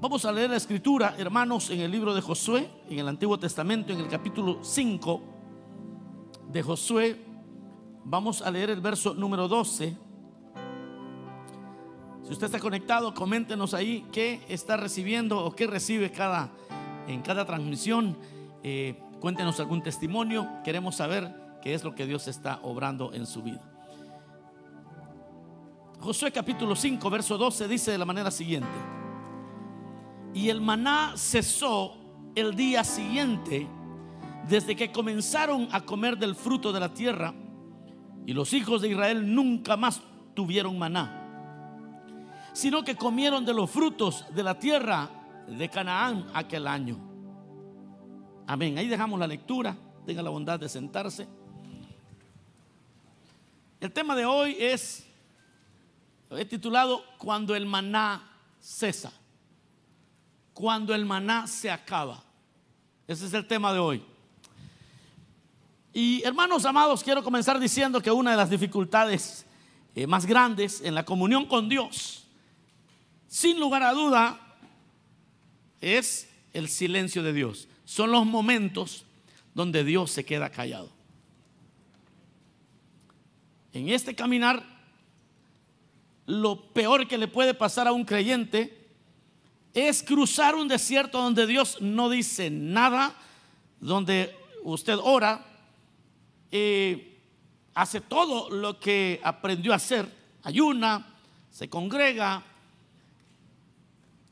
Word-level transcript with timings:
Vamos 0.00 0.24
a 0.24 0.30
leer 0.30 0.50
la 0.50 0.56
escritura, 0.56 1.16
hermanos, 1.18 1.70
en 1.70 1.80
el 1.80 1.90
libro 1.90 2.14
de 2.14 2.20
Josué, 2.20 2.70
en 2.88 3.00
el 3.00 3.08
Antiguo 3.08 3.36
Testamento, 3.36 3.92
en 3.92 3.98
el 3.98 4.06
capítulo 4.06 4.62
5 4.62 5.20
de 6.52 6.62
Josué. 6.62 7.20
Vamos 8.04 8.40
a 8.40 8.48
leer 8.52 8.70
el 8.70 8.80
verso 8.80 9.12
número 9.12 9.48
12. 9.48 9.96
Si 12.22 12.30
usted 12.30 12.46
está 12.46 12.60
conectado, 12.60 13.12
coméntenos 13.12 13.74
ahí 13.74 14.06
qué 14.12 14.40
está 14.48 14.76
recibiendo 14.76 15.44
o 15.44 15.56
qué 15.56 15.66
recibe 15.66 16.12
cada, 16.12 16.52
en 17.08 17.20
cada 17.20 17.44
transmisión. 17.44 18.16
Eh, 18.62 19.02
cuéntenos 19.18 19.58
algún 19.58 19.82
testimonio. 19.82 20.48
Queremos 20.62 20.94
saber 20.94 21.34
qué 21.60 21.74
es 21.74 21.82
lo 21.82 21.96
que 21.96 22.06
Dios 22.06 22.28
está 22.28 22.60
obrando 22.62 23.12
en 23.14 23.26
su 23.26 23.42
vida. 23.42 23.68
Josué 25.98 26.30
capítulo 26.30 26.76
5, 26.76 27.10
verso 27.10 27.36
12 27.36 27.66
dice 27.66 27.90
de 27.90 27.98
la 27.98 28.04
manera 28.04 28.30
siguiente. 28.30 28.97
Y 30.38 30.50
el 30.50 30.60
maná 30.60 31.14
cesó 31.16 31.96
el 32.36 32.54
día 32.54 32.84
siguiente 32.84 33.66
desde 34.48 34.76
que 34.76 34.92
comenzaron 34.92 35.68
a 35.72 35.80
comer 35.80 36.16
del 36.16 36.36
fruto 36.36 36.72
de 36.72 36.78
la 36.78 36.94
tierra 36.94 37.34
y 38.24 38.32
los 38.34 38.52
hijos 38.52 38.80
de 38.80 38.90
Israel 38.90 39.34
nunca 39.34 39.76
más 39.76 40.00
tuvieron 40.34 40.78
maná, 40.78 42.12
sino 42.52 42.84
que 42.84 42.94
comieron 42.94 43.44
de 43.44 43.52
los 43.52 43.68
frutos 43.68 44.26
de 44.32 44.44
la 44.44 44.56
tierra 44.60 45.10
de 45.48 45.68
Canaán 45.68 46.30
aquel 46.32 46.68
año. 46.68 47.00
Amén. 48.46 48.78
Ahí 48.78 48.86
dejamos 48.86 49.18
la 49.18 49.26
lectura. 49.26 49.76
Tenga 50.06 50.22
la 50.22 50.30
bondad 50.30 50.60
de 50.60 50.68
sentarse. 50.68 51.26
El 53.80 53.90
tema 53.90 54.14
de 54.14 54.24
hoy 54.24 54.56
es, 54.60 55.04
he 56.30 56.44
titulado 56.44 57.02
Cuando 57.18 57.56
el 57.56 57.66
maná 57.66 58.22
cesa 58.60 59.17
cuando 60.58 60.92
el 60.92 61.06
maná 61.06 61.46
se 61.46 61.70
acaba. 61.70 62.20
Ese 63.06 63.26
es 63.26 63.32
el 63.32 63.46
tema 63.46 63.72
de 63.72 63.78
hoy. 63.78 64.02
Y 65.94 66.20
hermanos 66.24 66.64
amados, 66.64 67.04
quiero 67.04 67.22
comenzar 67.22 67.60
diciendo 67.60 68.00
que 68.00 68.10
una 68.10 68.32
de 68.32 68.36
las 68.36 68.50
dificultades 68.50 69.46
eh, 69.94 70.08
más 70.08 70.26
grandes 70.26 70.80
en 70.80 70.96
la 70.96 71.04
comunión 71.04 71.46
con 71.46 71.68
Dios, 71.68 72.24
sin 73.28 73.60
lugar 73.60 73.84
a 73.84 73.92
duda, 73.92 74.40
es 75.80 76.28
el 76.52 76.68
silencio 76.68 77.22
de 77.22 77.32
Dios. 77.32 77.68
Son 77.84 78.10
los 78.10 78.26
momentos 78.26 79.04
donde 79.54 79.84
Dios 79.84 80.10
se 80.10 80.24
queda 80.24 80.50
callado. 80.50 80.90
En 83.72 83.90
este 83.90 84.16
caminar, 84.16 84.64
lo 86.26 86.72
peor 86.72 87.06
que 87.06 87.16
le 87.16 87.28
puede 87.28 87.54
pasar 87.54 87.86
a 87.86 87.92
un 87.92 88.04
creyente 88.04 88.77
es 89.74 90.02
cruzar 90.02 90.54
un 90.54 90.68
desierto 90.68 91.20
donde 91.20 91.46
Dios 91.46 91.80
no 91.80 92.08
dice 92.08 92.50
nada, 92.50 93.14
donde 93.80 94.36
usted 94.62 94.96
ora, 95.00 95.44
y 96.50 97.02
hace 97.74 98.00
todo 98.00 98.50
lo 98.50 98.80
que 98.80 99.20
aprendió 99.22 99.72
a 99.72 99.76
hacer, 99.76 100.10
ayuna, 100.42 101.06
se 101.50 101.68
congrega, 101.68 102.42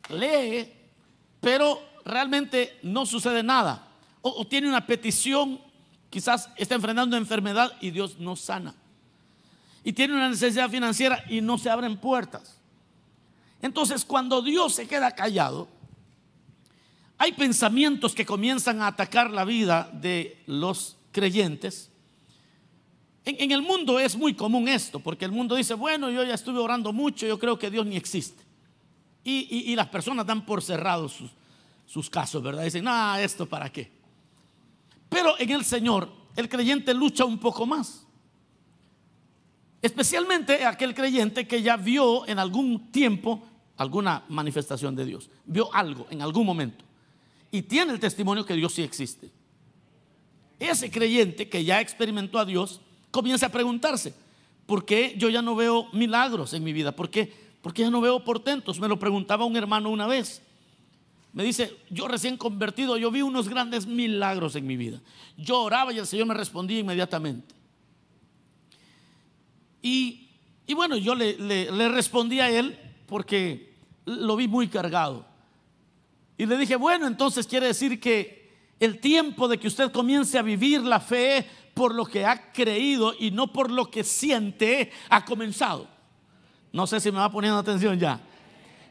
lee, 0.09 0.73
pero 1.41 1.81
realmente 2.05 2.79
no 2.83 3.07
sucede 3.07 3.43
nada. 3.43 3.87
O, 4.23 4.31
o 4.41 4.47
tiene 4.47 4.69
una 4.69 4.87
petición, 4.87 5.61
quizás 6.11 6.49
está 6.57 6.75
enfrentando 6.75 7.17
enfermedad 7.17 7.73
y 7.81 7.91
Dios 7.91 8.19
no 8.19 8.37
sana. 8.37 8.75
Y 9.85 9.93
tiene 9.93 10.15
una 10.15 10.29
necesidad 10.29 10.69
financiera 10.69 11.23
y 11.29 11.41
no 11.41 11.59
se 11.59 11.71
abren 11.71 11.97
puertas. 11.97 12.56
Entonces, 13.63 14.05
cuando 14.05 14.43
Dios 14.43 14.75
se 14.75 14.87
queda 14.87 15.15
callado, 15.15 15.69
hay 17.19 17.33
pensamientos 17.33 18.15
que 18.15 18.27
comienzan 18.27 18.83
a 18.83 18.89
atacar 18.89 19.31
la 19.31 19.45
vida 19.45 19.91
de 19.93 20.43
los 20.47 20.97
creyentes. 21.13 21.91
En, 23.25 23.51
el 23.51 23.63
mundo 23.63 23.99
es 23.99 24.17
muy 24.17 24.35
común 24.35 24.69
esto, 24.69 25.01
porque 25.01 25.25
el 25.25 25.33
mundo 25.33 25.57
dice, 25.57 25.75
bueno, 25.75 26.11
yo 26.11 26.23
ya 26.23 26.35
estuve 26.35 26.61
orando 26.61 26.93
mucho, 26.93 27.27
yo 27.27 27.39
creo 27.39 27.59
que 27.59 27.71
Dios 27.71 27.85
ni 27.85 27.97
existe. 27.97 28.45
Y, 29.25 29.75
las 29.75 29.89
personas 29.89 30.25
dan 30.25 30.47
por 30.47 30.63
cerrados 30.63 31.21
sus, 31.87 32.09
casos, 32.09 32.41
¿verdad? 32.41 32.63
Dicen, 32.63 32.85
nada, 32.85 33.21
esto 33.21 33.47
para 33.47 33.73
qué. 33.73 33.91
Pero 35.09 35.35
en 35.41 35.51
el 35.51 35.65
Señor, 35.65 36.09
el 36.37 36.49
creyente 36.49 36.95
lucha 36.95 37.25
un 37.25 37.39
poco 37.39 37.67
más. 37.67 38.06
Especialmente 39.83 40.65
aquel 40.65 40.95
creyente 40.95 41.47
que 41.47 41.63
ya 41.63 41.77
vio 41.77 42.27
en 42.27 42.39
algún 42.39 42.91
tiempo 42.91 43.43
alguna 43.77 44.25
manifestación 44.29 44.97
de 44.97 45.05
Dios, 45.05 45.31
vio 45.45 45.73
algo 45.75 46.07
en 46.11 46.23
algún 46.23 46.47
momento 46.47 46.85
y 47.51 47.63
tiene 47.63 47.93
el 47.93 48.01
testimonio 48.01 48.45
que 48.45 48.55
Dios 48.55 48.75
sí 48.75 48.83
existe. 48.83 49.31
Ese 50.59 50.91
creyente 50.91 51.49
que 51.49 51.65
ya 51.65 51.81
experimentó 51.81 52.39
a 52.39 52.45
Dios 52.45 52.81
comienza 53.11 53.47
a 53.47 53.51
preguntarse, 53.51 54.15
¿por 54.67 54.85
qué 54.85 55.15
yo 55.19 55.29
ya 55.29 55.43
no 55.43 55.55
veo 55.55 55.89
milagros 55.93 56.55
en 56.55 56.65
mi 56.65 56.73
vida? 56.73 56.93
¿Por 56.93 57.11
qué, 57.11 57.33
¿Por 57.61 57.75
qué 57.75 57.83
ya 57.83 57.91
no 57.91 58.01
veo 58.01 58.25
portentos? 58.25 58.81
Me 58.81 58.89
lo 58.89 58.99
preguntaba 58.99 59.45
un 59.45 59.57
hermano 59.57 59.91
una 59.91 60.07
vez. 60.07 60.43
Me 61.33 61.45
dice, 61.45 61.77
yo 61.91 62.09
recién 62.09 62.39
convertido, 62.39 62.97
yo 62.97 63.11
vi 63.11 63.21
unos 63.21 63.49
grandes 63.49 63.87
milagros 63.87 64.57
en 64.57 64.67
mi 64.67 64.77
vida. 64.77 65.03
Yo 65.37 65.61
oraba 65.61 65.93
y 65.93 65.99
el 65.99 66.07
Señor 66.07 66.27
me 66.27 66.35
respondía 66.35 66.79
inmediatamente. 66.79 67.56
Y, 69.89 70.75
bueno, 70.75 70.97
yo 70.97 71.15
le, 71.15 71.39
le, 71.39 71.71
le 71.71 71.89
respondí 71.89 72.41
a 72.41 72.51
él 72.51 72.77
porque 73.07 73.73
lo 74.05 74.35
vi 74.35 74.49
muy 74.49 74.67
cargado. 74.67 75.25
Y 76.37 76.45
le 76.45 76.57
dije, 76.57 76.75
bueno, 76.75 77.07
entonces 77.07 77.47
quiere 77.47 77.69
decir 77.69 78.01
que 78.01 78.51
el 78.81 78.99
tiempo 78.99 79.47
de 79.47 79.59
que 79.59 79.69
usted 79.69 79.93
comience 79.93 80.37
a 80.37 80.43
vivir 80.43 80.83
la 80.83 80.99
fe 80.99 81.47
por 81.73 81.95
lo 81.95 82.05
que 82.05 82.27
ha 82.27 82.51
creído 82.53 83.15
y 83.17 83.31
no 83.31 83.53
por 83.53 83.71
lo 83.71 83.89
que 83.89 84.03
siente 84.03 84.91
ha 85.09 85.25
comenzado. 85.25 85.87
No 86.73 86.89
sé 86.89 86.99
si 86.99 87.13
me 87.13 87.19
va 87.19 87.31
poniendo 87.31 87.61
atención 87.61 87.97
ya. 87.97 88.21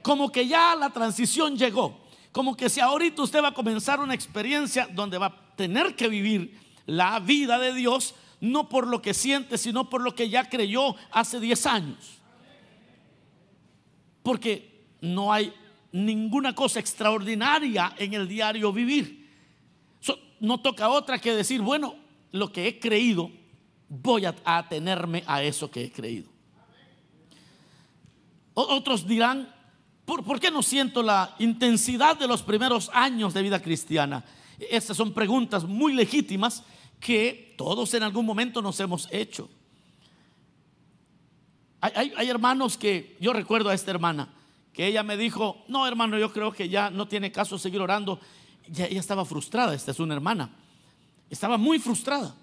Como 0.02 0.32
que 0.32 0.48
ya 0.48 0.78
la 0.78 0.92
transición 0.92 1.58
llegó. 1.58 2.00
Como 2.32 2.56
que 2.56 2.70
si 2.70 2.80
ahorita 2.80 3.22
usted 3.22 3.44
va 3.44 3.50
a 3.50 3.54
comenzar 3.54 4.00
una 4.00 4.14
experiencia 4.14 4.88
donde 4.90 5.18
va 5.18 5.26
a 5.26 5.56
tener 5.58 5.94
que 5.94 6.08
vivir 6.08 6.58
la 6.86 7.20
vida 7.20 7.60
de 7.60 7.74
Dios, 7.74 8.16
no 8.46 8.70
por 8.70 8.88
lo 8.88 9.02
que 9.02 9.14
siente, 9.14 9.58
sino 9.58 9.90
por 9.90 10.02
lo 10.02 10.14
que 10.14 10.30
ya 10.30 10.48
creyó 10.48 10.96
hace 11.12 11.40
10 11.40 11.66
años. 11.66 12.22
Porque 14.22 14.86
no 15.02 15.34
hay 15.34 15.54
ninguna 15.92 16.54
cosa 16.54 16.80
extraordinaria 16.80 17.94
en 17.98 18.14
el 18.14 18.28
diario 18.28 18.72
vivir. 18.72 19.26
no 20.40 20.60
toca 20.60 20.90
otra 20.90 21.18
que 21.18 21.34
decir, 21.34 21.62
bueno, 21.62 21.96
lo 22.32 22.52
que 22.52 22.68
he 22.68 22.80
creído, 22.80 23.32
voy 23.88 24.26
a 24.26 24.36
atenerme 24.44 25.24
a 25.26 25.42
eso 25.42 25.72
que 25.72 25.86
he 25.86 25.92
creído. 25.92 26.30
Otros 28.54 29.08
dirán, 29.08 29.54
¿por, 30.06 30.24
¿por, 30.24 30.40
qué 30.40 30.52
no 30.52 30.62
siento 30.62 31.02
la 31.02 31.36
intensidad 31.40 32.18
de 32.18 32.28
los 32.28 32.44
primeros 32.44 32.92
años 32.94 33.34
de 33.34 33.42
vida 33.42 33.62
cristiana? 33.62 34.24
Estas 34.60 34.98
son 34.98 35.14
preguntas 35.14 35.64
muy 35.64 35.94
legítimas 35.94 36.64
que 37.00 37.45
todos 37.56 37.94
en 37.94 38.04
algún 38.04 38.26
momento 38.26 38.62
nos 38.62 38.80
hemos 38.80 39.08
hecho. 39.12 39.50
Hay, 41.82 42.30
hermanos 42.30 42.78
que, 42.78 43.16
yo 43.20 43.32
recuerdo 43.32 43.70
a 43.70 43.74
esta 43.76 43.92
hermana, 43.92 44.34
que 44.74 44.88
ella 44.88 45.04
me 45.04 45.18
dijo, 45.18 45.64
no 45.68 45.86
hermano, 45.86 46.18
yo 46.18 46.34
creo 46.34 46.52
que 46.52 46.68
ya 46.68 46.90
no 46.90 47.08
tiene 47.08 47.32
caso 47.32 47.60
seguir 47.60 47.80
orando. 47.80 48.20
Ya, 48.68 48.86
ella 48.86 49.00
estaba 49.00 49.24
frustrada, 49.24 49.76
esta 49.76 49.92
es 49.92 50.00
una 50.00 50.16
hermana. 50.16 50.50
Estaba 51.30 51.58
muy 51.58 51.78
frustrada. 51.78 52.36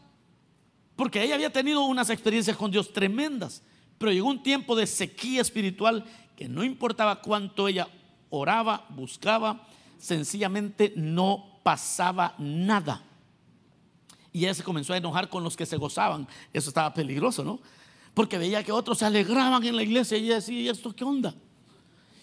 Porque 0.94 1.22
ella 1.22 1.34
había 1.34 1.52
tenido 1.52 1.82
unas 1.82 2.10
experiencias 2.10 2.56
con 2.56 2.70
Dios 2.70 2.92
tremendas. 2.92 3.62
Pero 3.98 4.12
llegó 4.12 4.28
un 4.28 4.42
tiempo 4.42 4.76
de 4.76 4.86
sequía 4.86 5.40
espiritual 5.40 6.04
que 6.36 6.48
no 6.48 6.62
importaba 6.62 7.20
cuánto 7.20 7.66
ella 7.66 7.88
oraba, 8.30 8.86
buscaba, 8.90 9.66
sencillamente 9.98 10.92
no 10.96 11.60
pasaba 11.62 12.34
nada. 12.38 13.02
Y 14.32 14.44
ella 14.44 14.54
se 14.54 14.62
comenzó 14.62 14.92
a 14.92 14.96
enojar 14.96 15.28
con 15.28 15.44
los 15.44 15.56
que 15.56 15.66
se 15.66 15.76
gozaban. 15.76 16.26
Eso 16.52 16.70
estaba 16.70 16.94
peligroso, 16.94 17.44
¿no? 17.44 17.60
porque 18.14 18.38
veía 18.38 18.62
que 18.62 18.72
otros 18.72 18.98
se 18.98 19.04
alegraban 19.04 19.64
en 19.64 19.76
la 19.76 19.82
iglesia 19.82 20.18
y 20.18 20.24
ella 20.24 20.34
decía, 20.36 20.60
¿y 20.60 20.68
esto 20.68 20.94
qué 20.94 21.04
onda? 21.04 21.34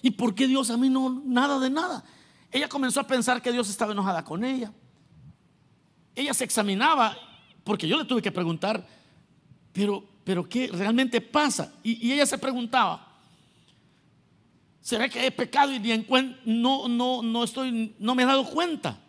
¿Y 0.01 0.11
por 0.11 0.35
qué 0.35 0.47
Dios 0.47 0.69
a 0.69 0.77
mí 0.77 0.89
no, 0.89 1.21
nada 1.25 1.59
de 1.59 1.69
nada? 1.69 2.03
Ella 2.51 2.69
comenzó 2.69 2.99
a 2.99 3.07
pensar 3.07 3.41
que 3.41 3.51
Dios 3.51 3.69
estaba 3.69 3.91
enojada 3.91 4.23
con 4.23 4.43
ella. 4.43 4.71
Ella 6.15 6.33
se 6.33 6.43
examinaba, 6.43 7.17
porque 7.63 7.87
yo 7.87 7.97
le 7.97 8.05
tuve 8.05 8.21
que 8.21 8.31
preguntar, 8.31 8.85
pero, 9.73 10.03
pero 10.23 10.47
¿qué 10.47 10.69
realmente 10.71 11.21
pasa? 11.21 11.73
Y, 11.83 12.11
ella 12.11 12.25
se 12.25 12.37
preguntaba, 12.37 13.07
¿será 14.81 15.09
que 15.09 15.25
he 15.25 15.31
pecado 15.31 15.73
y 15.73 15.79
no, 16.45 16.87
no, 16.87 17.23
no, 17.23 17.43
estoy, 17.43 17.95
no 17.99 18.15
me 18.15 18.23
he 18.23 18.25
dado 18.25 18.45
cuenta? 18.45 18.99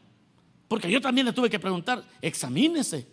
Porque 0.70 0.88
yo 0.88 1.00
también 1.00 1.26
le 1.26 1.32
tuve 1.32 1.50
que 1.50 1.58
preguntar, 1.58 2.04
examínese. 2.22 3.04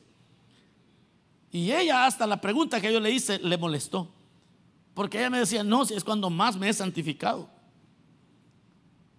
Y 1.52 1.72
ella 1.72 2.06
hasta 2.06 2.28
la 2.28 2.40
pregunta 2.40 2.80
que 2.80 2.94
yo 2.94 3.00
le 3.00 3.10
hice 3.10 3.40
le 3.40 3.58
molestó. 3.58 4.12
Porque 4.94 5.18
ella 5.18 5.32
me 5.32 5.40
decía, 5.40 5.64
no, 5.64 5.84
si 5.84 5.96
es 5.96 6.04
cuando 6.04 6.30
más 6.30 6.56
me 6.56 6.70
he 6.70 6.74
santificado. 6.74 7.50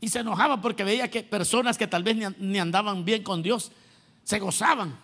Y 0.00 0.06
se 0.06 0.20
enojaba 0.20 0.61
porque 0.61 0.85
veía 0.85 1.11
que 1.11 1.25
personas 1.25 1.76
que 1.76 1.88
tal 1.88 2.05
vez 2.05 2.17
ni, 2.38 2.58
andaban 2.61 3.05
bien 3.05 3.25
con 3.25 3.43
Dios 3.43 3.73
se 4.23 4.38
gozaban. 4.38 4.96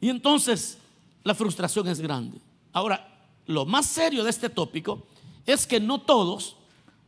Y 0.00 0.08
entonces 0.08 0.78
la 1.22 1.36
frustración 1.36 1.86
es 1.86 2.00
grande. 2.00 2.40
Ahora, 2.72 3.28
lo 3.46 3.64
más 3.64 3.86
serio 3.86 4.24
de 4.24 4.30
este 4.30 4.50
tópico 4.50 5.06
es 5.46 5.68
que 5.68 5.78
no 5.78 6.00
todos 6.00 6.56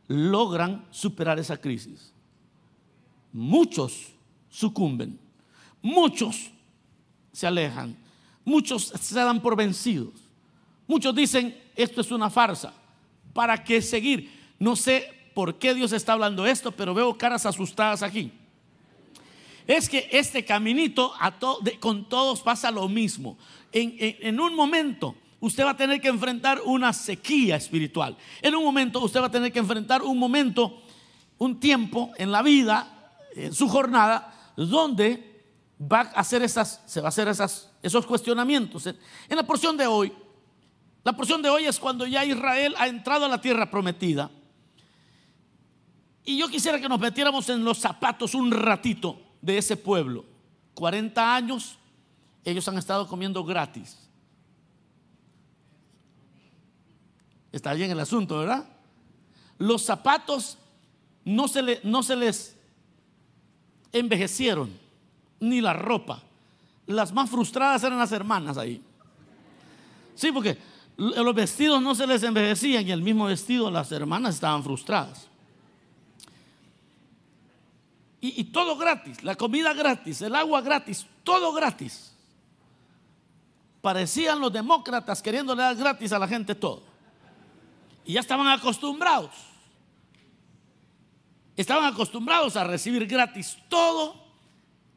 logran 0.07 0.85
superar 0.89 1.37
esa 1.37 1.57
crisis. 1.57 2.13
Muchos 3.33 4.13
sucumben, 4.49 5.19
muchos 5.83 6.49
se 7.31 7.45
alejan, 7.45 7.95
muchos 8.43 8.85
se 8.99 9.15
dan 9.15 9.39
por 9.39 9.55
vencidos, 9.55 10.13
muchos 10.87 11.13
dicen, 11.13 11.55
esto 11.75 12.01
es 12.01 12.09
una 12.09 12.31
farsa, 12.31 12.73
¿para 13.33 13.63
qué 13.63 13.79
seguir? 13.83 14.31
No 14.57 14.75
sé 14.75 15.07
por 15.35 15.59
qué 15.59 15.75
Dios 15.75 15.91
está 15.91 16.13
hablando 16.13 16.47
esto, 16.47 16.71
pero 16.71 16.95
veo 16.95 17.15
caras 17.15 17.45
asustadas 17.45 18.01
aquí. 18.01 18.31
Es 19.67 19.87
que 19.87 20.09
este 20.11 20.43
caminito 20.43 21.13
con 21.79 22.09
todos 22.09 22.41
pasa 22.41 22.71
lo 22.71 22.89
mismo. 22.89 23.37
en 23.71 24.39
un 24.39 24.55
momento 24.55 25.15
usted 25.39 25.65
va 25.65 25.71
a 25.71 25.77
tener 25.77 25.99
que 25.99 26.07
enfrentar 26.07 26.61
una 26.63 26.93
sequía 26.93 27.57
espiritual. 27.57 28.15
En 28.41 28.55
un 28.55 28.63
momento 28.63 29.01
usted 29.01 29.19
va 29.19 29.25
a 29.25 29.31
tener 29.31 29.51
que 29.51 29.59
enfrentar 29.59 30.01
un 30.01 30.17
momento, 30.17 30.81
un 31.37 31.59
tiempo 31.59 32.11
en 32.17 32.31
la 32.31 32.41
vida, 32.41 33.17
en 33.35 33.53
su 33.53 33.67
jornada, 33.67 34.53
donde 34.55 35.32
va 35.79 36.01
a 36.01 36.19
hacer 36.19 36.41
esas, 36.43 36.81
se 36.85 37.01
va 37.01 37.07
a 37.07 37.09
hacer 37.09 37.27
esas, 37.27 37.69
esos 37.81 38.05
cuestionamientos. 38.05 38.87
En 38.87 38.97
la 39.29 39.43
porción 39.43 39.77
de 39.77 39.87
hoy, 39.87 40.13
la 41.03 41.13
porción 41.13 41.41
de 41.41 41.49
hoy 41.49 41.65
es 41.65 41.79
cuando 41.79 42.07
ya 42.07 42.23
Israel 42.23 42.75
ha 42.77 42.87
entrado 42.87 43.25
a 43.25 43.27
la 43.27 43.41
tierra 43.41 43.69
prometida. 43.69 44.31
Y 46.25 46.37
yo 46.37 46.47
quisiera 46.47 46.79
que 46.79 46.87
nos 46.87 46.99
metiéramos 46.99 47.49
en 47.49 47.63
los 47.65 47.79
zapatos 47.79 48.33
un 48.33 48.51
ratito 48.51 49.19
de 49.41 49.57
ese 49.57 49.75
pueblo. 49.75 50.25
40 50.75 51.35
años, 51.35 51.77
ellos 52.45 52.67
han 52.67 52.77
estado 52.77 53.07
comiendo 53.07 53.43
gratis. 53.43 53.97
Está 57.51 57.73
bien 57.73 57.91
el 57.91 57.99
asunto, 57.99 58.39
¿verdad? 58.39 58.65
Los 59.57 59.83
zapatos 59.83 60.57
no 61.25 61.47
se, 61.47 61.61
le, 61.61 61.81
no 61.83 62.01
se 62.01 62.15
les 62.15 62.57
envejecieron, 63.91 64.71
ni 65.43 65.61
la 65.61 65.73
ropa. 65.73 66.21
Las 66.87 67.13
más 67.13 67.29
frustradas 67.29 67.83
eran 67.83 67.99
las 67.99 68.11
hermanas 68.11 68.57
ahí. 68.57 68.81
Sí, 70.15 70.31
porque 70.31 70.57
los 70.97 71.35
vestidos 71.35 71.81
no 71.81 71.95
se 71.95 72.07
les 72.07 72.23
envejecían 72.23 72.87
y 72.87 72.91
el 72.91 73.01
mismo 73.01 73.25
vestido 73.25 73.69
las 73.69 73.91
hermanas 73.91 74.35
estaban 74.35 74.63
frustradas. 74.63 75.27
Y, 78.25 78.45
todo 78.45 78.77
gratis, 78.77 79.21
la 79.21 79.35
comida 79.35 79.73
gratis, 79.73 80.21
el 80.21 80.33
agua 80.33 80.61
gratis, 80.61 81.05
todo 81.25 81.51
gratis. 81.51 82.15
Parecían 83.81 84.39
los 84.39 84.53
demócratas 84.53 85.21
queriéndole 85.21 85.61
dar 85.61 85.75
gratis 85.75 86.13
a 86.13 86.19
la 86.19 86.25
gente 86.25 86.55
todo. 86.55 86.83
Y 88.05 88.13
ya 88.13 88.21
estaban 88.21 88.47
acostumbrados. 88.47 89.31
Estaban 91.57 91.83
acostumbrados 91.91 92.55
a 92.55 92.63
recibir 92.63 93.05
gratis 93.07 93.57
todo. 93.67 94.22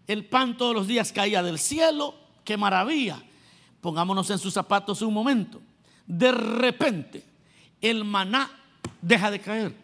El 0.07 0.25
pan 0.25 0.57
todos 0.57 0.75
los 0.75 0.87
días 0.87 1.13
caía 1.13 1.43
del 1.43 1.59
cielo. 1.59 2.15
Qué 2.45 2.57
maravilla. 2.57 3.23
Pongámonos 3.81 4.31
en 4.31 4.39
sus 4.39 4.55
zapatos 4.55 5.03
un 5.03 5.13
momento. 5.13 5.61
De 6.07 6.31
repente, 6.33 7.25
el 7.81 8.05
maná 8.05 8.51
deja 9.03 9.31
de 9.31 9.41
caer. 9.41 9.77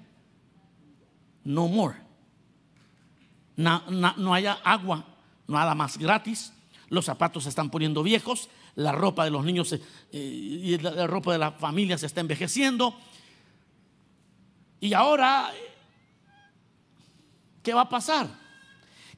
No 1.45 1.67
more. 1.67 1.97
no 3.57 4.35
haya 4.35 4.59
agua, 4.65 5.05
nada 5.49 5.75
más 5.75 5.99
gratis. 5.99 6.53
Los 6.89 7.07
zapatos 7.07 7.45
se 7.45 7.49
están 7.49 7.71
poniendo 7.71 8.03
viejos. 8.03 8.49
La 8.75 8.93
ropa 8.93 9.25
de 9.25 9.31
los 9.31 9.45
niños 9.45 9.73
eh, 9.73 9.81
y 10.13 10.79
la 10.79 11.07
ropa 11.07 11.33
de 11.33 11.39
la 11.39 11.53
familia 11.53 11.99
se 11.99 12.07
está 12.07 12.21
envejeciendo 12.21 12.97
y 14.83 14.95
ahora, 14.95 15.53
¿qué 17.63 17.73
va 17.73 17.83
a 17.83 17.89
pasar? 17.89 18.27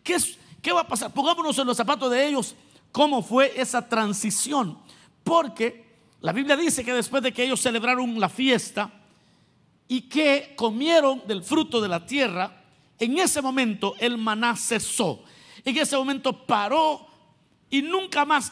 ¿Qué, 0.02 0.18
¿Qué 0.64 0.72
va 0.72 0.80
a 0.80 0.88
pasar? 0.88 1.12
Pongámonos 1.12 1.58
en 1.58 1.66
los 1.66 1.76
zapatos 1.76 2.10
de 2.10 2.26
ellos. 2.26 2.56
¿Cómo 2.90 3.22
fue 3.22 3.52
esa 3.54 3.86
transición? 3.86 4.78
Porque 5.22 5.84
la 6.22 6.32
Biblia 6.32 6.56
dice 6.56 6.82
que 6.82 6.94
después 6.94 7.22
de 7.22 7.32
que 7.32 7.44
ellos 7.44 7.60
celebraron 7.60 8.18
la 8.18 8.30
fiesta 8.30 8.90
y 9.86 10.08
que 10.08 10.54
comieron 10.56 11.22
del 11.26 11.42
fruto 11.42 11.82
de 11.82 11.88
la 11.88 12.06
tierra, 12.06 12.64
en 12.98 13.18
ese 13.18 13.42
momento 13.42 13.94
el 13.98 14.16
maná 14.16 14.56
cesó. 14.56 15.22
En 15.66 15.76
ese 15.76 15.98
momento 15.98 16.46
paró 16.46 17.08
y 17.68 17.82
nunca 17.82 18.24
más 18.24 18.50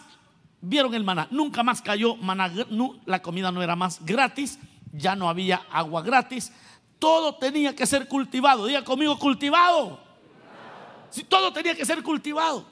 vieron 0.61 0.93
el 0.93 1.05
maná. 1.05 1.29
Nunca 1.31 1.63
más 1.63 1.81
cayó 1.81 2.15
maná. 2.17 2.53
La 3.07 3.23
comida 3.23 3.51
no 3.51 3.63
era 3.63 3.75
más 3.75 4.05
gratis. 4.05 4.59
Ya 4.93 5.17
no 5.17 5.31
había 5.31 5.63
agua 5.71 6.03
gratis 6.03 6.53
todo 7.03 7.35
tenía 7.35 7.75
que 7.75 7.85
ser 7.85 8.07
cultivado. 8.07 8.65
Diga 8.65 8.85
conmigo, 8.85 9.19
cultivado. 9.19 10.02
Si 11.13 11.25
todo 11.25 11.53
tenía 11.53 11.75
que 11.75 11.85
ser 11.85 12.03
cultivado. 12.03 12.67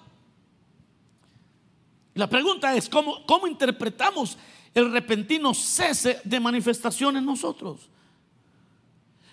La 2.15 2.29
pregunta 2.29 2.75
es, 2.75 2.89
¿cómo, 2.89 3.25
¿cómo 3.25 3.47
interpretamos 3.47 4.37
el 4.75 4.91
repentino 4.91 5.55
cese 5.55 6.21
de 6.25 6.41
manifestación 6.41 7.17
en 7.17 7.25
nosotros? 7.25 7.89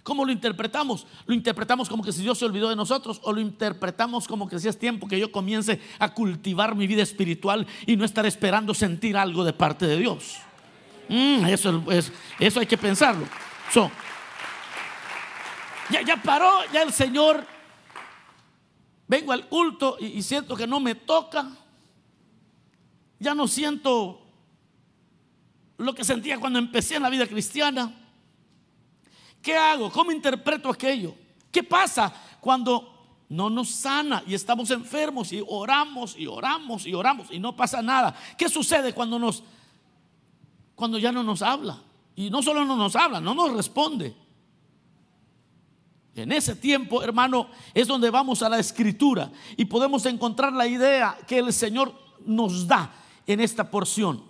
¿Cómo 0.04 0.24
lo 0.24 0.32
interpretamos? 0.32 1.06
¿Lo 1.26 1.34
interpretamos 1.34 1.90
como 1.90 2.02
que 2.02 2.14
si 2.14 2.22
Dios 2.22 2.38
se 2.38 2.46
olvidó 2.46 2.70
de 2.70 2.78
nosotros? 2.78 3.20
¿O 3.24 3.34
lo 3.34 3.42
interpretamos 3.42 4.28
como 4.28 4.48
que 4.48 4.58
si 4.60 4.70
es 4.70 4.80
tiempo 4.80 5.08
que 5.08 5.20
yo 5.20 5.32
comience 5.32 5.82
a 6.00 6.14
cultivar 6.14 6.76
mi 6.76 6.88
vida 6.88 7.04
espiritual 7.04 7.68
y 7.86 7.98
no 7.98 8.06
estar 8.06 8.26
esperando 8.26 8.74
sentir 8.74 9.18
algo 9.18 9.44
de 9.44 9.52
parte 9.52 9.86
de 9.86 9.98
Dios? 9.98 10.38
Mm, 11.10 11.46
eso, 11.48 11.84
es, 11.92 12.12
eso 12.40 12.60
hay 12.60 12.66
que 12.66 12.78
pensarlo. 12.78 13.28
So, 13.74 13.92
ya, 15.90 16.18
paró, 16.18 16.52
ya 16.72 16.84
el 16.84 16.94
Señor. 16.94 17.46
Vengo 19.08 19.32
al 19.32 19.48
culto 19.48 19.98
y, 20.00 20.22
siento 20.22 20.56
que 20.56 20.68
no 20.68 20.80
me 20.80 20.96
toca. 20.96 21.50
Ya 23.20 23.34
no 23.34 23.48
siento 23.48 24.22
lo 25.78 25.96
que 25.96 26.04
sentía 26.04 26.40
cuando 26.40 26.60
empecé 26.60 26.96
en 26.96 27.04
la 27.04 27.10
vida 27.10 27.26
cristiana. 27.26 27.94
¿Qué 29.42 29.56
hago? 29.56 29.90
¿Cómo 29.92 30.12
interpreto 30.12 30.70
aquello? 30.70 31.16
¿Qué 31.52 31.64
pasa 31.64 32.14
cuando 32.42 33.24
no 33.30 33.50
nos 33.50 33.70
sana 33.70 34.24
y 34.28 34.34
estamos 34.34 34.72
enfermos 34.72 35.32
y 35.32 35.44
oramos 35.48 36.16
y 36.18 36.28
oramos 36.28 36.86
y 36.86 36.94
oramos 36.94 37.28
y 37.32 37.40
no 37.40 37.56
pasa 37.56 37.82
nada? 37.82 38.14
¿Qué 38.38 38.50
sucede 38.50 38.94
cuando 38.94 39.18
nos 39.18 39.44
cuando 40.76 40.98
ya 41.00 41.12
no 41.12 41.24
nos 41.24 41.42
habla? 41.42 41.82
Y 42.16 42.30
no 42.30 42.44
solo 42.44 42.66
no 42.66 42.76
nos 42.76 42.96
habla, 42.96 43.22
no 43.22 43.34
nos 43.34 43.54
responde. 43.54 44.27
En 46.18 46.32
ese 46.32 46.56
tiempo, 46.56 47.04
hermano, 47.04 47.48
es 47.74 47.88
donde 47.88 48.10
vamos 48.10 48.42
a 48.42 48.50
la 48.50 48.58
escritura 48.58 49.32
y 49.56 49.66
podemos 49.66 50.06
encontrar 50.08 50.52
la 50.52 50.68
idea 50.68 51.16
que 51.28 51.38
el 51.38 51.54
Señor 51.54 51.94
nos 52.26 52.68
da 52.68 52.92
en 53.28 53.40
esta 53.40 53.70
porción. 53.70 54.24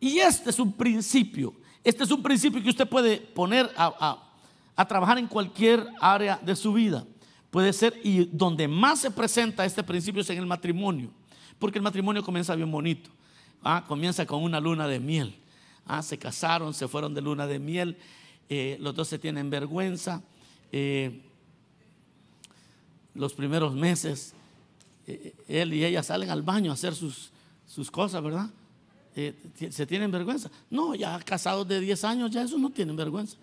Y 0.00 0.18
este 0.18 0.50
es 0.50 0.58
un 0.58 0.72
principio, 0.72 1.54
este 1.84 2.04
es 2.04 2.10
un 2.10 2.22
principio 2.22 2.62
que 2.62 2.70
usted 2.70 2.88
puede 2.88 3.18
poner 3.18 3.70
a, 3.76 4.22
trabajar 4.88 5.18
en 5.18 5.26
cualquier 5.26 5.86
área 6.00 6.38
de 6.42 6.56
su 6.56 6.72
vida. 6.72 7.04
Puede 7.50 7.72
ser, 7.72 8.00
y 8.02 8.24
donde 8.24 8.66
más 8.66 9.00
se 9.00 9.10
presenta 9.10 9.64
este 9.64 9.82
principio 9.82 10.22
es 10.22 10.30
en 10.30 10.38
el 10.38 10.46
matrimonio, 10.46 11.10
porque 11.58 11.78
el 11.78 11.82
matrimonio 11.82 12.22
comienza 12.22 12.54
bien 12.54 12.70
bonito. 12.70 13.10
Ah, 13.62 13.84
comienza 13.86 14.24
con 14.24 14.42
una 14.42 14.60
luna 14.60 14.88
de 14.88 15.00
miel. 15.00 15.36
Ah, 15.86 16.02
se 16.02 16.18
casaron, 16.18 16.72
se 16.72 16.88
fueron 16.88 17.14
de 17.14 17.20
luna 17.20 17.46
de 17.46 17.58
miel, 17.58 17.98
eh, 18.48 18.78
los 18.80 18.94
dos 18.94 19.08
se 19.08 19.18
tienen 19.18 19.50
vergüenza 19.50 20.22
eh, 20.72 21.22
los 23.14 23.32
primeros 23.32 23.74
meses, 23.74 24.34
eh, 25.06 25.34
él 25.48 25.72
y 25.74 25.84
ella 25.84 26.02
salen 26.02 26.30
al 26.30 26.42
baño 26.42 26.70
a 26.70 26.74
hacer 26.74 26.94
sus, 26.94 27.30
sus 27.66 27.90
cosas, 27.90 28.22
¿verdad? 28.22 28.48
Eh, 29.14 29.34
¿Se 29.70 29.86
tienen 29.86 30.10
vergüenza? 30.10 30.50
No, 30.68 30.94
ya 30.94 31.18
casados 31.20 31.66
de 31.66 31.80
10 31.80 32.04
años, 32.04 32.30
ya 32.30 32.42
eso 32.42 32.58
no 32.58 32.70
tienen 32.70 32.96
vergüenza. 32.96 33.36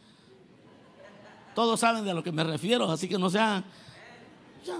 Todos 1.55 1.79
saben 1.79 2.03
de 2.03 2.11
a 2.11 2.13
lo 2.13 2.23
que 2.23 2.31
me 2.31 2.43
refiero, 2.43 2.89
así 2.91 3.07
que 3.07 3.17
no 3.17 3.29
sean. 3.29 3.63
Ya. 4.65 4.79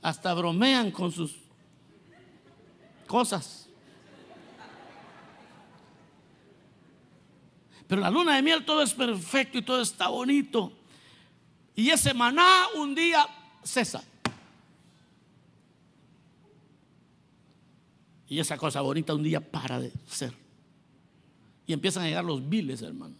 Hasta 0.00 0.34
bromean 0.34 0.90
con 0.90 1.12
sus 1.12 1.36
cosas. 3.06 3.61
Pero 7.92 8.00
la 8.00 8.10
luna 8.10 8.36
de 8.36 8.42
miel 8.42 8.64
todo 8.64 8.80
es 8.80 8.94
perfecto 8.94 9.58
y 9.58 9.62
todo 9.62 9.82
está 9.82 10.08
bonito. 10.08 10.72
Y 11.76 11.90
ese 11.90 12.14
maná 12.14 12.68
un 12.74 12.94
día 12.94 13.26
cesa. 13.62 14.02
Y 18.26 18.40
esa 18.40 18.56
cosa 18.56 18.80
bonita 18.80 19.12
un 19.12 19.22
día 19.22 19.42
para 19.42 19.78
de 19.78 19.92
ser. 20.08 20.32
Y 21.66 21.74
empiezan 21.74 22.04
a 22.04 22.06
llegar 22.06 22.24
los 22.24 22.48
viles, 22.48 22.80
hermano. 22.80 23.14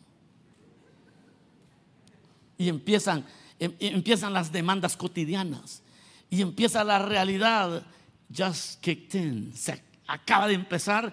Y 2.56 2.70
empiezan 2.70 3.26
em- 3.58 3.76
empiezan 3.78 4.32
las 4.32 4.50
demandas 4.52 4.96
cotidianas 4.96 5.82
y 6.30 6.40
empieza 6.40 6.82
la 6.82 6.98
realidad 6.98 7.84
just 8.34 8.80
kicked 8.80 9.20
in. 9.20 9.54
Se 9.54 9.84
acaba 10.06 10.48
de 10.48 10.54
empezar 10.54 11.12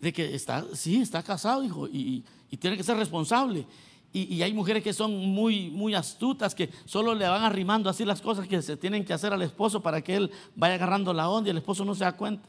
de 0.00 0.12
que 0.12 0.36
está, 0.36 0.64
sí, 0.76 1.02
está 1.02 1.24
casado, 1.24 1.64
hijo, 1.64 1.88
y, 1.88 2.24
y 2.52 2.58
tiene 2.58 2.76
que 2.76 2.84
ser 2.84 2.98
responsable. 2.98 3.66
Y, 4.12 4.42
hay 4.42 4.52
mujeres 4.52 4.82
que 4.82 4.92
son 4.92 5.16
muy, 5.16 5.70
muy 5.70 5.94
astutas, 5.94 6.54
que 6.54 6.68
solo 6.84 7.14
le 7.14 7.26
van 7.26 7.42
arrimando 7.42 7.88
así 7.88 8.04
las 8.04 8.20
cosas 8.20 8.46
que 8.46 8.60
se 8.60 8.76
tienen 8.76 9.06
que 9.06 9.14
hacer 9.14 9.32
al 9.32 9.40
esposo 9.40 9.80
para 9.80 10.02
que 10.02 10.14
él 10.14 10.30
vaya 10.54 10.74
agarrando 10.74 11.14
la 11.14 11.30
onda 11.30 11.48
y 11.48 11.52
el 11.52 11.56
esposo 11.56 11.82
no 11.82 11.94
se 11.94 12.04
da 12.04 12.12
cuenta. 12.12 12.46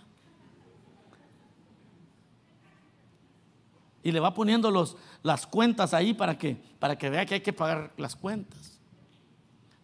Y 4.04 4.12
le 4.12 4.20
va 4.20 4.34
poniendo 4.34 4.70
los, 4.70 4.98
las 5.24 5.48
cuentas 5.48 5.94
ahí 5.94 6.14
para 6.14 6.38
que, 6.38 6.58
para 6.80 6.98
que 6.98 7.10
vea 7.10 7.26
que 7.26 7.36
hay 7.36 7.42
que 7.42 7.54
pagar 7.54 7.94
las 7.96 8.18
cuentas. 8.18 8.82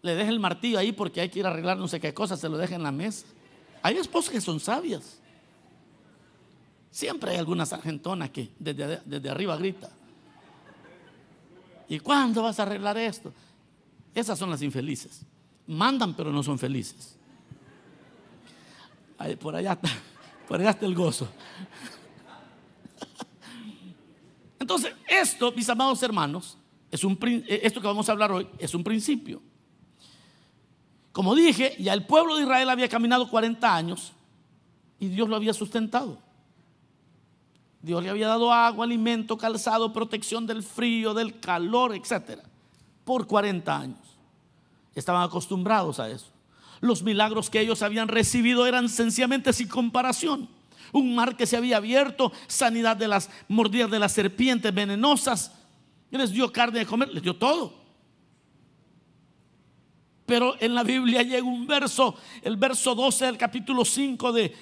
Le 0.01 0.15
deja 0.15 0.31
el 0.31 0.39
martillo 0.41 0.79
ahí 0.79 0.91
porque 0.91 1.21
hay 1.21 1.29
que 1.29 1.39
ir 1.39 1.45
a 1.45 1.49
arreglar 1.49 1.77
no 1.77 1.87
sé 1.87 2.01
qué 2.01 2.13
cosa, 2.13 2.35
se 2.35 2.49
lo 2.49 2.57
deja 2.57 2.75
en 2.75 2.83
la 2.83 2.91
mesa. 2.91 3.25
Hay 3.81 3.95
esposas 3.95 4.31
que 4.31 4.41
son 4.41 4.59
sabias. 4.59 5.21
Siempre 6.91 7.31
hay 7.31 7.37
alguna 7.37 7.65
sargentona 7.65 8.29
que 8.29 8.51
desde, 8.59 8.99
desde 9.05 9.29
arriba 9.29 9.55
grita. 9.55 9.89
¿Y 11.89 11.99
cuándo 11.99 12.43
vas 12.43 12.59
a 12.59 12.63
arreglar 12.63 12.97
esto? 12.97 13.33
Esas 14.13 14.39
son 14.39 14.49
las 14.49 14.61
infelices. 14.61 15.21
Mandan 15.67 16.13
pero 16.13 16.31
no 16.31 16.41
son 16.43 16.57
felices. 16.57 17.17
Por 19.41 19.55
allá 19.55 19.73
está, 19.73 19.89
por 20.47 20.61
allá 20.61 20.69
está 20.69 20.85
el 20.85 20.95
gozo. 20.95 21.27
Entonces, 24.59 24.93
esto, 25.07 25.51
mis 25.51 25.69
amados 25.69 26.01
hermanos, 26.03 26.57
es 26.91 27.03
un, 27.03 27.17
prin- 27.17 27.43
esto 27.47 27.81
que 27.81 27.87
vamos 27.87 28.07
a 28.09 28.11
hablar 28.11 28.31
hoy 28.31 28.47
es 28.59 28.73
un 28.73 28.83
principio. 28.83 29.41
Como 31.11 31.35
dije, 31.35 31.75
ya 31.79 31.93
el 31.93 32.05
pueblo 32.05 32.35
de 32.35 32.43
Israel 32.43 32.69
había 32.69 32.87
caminado 32.87 33.29
40 33.29 33.75
años 33.75 34.13
y 34.99 35.07
Dios 35.07 35.27
lo 35.27 35.35
había 35.35 35.53
sustentado. 35.53 36.19
Dios 37.81 38.03
le 38.03 38.09
había 38.09 38.27
dado 38.27 38.51
agua, 38.51 38.85
alimento, 38.85 39.37
calzado, 39.37 39.93
protección 39.93 40.45
del 40.45 40.63
frío, 40.63 41.13
del 41.13 41.39
calor, 41.39 41.95
etcétera, 41.95 42.43
por 43.05 43.25
40 43.25 43.77
años. 43.77 44.17
Estaban 44.95 45.23
acostumbrados 45.23 45.99
a 45.99 46.09
eso. 46.09 46.27
Los 46.81 47.03
milagros 47.03 47.49
que 47.49 47.61
ellos 47.61 47.81
habían 47.81 48.07
recibido 48.07 48.65
eran 48.65 48.89
sencillamente 48.89 49.53
sin 49.53 49.67
comparación. 49.67 50.49
Un 50.91 51.15
mar 51.15 51.37
que 51.37 51.45
se 51.45 51.55
había 51.55 51.77
abierto, 51.77 52.31
sanidad 52.47 52.97
de 52.97 53.07
las 53.07 53.29
mordidas 53.47 53.91
de 53.91 53.99
las 53.99 54.11
serpientes 54.11 54.73
venenosas. 54.73 55.53
Les 56.09 56.31
dio 56.31 56.51
carne 56.51 56.79
de 56.79 56.85
comer, 56.85 57.09
les 57.13 57.21
dio 57.21 57.35
todo. 57.35 57.79
Pero 60.25 60.55
en 60.59 60.75
la 60.75 60.83
Biblia 60.83 61.23
llega 61.23 61.43
un 61.43 61.65
verso, 61.65 62.15
el 62.43 62.55
verso 62.55 62.93
12 62.93 63.25
del 63.25 63.37
capítulo 63.37 63.83
5 63.83 64.31
de 64.31 64.55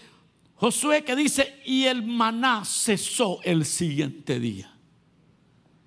Josué 0.58 1.04
que 1.04 1.16
dice, 1.16 1.62
y 1.66 1.86
el 1.86 2.04
maná 2.04 2.66
cesó 2.66 3.40
el 3.44 3.64
siguiente 3.64 4.40
día. 4.40 4.74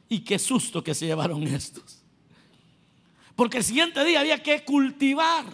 Y 0.08 0.20
qué 0.20 0.38
susto 0.38 0.82
que 0.82 0.94
se 0.94 1.06
llevaron 1.06 1.42
estos. 1.42 2.02
Porque 3.34 3.58
el 3.58 3.64
siguiente 3.64 4.04
día 4.04 4.20
había 4.20 4.42
que 4.42 4.64
cultivar. 4.64 5.44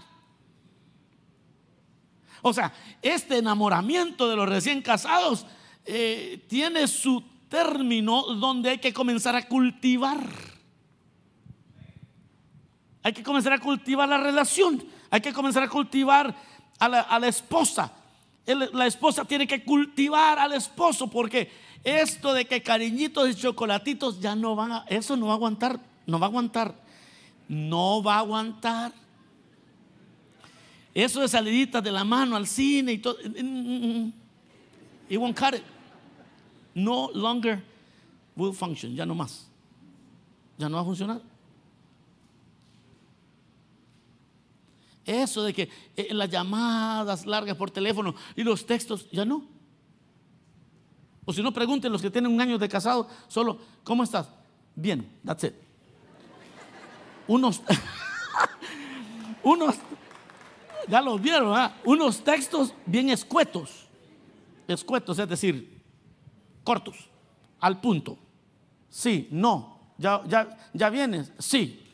O 2.42 2.52
sea, 2.52 2.73
este 3.00 3.38
enamoramiento 3.38 4.28
de 4.28 4.37
los 4.37 4.49
recién 4.49 4.82
casados 4.82 5.46
eh, 5.87 6.44
tiene 6.49 6.87
su 6.87 7.23
término 7.49 8.23
donde 8.35 8.70
hay 8.70 8.78
que 8.78 8.92
comenzar 8.92 9.35
a 9.35 9.49
cultivar. 9.49 10.20
Hay 13.02 13.12
que 13.14 13.23
comenzar 13.23 13.54
a 13.54 13.61
cultivar 13.61 14.08
la 14.08 14.18
relación. 14.18 14.85
Hay 15.11 15.23
que 15.23 15.32
comenzar 15.32 15.62
a 15.62 15.68
cultivar 15.68 16.37
a 16.78 16.88
la, 16.88 17.00
a 17.00 17.18
la 17.18 17.28
esposa. 17.28 17.92
La 18.47 18.87
esposa 18.87 19.25
tiene 19.25 19.47
que 19.47 19.65
cultivar 19.65 20.38
al 20.38 20.53
esposo 20.53 21.09
porque 21.09 21.50
esto 21.83 22.33
de 22.33 22.47
que 22.47 22.62
cariñitos 22.62 23.29
y 23.29 23.35
chocolatitos 23.35 24.21
ya 24.21 24.37
no 24.37 24.55
van 24.55 24.73
a, 24.73 24.85
eso 24.88 25.17
no 25.17 25.26
va 25.26 25.33
a 25.33 25.37
aguantar, 25.37 25.81
no 26.07 26.19
va 26.19 26.26
a 26.26 26.29
aguantar, 26.29 26.75
no 27.49 28.03
va 28.03 28.17
a 28.17 28.19
aguantar. 28.19 28.93
Eso 30.95 31.21
de 31.21 31.29
saliditas 31.29 31.83
de 31.83 31.93
la 31.93 32.05
mano 32.05 32.37
al 32.37 32.47
cine 32.47 32.93
y 32.93 32.99
todo, 32.99 33.17
mm, 33.23 33.43
mm, 33.43 34.05
mm, 34.05 34.12
it 35.11 35.19
won't 35.19 35.38
cut 35.38 35.55
it. 35.55 35.62
No 36.75 37.11
longer 37.12 37.62
will 38.35 38.53
function, 38.53 38.95
ya 38.95 39.05
no 39.05 39.15
más. 39.15 39.47
Ya 40.59 40.69
no 40.69 40.76
va 40.76 40.83
a 40.83 40.85
funcionar. 40.85 41.21
Eso 45.07 45.45
de 45.45 45.55
que 45.55 45.71
eh, 45.95 46.09
las 46.11 46.29
llamadas 46.29 47.25
largas 47.27 47.57
por 47.57 47.71
teléfono 47.71 48.17
y 48.35 48.43
los 48.43 48.67
textos, 48.67 49.09
ya 49.13 49.25
no. 49.25 49.47
O 51.25 51.33
si 51.33 51.43
no, 51.43 51.53
pregunten 51.53 51.93
los 51.93 52.03
que 52.03 52.11
tienen 52.11 52.33
un 52.33 52.41
año 52.41 52.59
de 52.59 52.69
casado, 52.69 53.09
solo, 53.29 53.59
¿cómo 53.85 54.03
estás? 54.03 54.29
Bien, 54.75 55.09
that's 55.25 55.45
it. 55.45 55.55
Unos, 57.29 57.63
unos, 59.45 59.77
ya 60.89 61.01
los 61.01 61.23
vieron, 61.23 61.57
¿ah? 61.57 61.77
unos 61.85 62.23
textos 62.23 62.75
bien 62.85 63.09
escuetos. 63.11 63.87
Escuetos, 64.67 65.21
es 65.21 65.29
decir, 65.29 65.83
cortos, 66.65 67.09
al 67.61 67.81
punto. 67.81 68.19
Sí, 68.89 69.29
no, 69.31 69.79
ya, 69.99 70.23
ya, 70.27 70.71
ya 70.73 70.91
vienes, 70.91 71.33
sí, 71.39 71.87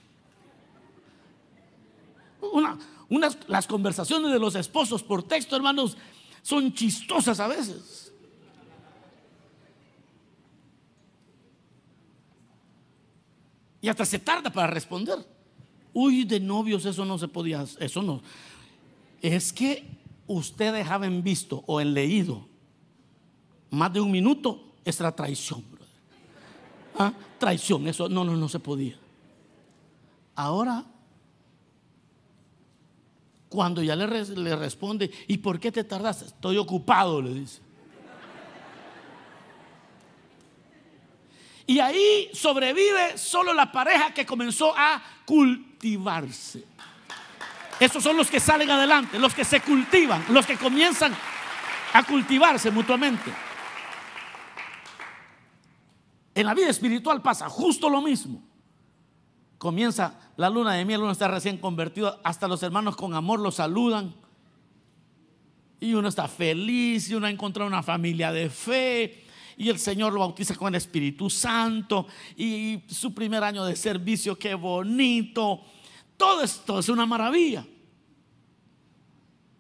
una, 2.51 2.77
unas, 3.13 3.37
las 3.47 3.67
conversaciones 3.67 4.33
de 4.33 4.39
los 4.39 4.55
esposos 4.55 5.03
por 5.03 5.23
texto, 5.23 5.55
hermanos, 5.55 5.99
son 6.41 6.73
chistosas 6.73 7.39
a 7.41 7.47
veces. 7.47 8.11
Y 13.83 13.89
hasta 13.89 14.07
se 14.07 14.19
tarda 14.19 14.51
para 14.51 14.69
responder. 14.69 15.19
Uy, 15.93 16.25
de 16.25 16.41
novios 16.41 16.87
eso 16.87 17.05
no 17.05 17.19
se 17.19 17.29
podía, 17.29 17.67
eso 17.81 18.01
no. 18.01 18.23
Es 19.21 19.53
que 19.53 19.87
ustedes 20.27 20.89
habían 20.89 21.23
visto 21.23 21.63
o 21.67 21.81
han 21.81 21.93
leído 21.93 22.47
más 23.69 23.93
de 23.93 24.01
un 24.01 24.11
minuto, 24.11 24.73
es 24.87 24.99
la 25.01 25.15
traición. 25.15 25.63
¿Ah? 26.99 27.13
Traición, 27.39 27.87
eso 27.89 28.09
no, 28.09 28.25
no, 28.25 28.37
no 28.37 28.49
se 28.49 28.59
podía. 28.59 28.97
Ahora 30.35 30.87
cuando 33.53 33.83
ya 33.83 33.95
le, 33.95 34.07
res- 34.07 34.31
le 34.31 34.57
responde, 34.57 35.11
¿y 35.29 35.37
por 35.37 35.61
qué 35.61 35.71
te 35.71 35.85
tardaste? 35.85 36.25
Estoy 36.25 36.57
ocupado, 36.57 37.21
le 37.21 37.35
dice. 37.35 37.61
Y 41.67 41.79
ahí 41.79 42.31
sobrevive 42.33 43.19
solo 43.19 43.53
la 43.53 43.71
pareja 43.71 44.13
que 44.15 44.25
comenzó 44.25 44.75
a 44.77 45.03
cultivarse. 45.27 46.65
Esos 47.79 48.03
son 48.03 48.17
los 48.17 48.31
que 48.31 48.41
salen 48.41 48.71
adelante, 48.71 49.19
los 49.19 49.35
que 49.35 49.45
se 49.45 49.61
cultivan, 49.61 50.25
los 50.31 50.47
que 50.47 50.57
comienzan 50.57 51.15
a 51.93 52.03
cultivarse 52.05 52.71
mutuamente. 52.71 53.31
En 56.35 56.47
la 56.47 56.55
vida 56.55 56.71
espiritual 56.71 57.21
pasa 57.21 57.49
justo 57.51 57.91
lo 57.91 58.01
mismo. 58.01 58.43
Comienza 59.63 60.19
la 60.39 60.51
luna 60.51 60.73
de 60.73 60.85
miel, 60.85 61.03
uno 61.03 61.13
está 61.13 61.29
recién 61.29 61.57
convertido, 61.57 62.19
hasta 62.25 62.49
los 62.49 62.65
hermanos 62.65 62.97
con 62.97 63.15
amor 63.15 63.39
lo 63.39 63.53
saludan. 63.53 64.13
Y 65.79 65.95
uno 65.95 66.09
está 66.09 66.27
feliz, 66.27 67.09
y 67.09 67.15
uno 67.15 67.29
ha 67.29 67.31
encontrado 67.31 67.69
una 67.69 67.81
familia 67.81 68.33
de 68.33 68.51
fe, 68.51 69.23
y 69.57 69.69
el 69.69 69.79
Señor 69.79 70.15
lo 70.15 70.19
bautiza 70.19 70.57
con 70.57 70.67
el 70.67 70.79
Espíritu 70.79 71.31
Santo, 71.31 72.09
y 72.37 72.83
su 72.89 73.15
primer 73.15 73.45
año 73.45 73.65
de 73.65 73.77
servicio, 73.77 74.37
qué 74.37 74.55
bonito. 74.55 75.61
Todo 76.17 76.43
esto 76.43 76.81
es 76.81 76.89
una 76.89 77.07
maravilla. 77.07 77.65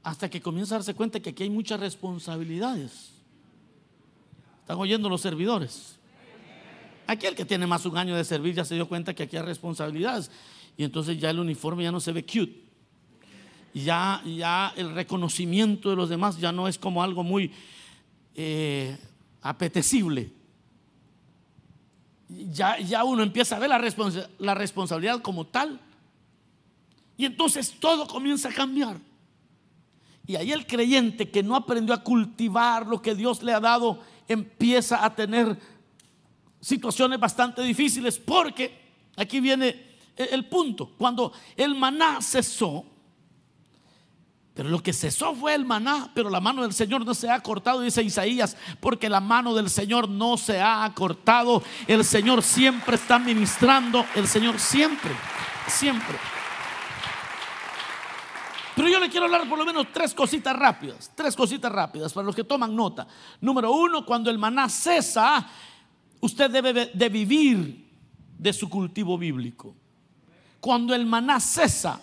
Hasta 0.02 0.28
que 0.28 0.40
comienza 0.40 0.74
a 0.74 0.78
darse 0.78 0.94
cuenta 0.94 1.20
que 1.20 1.30
aquí 1.30 1.44
hay 1.44 1.50
muchas 1.50 1.78
responsabilidades. 1.78 3.12
¿Están 4.62 4.78
oyendo 4.78 5.08
los 5.08 5.20
servidores? 5.20 6.00
Aquí 7.06 7.26
el 7.26 7.34
que 7.34 7.44
tiene 7.44 7.66
más 7.66 7.84
un 7.86 7.96
año 7.96 8.16
de 8.16 8.24
servir 8.24 8.54
ya 8.54 8.64
se 8.64 8.74
dio 8.74 8.88
cuenta 8.88 9.14
que 9.14 9.24
aquí 9.24 9.36
hay 9.36 9.42
responsabilidades. 9.42 10.30
Y 10.76 10.84
entonces 10.84 11.18
ya 11.18 11.30
el 11.30 11.38
uniforme 11.38 11.82
ya 11.82 11.92
no 11.92 12.00
se 12.00 12.12
ve 12.12 12.24
cute. 12.24 12.62
Ya, 13.74 14.22
ya 14.24 14.72
el 14.76 14.94
reconocimiento 14.94 15.90
de 15.90 15.96
los 15.96 16.08
demás 16.08 16.38
ya 16.38 16.52
no 16.52 16.68
es 16.68 16.78
como 16.78 17.02
algo 17.02 17.22
muy 17.22 17.52
eh, 18.34 18.96
apetecible. 19.40 20.30
Ya, 22.28 22.78
ya 22.78 23.04
uno 23.04 23.22
empieza 23.22 23.56
a 23.56 23.58
ver 23.58 23.70
la, 23.70 23.78
la 24.38 24.54
responsabilidad 24.54 25.20
como 25.20 25.46
tal. 25.46 25.80
Y 27.16 27.26
entonces 27.26 27.74
todo 27.78 28.06
comienza 28.06 28.48
a 28.48 28.52
cambiar. 28.52 28.98
Y 30.26 30.36
ahí 30.36 30.52
el 30.52 30.66
creyente 30.66 31.30
que 31.30 31.42
no 31.42 31.56
aprendió 31.56 31.94
a 31.94 32.02
cultivar 32.02 32.86
lo 32.86 33.02
que 33.02 33.14
Dios 33.14 33.42
le 33.42 33.52
ha 33.52 33.60
dado, 33.60 34.00
empieza 34.28 35.04
a 35.04 35.14
tener 35.14 35.58
situaciones 36.62 37.18
bastante 37.18 37.60
difíciles 37.62 38.18
porque 38.18 38.80
aquí 39.16 39.40
viene 39.40 39.98
e, 40.16 40.24
el 40.32 40.46
punto. 40.46 40.92
Cuando 40.96 41.32
el 41.56 41.74
maná 41.74 42.22
cesó, 42.22 42.86
pero 44.54 44.68
lo 44.68 44.82
que 44.82 44.92
cesó 44.92 45.34
fue 45.34 45.54
el 45.54 45.64
maná, 45.64 46.10
pero 46.14 46.30
la 46.30 46.40
mano 46.40 46.62
del 46.62 46.72
Señor 46.72 47.04
no 47.04 47.14
se 47.14 47.30
ha 47.30 47.40
cortado, 47.40 47.80
dice 47.80 48.02
Isaías, 48.02 48.56
porque 48.80 49.08
la 49.08 49.20
mano 49.20 49.54
del 49.54 49.70
Señor 49.70 50.08
no 50.08 50.36
se 50.36 50.60
ha 50.60 50.90
cortado. 50.94 51.62
El 51.86 52.04
Señor 52.04 52.42
siempre 52.42 52.96
está 52.96 53.18
ministrando, 53.18 54.04
el 54.14 54.28
Señor 54.28 54.58
siempre, 54.58 55.10
siempre. 55.66 56.18
Pero 58.76 58.88
yo 58.88 59.00
le 59.00 59.10
quiero 59.10 59.26
hablar 59.26 59.48
por 59.48 59.58
lo 59.58 59.64
menos 59.64 59.86
tres 59.92 60.14
cositas 60.14 60.54
rápidas, 60.54 61.10
tres 61.14 61.34
cositas 61.34 61.70
rápidas 61.72 62.12
para 62.12 62.26
los 62.26 62.34
que 62.36 62.44
toman 62.44 62.74
nota. 62.74 63.06
Número 63.40 63.72
uno, 63.72 64.04
cuando 64.04 64.30
el 64.30 64.38
maná 64.38 64.68
cesa, 64.68 65.46
usted 66.22 66.50
debe 66.50 66.90
de 66.94 67.08
vivir 67.08 67.90
de 68.38 68.52
su 68.52 68.68
cultivo 68.68 69.18
bíblico. 69.18 69.76
Cuando 70.60 70.94
el 70.94 71.04
maná 71.04 71.40
cesa, 71.40 72.00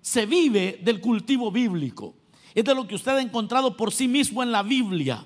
se 0.00 0.26
vive 0.26 0.80
del 0.82 1.00
cultivo 1.00 1.50
bíblico. 1.50 2.14
Es 2.54 2.64
de 2.64 2.74
lo 2.74 2.86
que 2.86 2.96
usted 2.96 3.12
ha 3.12 3.22
encontrado 3.22 3.76
por 3.76 3.92
sí 3.92 4.08
mismo 4.08 4.42
en 4.42 4.50
la 4.50 4.62
Biblia. 4.62 5.24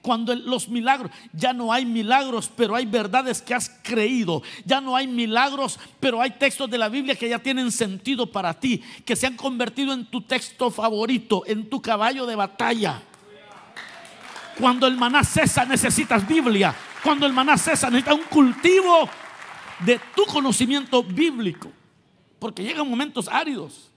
Cuando 0.00 0.32
los 0.34 0.68
milagros, 0.68 1.10
ya 1.32 1.52
no 1.52 1.72
hay 1.72 1.84
milagros, 1.84 2.50
pero 2.54 2.76
hay 2.76 2.86
verdades 2.86 3.42
que 3.42 3.54
has 3.54 3.68
creído. 3.82 4.42
Ya 4.64 4.80
no 4.80 4.94
hay 4.94 5.08
milagros, 5.08 5.80
pero 5.98 6.22
hay 6.22 6.30
textos 6.30 6.70
de 6.70 6.78
la 6.78 6.88
Biblia 6.88 7.16
que 7.16 7.28
ya 7.28 7.40
tienen 7.40 7.72
sentido 7.72 8.30
para 8.30 8.54
ti, 8.54 8.80
que 9.04 9.16
se 9.16 9.26
han 9.26 9.36
convertido 9.36 9.92
en 9.92 10.06
tu 10.06 10.22
texto 10.22 10.70
favorito, 10.70 11.42
en 11.46 11.68
tu 11.68 11.82
caballo 11.82 12.24
de 12.26 12.36
batalla. 12.36 13.02
Cuando 14.60 14.86
el 14.86 14.96
maná 14.96 15.24
cesa, 15.24 15.64
necesitas 15.64 16.26
Biblia. 16.26 16.74
Cuando 17.02 17.26
el 17.26 17.32
maná 17.32 17.56
cesa, 17.56 17.90
necesitas 17.90 18.14
un 18.14 18.24
cultivo 18.24 19.08
de 19.80 20.00
tu 20.14 20.24
conocimiento 20.24 21.02
bíblico. 21.02 21.70
Porque 22.38 22.62
llegan 22.62 22.88
momentos 22.88 23.28
áridos 23.28 23.90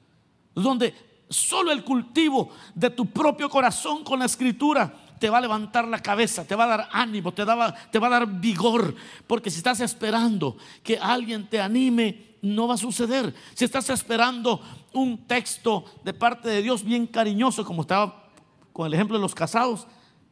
donde 0.53 0.93
solo 1.29 1.71
el 1.71 1.83
cultivo 1.83 2.51
de 2.75 2.89
tu 2.89 3.05
propio 3.05 3.49
corazón 3.49 4.03
con 4.03 4.19
la 4.19 4.25
escritura 4.25 4.93
te 5.19 5.29
va 5.29 5.37
a 5.37 5.41
levantar 5.41 5.87
la 5.87 5.99
cabeza, 5.99 6.45
te 6.45 6.55
va 6.55 6.63
a 6.63 6.67
dar 6.67 6.89
ánimo, 6.91 7.31
te, 7.31 7.43
te 7.45 7.99
va 7.99 8.07
a 8.07 8.09
dar 8.09 8.27
vigor. 8.27 8.95
Porque 9.27 9.51
si 9.51 9.57
estás 9.57 9.79
esperando 9.79 10.57
que 10.83 10.97
alguien 10.97 11.47
te 11.47 11.61
anime, 11.61 12.37
no 12.41 12.67
va 12.67 12.73
a 12.73 12.77
suceder. 12.77 13.33
Si 13.53 13.63
estás 13.63 13.89
esperando 13.91 14.61
un 14.93 15.27
texto 15.27 15.85
de 16.03 16.13
parte 16.13 16.49
de 16.49 16.63
Dios 16.63 16.83
bien 16.83 17.05
cariñoso, 17.05 17.63
como 17.63 17.83
estaba 17.83 18.31
con 18.73 18.87
el 18.87 18.93
ejemplo 18.95 19.17
de 19.17 19.21
los 19.21 19.35
casados, 19.35 19.87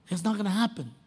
it's 0.09 0.23
not 0.23 0.35
gonna 0.35 0.63
happen. 0.63 0.98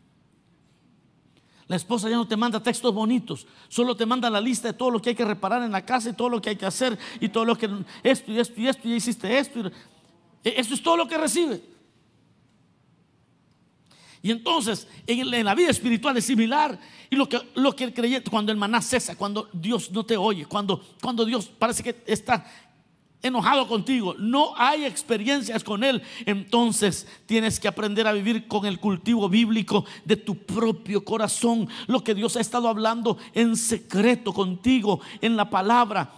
La 1.72 1.76
esposa 1.76 2.10
ya 2.10 2.16
no 2.16 2.28
te 2.28 2.36
manda 2.36 2.62
textos 2.62 2.92
bonitos, 2.92 3.46
solo 3.66 3.96
te 3.96 4.04
manda 4.04 4.28
la 4.28 4.42
lista 4.42 4.68
de 4.68 4.74
todo 4.74 4.90
lo 4.90 5.00
que 5.00 5.08
hay 5.08 5.14
que 5.14 5.24
reparar 5.24 5.62
en 5.62 5.72
la 5.72 5.82
casa 5.86 6.10
y 6.10 6.12
todo 6.12 6.28
lo 6.28 6.38
que 6.38 6.50
hay 6.50 6.56
que 6.56 6.66
hacer 6.66 6.98
y 7.18 7.30
todo 7.30 7.46
lo 7.46 7.56
que 7.56 7.66
esto 8.02 8.30
y 8.30 8.38
esto 8.38 8.60
y 8.60 8.68
esto 8.68 8.88
y 8.88 8.92
hiciste 8.92 9.38
esto. 9.38 9.70
E, 10.44 10.54
eso 10.60 10.74
es 10.74 10.82
todo 10.82 10.98
lo 10.98 11.08
que 11.08 11.16
recibe. 11.16 11.62
Y 14.20 14.32
entonces 14.32 14.86
en, 15.06 15.44
la 15.46 15.54
vida 15.54 15.70
espiritual 15.70 16.14
es 16.18 16.26
similar. 16.26 16.78
Y 17.08 17.16
lo 17.16 17.26
que, 17.26 17.40
lo 17.54 17.74
que 17.74 17.84
el 17.84 17.94
creyente, 17.94 18.30
cuando 18.30 18.52
el 18.52 18.58
maná 18.58 18.82
cesa, 18.82 19.16
cuando 19.16 19.48
Dios 19.50 19.90
no 19.92 20.04
te 20.04 20.18
oye, 20.18 20.44
cuando, 20.44 20.84
cuando 21.00 21.24
Dios 21.24 21.46
parece 21.58 21.82
que 21.82 22.02
está 22.04 22.44
enojado 23.22 23.68
contigo, 23.68 24.14
no 24.18 24.52
hay 24.56 24.84
experiencias 24.84 25.62
con 25.62 25.84
Él, 25.84 26.02
entonces 26.26 27.06
tienes 27.26 27.60
que 27.60 27.68
aprender 27.68 28.06
a 28.06 28.12
vivir 28.12 28.48
con 28.48 28.66
el 28.66 28.80
cultivo 28.80 29.28
bíblico 29.28 29.84
de 30.04 30.16
tu 30.16 30.36
propio 30.36 31.04
corazón, 31.04 31.68
lo 31.86 32.02
que 32.02 32.14
Dios 32.14 32.36
ha 32.36 32.40
estado 32.40 32.68
hablando 32.68 33.16
en 33.32 33.56
secreto 33.56 34.32
contigo 34.32 35.00
en 35.20 35.36
la 35.36 35.48
palabra. 35.48 36.12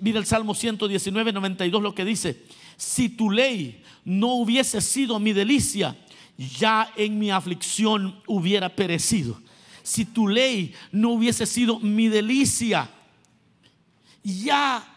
Mira 0.00 0.18
el 0.18 0.26
Salmo 0.26 0.54
119, 0.54 1.32
92 1.32 1.82
lo 1.82 1.94
que 1.94 2.04
dice, 2.04 2.44
si 2.76 3.08
tu 3.08 3.30
ley 3.30 3.82
no 4.04 4.34
hubiese 4.34 4.80
sido 4.80 5.18
mi 5.18 5.32
delicia, 5.32 5.96
ya 6.36 6.90
en 6.96 7.18
mi 7.18 7.30
aflicción 7.30 8.20
hubiera 8.26 8.74
perecido. 8.74 9.40
Si 9.82 10.04
tu 10.04 10.28
ley 10.28 10.74
no 10.92 11.10
hubiese 11.10 11.46
sido 11.46 11.78
mi 11.80 12.08
delicia, 12.08 12.90
ya 14.22 14.89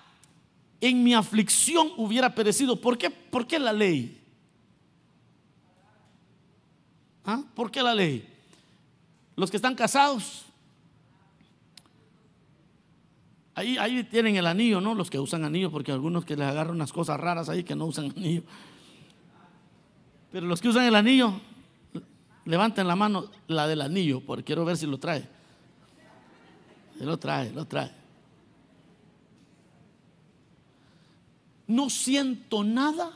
en 0.83 1.01
mi 1.01 1.13
aflicción 1.13 1.91
hubiera 1.95 2.35
perecido. 2.35 2.75
¿Por 2.75 2.97
qué? 2.97 3.09
¿Por 3.09 3.47
qué 3.47 3.57
la 3.57 3.71
ley? 3.71 4.21
¿Ah? 7.23 7.41
¿Por 7.55 7.71
qué 7.71 7.81
la 7.81 7.95
ley? 7.95 8.27
Los 9.37 9.49
que 9.49 9.55
están 9.55 9.75
casados, 9.75 10.43
ahí, 13.55 13.77
ahí 13.77 14.03
tienen 14.03 14.35
el 14.35 14.45
anillo, 14.45 14.81
¿no? 14.81 14.93
Los 14.93 15.09
que 15.09 15.19
usan 15.19 15.45
anillo, 15.45 15.71
porque 15.71 15.93
algunos 15.93 16.25
que 16.25 16.35
les 16.35 16.45
agarran 16.45 16.75
unas 16.75 16.91
cosas 16.91 17.17
raras 17.17 17.47
ahí 17.47 17.63
que 17.63 17.77
no 17.77 17.85
usan 17.85 18.11
anillo. 18.17 18.43
Pero 20.33 20.47
los 20.47 20.59
que 20.59 20.67
usan 20.67 20.83
el 20.83 20.95
anillo, 20.95 21.39
levanten 22.43 22.89
la 22.89 22.97
mano, 22.97 23.29
la 23.47 23.67
del 23.67 23.79
anillo, 23.79 24.19
porque 24.19 24.43
quiero 24.43 24.65
ver 24.65 24.75
si 24.75 24.85
lo 24.85 24.97
trae. 24.97 25.29
lo 26.99 27.17
trae, 27.17 27.53
lo 27.53 27.63
trae. 27.63 28.02
No 31.67 31.89
siento 31.89 32.63
nada, 32.63 33.12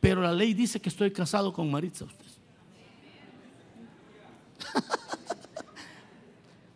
pero 0.00 0.20
la 0.22 0.32
ley 0.32 0.54
dice 0.54 0.80
que 0.80 0.88
estoy 0.88 1.10
casado 1.10 1.52
con 1.52 1.70
Maritza. 1.70 2.06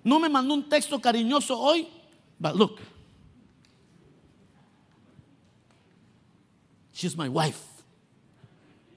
No 0.04 0.18
me 0.18 0.30
mandó 0.30 0.54
un 0.54 0.66
texto 0.66 0.98
cariñoso 0.98 1.58
hoy, 1.58 1.86
but 2.38 2.54
look, 2.54 2.80
she's 6.94 7.14
my 7.14 7.28
wife, 7.28 7.60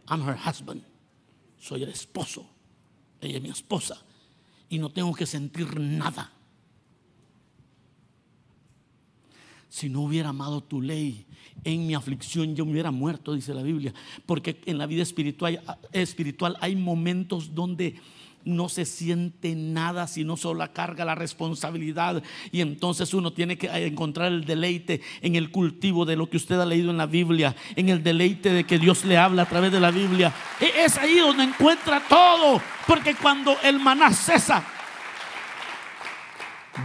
I'm 0.07 0.21
her 0.21 0.37
husband, 0.37 0.83
soy 1.59 1.83
el 1.83 1.89
esposo, 1.89 2.45
ella 3.19 3.37
es 3.37 3.43
mi 3.43 3.49
esposa, 3.49 3.97
y 4.69 4.79
no 4.79 4.89
tengo 4.89 5.13
que 5.13 5.25
sentir 5.25 5.77
nada. 5.81 6.31
Si 9.71 9.87
no 9.87 10.01
hubiera 10.01 10.29
amado 10.29 10.61
tu 10.61 10.81
ley, 10.81 11.25
en 11.63 11.87
mi 11.87 11.93
aflicción 11.93 12.57
yo 12.57 12.65
me 12.65 12.73
hubiera 12.73 12.91
muerto, 12.91 13.33
dice 13.33 13.53
la 13.53 13.63
Biblia. 13.63 13.93
Porque 14.25 14.59
en 14.65 14.77
la 14.77 14.85
vida 14.85 15.01
espiritual, 15.01 15.61
espiritual 15.93 16.57
hay 16.59 16.75
momentos 16.75 17.55
donde 17.55 17.95
no 18.43 18.67
se 18.67 18.83
siente 18.83 19.55
nada, 19.55 20.07
sino 20.07 20.35
solo 20.35 20.59
la 20.59 20.73
carga, 20.73 21.05
la 21.05 21.15
responsabilidad. 21.15 22.21
Y 22.51 22.59
entonces 22.59 23.13
uno 23.13 23.31
tiene 23.31 23.57
que 23.57 23.67
encontrar 23.85 24.33
el 24.33 24.43
deleite 24.43 24.99
en 25.21 25.37
el 25.37 25.51
cultivo 25.51 26.03
de 26.03 26.17
lo 26.17 26.29
que 26.29 26.35
usted 26.35 26.59
ha 26.59 26.65
leído 26.65 26.91
en 26.91 26.97
la 26.97 27.05
Biblia, 27.05 27.55
en 27.77 27.87
el 27.87 28.03
deleite 28.03 28.51
de 28.51 28.65
que 28.65 28.77
Dios 28.77 29.05
le 29.05 29.17
habla 29.17 29.43
a 29.43 29.49
través 29.49 29.71
de 29.71 29.79
la 29.79 29.91
Biblia. 29.91 30.35
E, 30.59 30.83
es 30.83 30.97
ahí 30.97 31.17
donde 31.19 31.43
encuentra 31.43 32.03
todo, 32.09 32.61
porque 32.85 33.15
cuando 33.15 33.55
el 33.63 33.79
maná 33.79 34.11
cesa, 34.11 34.65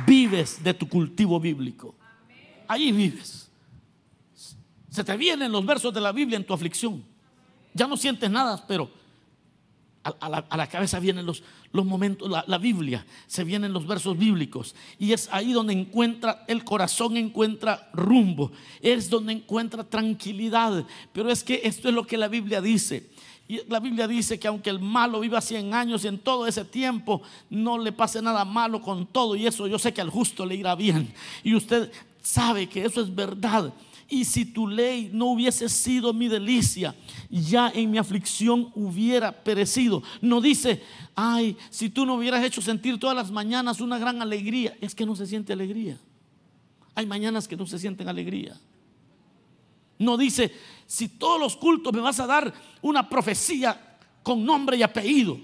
vives 0.06 0.62
de 0.62 0.72
tu 0.72 0.88
cultivo 0.88 1.40
bíblico 1.40 1.95
ahí 2.68 2.92
vives. 2.92 3.50
Se 4.90 5.04
te 5.04 5.16
vienen 5.16 5.52
los 5.52 5.64
versos 5.64 5.92
de 5.92 6.00
la 6.00 6.12
Biblia 6.12 6.36
en 6.36 6.44
tu 6.44 6.54
aflicción. 6.54 7.04
Ya 7.74 7.86
no 7.86 7.96
sientes 7.96 8.30
nada, 8.30 8.64
pero 8.66 8.90
a, 10.20 10.56
la, 10.56 10.66
cabeza 10.68 11.00
vienen 11.00 11.26
los, 11.26 11.42
momentos, 11.72 12.30
la, 12.30 12.44
la, 12.46 12.58
Biblia, 12.58 13.04
se 13.26 13.44
vienen 13.44 13.72
los 13.72 13.86
versos 13.86 14.16
bíblicos. 14.16 14.74
Y 14.98 15.12
es 15.12 15.28
ahí 15.32 15.52
donde 15.52 15.72
encuentra, 15.72 16.44
el 16.46 16.64
corazón 16.64 17.16
encuentra 17.16 17.90
rumbo, 17.92 18.52
es 18.80 19.10
donde 19.10 19.32
encuentra 19.32 19.84
tranquilidad. 19.84 20.84
Pero 21.12 21.30
es 21.30 21.42
que 21.42 21.60
esto 21.64 21.88
es 21.88 21.94
lo 21.94 22.06
que 22.06 22.16
la 22.16 22.28
Biblia 22.28 22.60
dice. 22.60 23.10
Y 23.48 23.60
la 23.68 23.78
Biblia 23.78 24.08
dice 24.08 24.38
que 24.38 24.48
aunque 24.48 24.70
el 24.70 24.80
malo 24.80 25.20
viva 25.20 25.40
100 25.40 25.72
años 25.72 26.04
y 26.04 26.08
en 26.08 26.18
todo 26.18 26.46
ese 26.46 26.64
tiempo 26.64 27.22
no 27.48 27.78
le 27.78 27.92
pase 27.92 28.20
nada 28.20 28.44
malo 28.44 28.82
con 28.82 29.06
todo, 29.06 29.36
y 29.36 29.46
eso 29.46 29.68
yo 29.68 29.78
sé 29.78 29.94
que 29.94 30.00
al 30.00 30.10
justo 30.10 30.44
le 30.44 30.56
irá 30.56 30.74
bien. 30.74 31.12
Y 31.44 31.54
usted 31.54 31.92
sabe 32.26 32.68
que 32.68 32.84
eso 32.84 33.00
es 33.00 33.14
verdad. 33.14 33.72
Y 34.08 34.24
si 34.24 34.44
tu 34.44 34.68
ley 34.68 35.10
no 35.12 35.26
hubiese 35.26 35.68
sido 35.68 36.12
mi 36.12 36.28
delicia, 36.28 36.94
ya 37.30 37.70
en 37.74 37.90
mi 37.90 37.98
aflicción 37.98 38.70
hubiera 38.74 39.32
perecido. 39.32 40.02
No 40.20 40.40
dice, 40.40 40.82
ay, 41.14 41.56
si 41.70 41.88
tú 41.88 42.04
no 42.04 42.14
hubieras 42.14 42.44
hecho 42.44 42.60
sentir 42.60 42.98
todas 42.98 43.16
las 43.16 43.30
mañanas 43.30 43.80
una 43.80 43.98
gran 43.98 44.22
alegría. 44.22 44.76
Es 44.80 44.94
que 44.94 45.06
no 45.06 45.16
se 45.16 45.26
siente 45.26 45.52
alegría. 45.52 45.98
Hay 46.94 47.06
mañanas 47.06 47.48
que 47.48 47.56
no 47.56 47.66
se 47.66 47.78
sienten 47.78 48.08
alegría. 48.08 48.58
No 49.98 50.16
dice, 50.16 50.52
si 50.86 51.08
todos 51.08 51.40
los 51.40 51.56
cultos 51.56 51.92
me 51.92 52.00
vas 52.00 52.20
a 52.20 52.26
dar 52.26 52.52
una 52.82 53.08
profecía 53.08 53.98
con 54.22 54.44
nombre 54.44 54.76
y 54.76 54.82
apellido. 54.82 55.38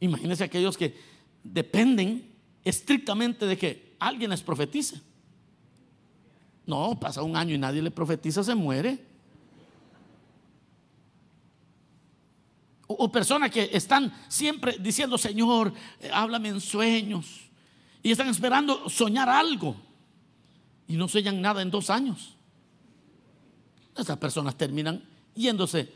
Imagínense 0.00 0.44
aquellos 0.44 0.76
que 0.76 0.96
dependen 1.42 2.32
estrictamente 2.64 3.46
de 3.46 3.58
que 3.58 3.83
alguien 3.98 4.30
les 4.30 4.42
profetice. 4.42 5.00
No, 6.66 6.98
pasa 6.98 7.22
un 7.22 7.36
año 7.36 7.54
y 7.54 7.58
nadie 7.58 7.82
le 7.82 7.90
profetiza, 7.90 8.42
se 8.42 8.54
muere. 8.54 9.04
O, 12.86 13.10
personas 13.10 13.50
que 13.50 13.70
están 13.72 14.12
siempre 14.28 14.76
diciendo, 14.78 15.16
Señor, 15.16 15.72
eh, 16.00 16.10
háblame 16.12 16.50
en 16.50 16.60
sueños. 16.60 17.40
Y 18.02 18.10
están 18.10 18.28
esperando 18.28 18.88
soñar 18.88 19.28
algo. 19.28 19.76
y 20.86 20.96
no 20.98 21.08
sellan 21.08 21.40
nada 21.40 21.62
en 21.62 21.70
dos 21.70 21.88
años. 21.88 22.36
Esas 23.96 24.18
personas 24.18 24.54
terminan 24.54 25.02
yéndose 25.34 25.90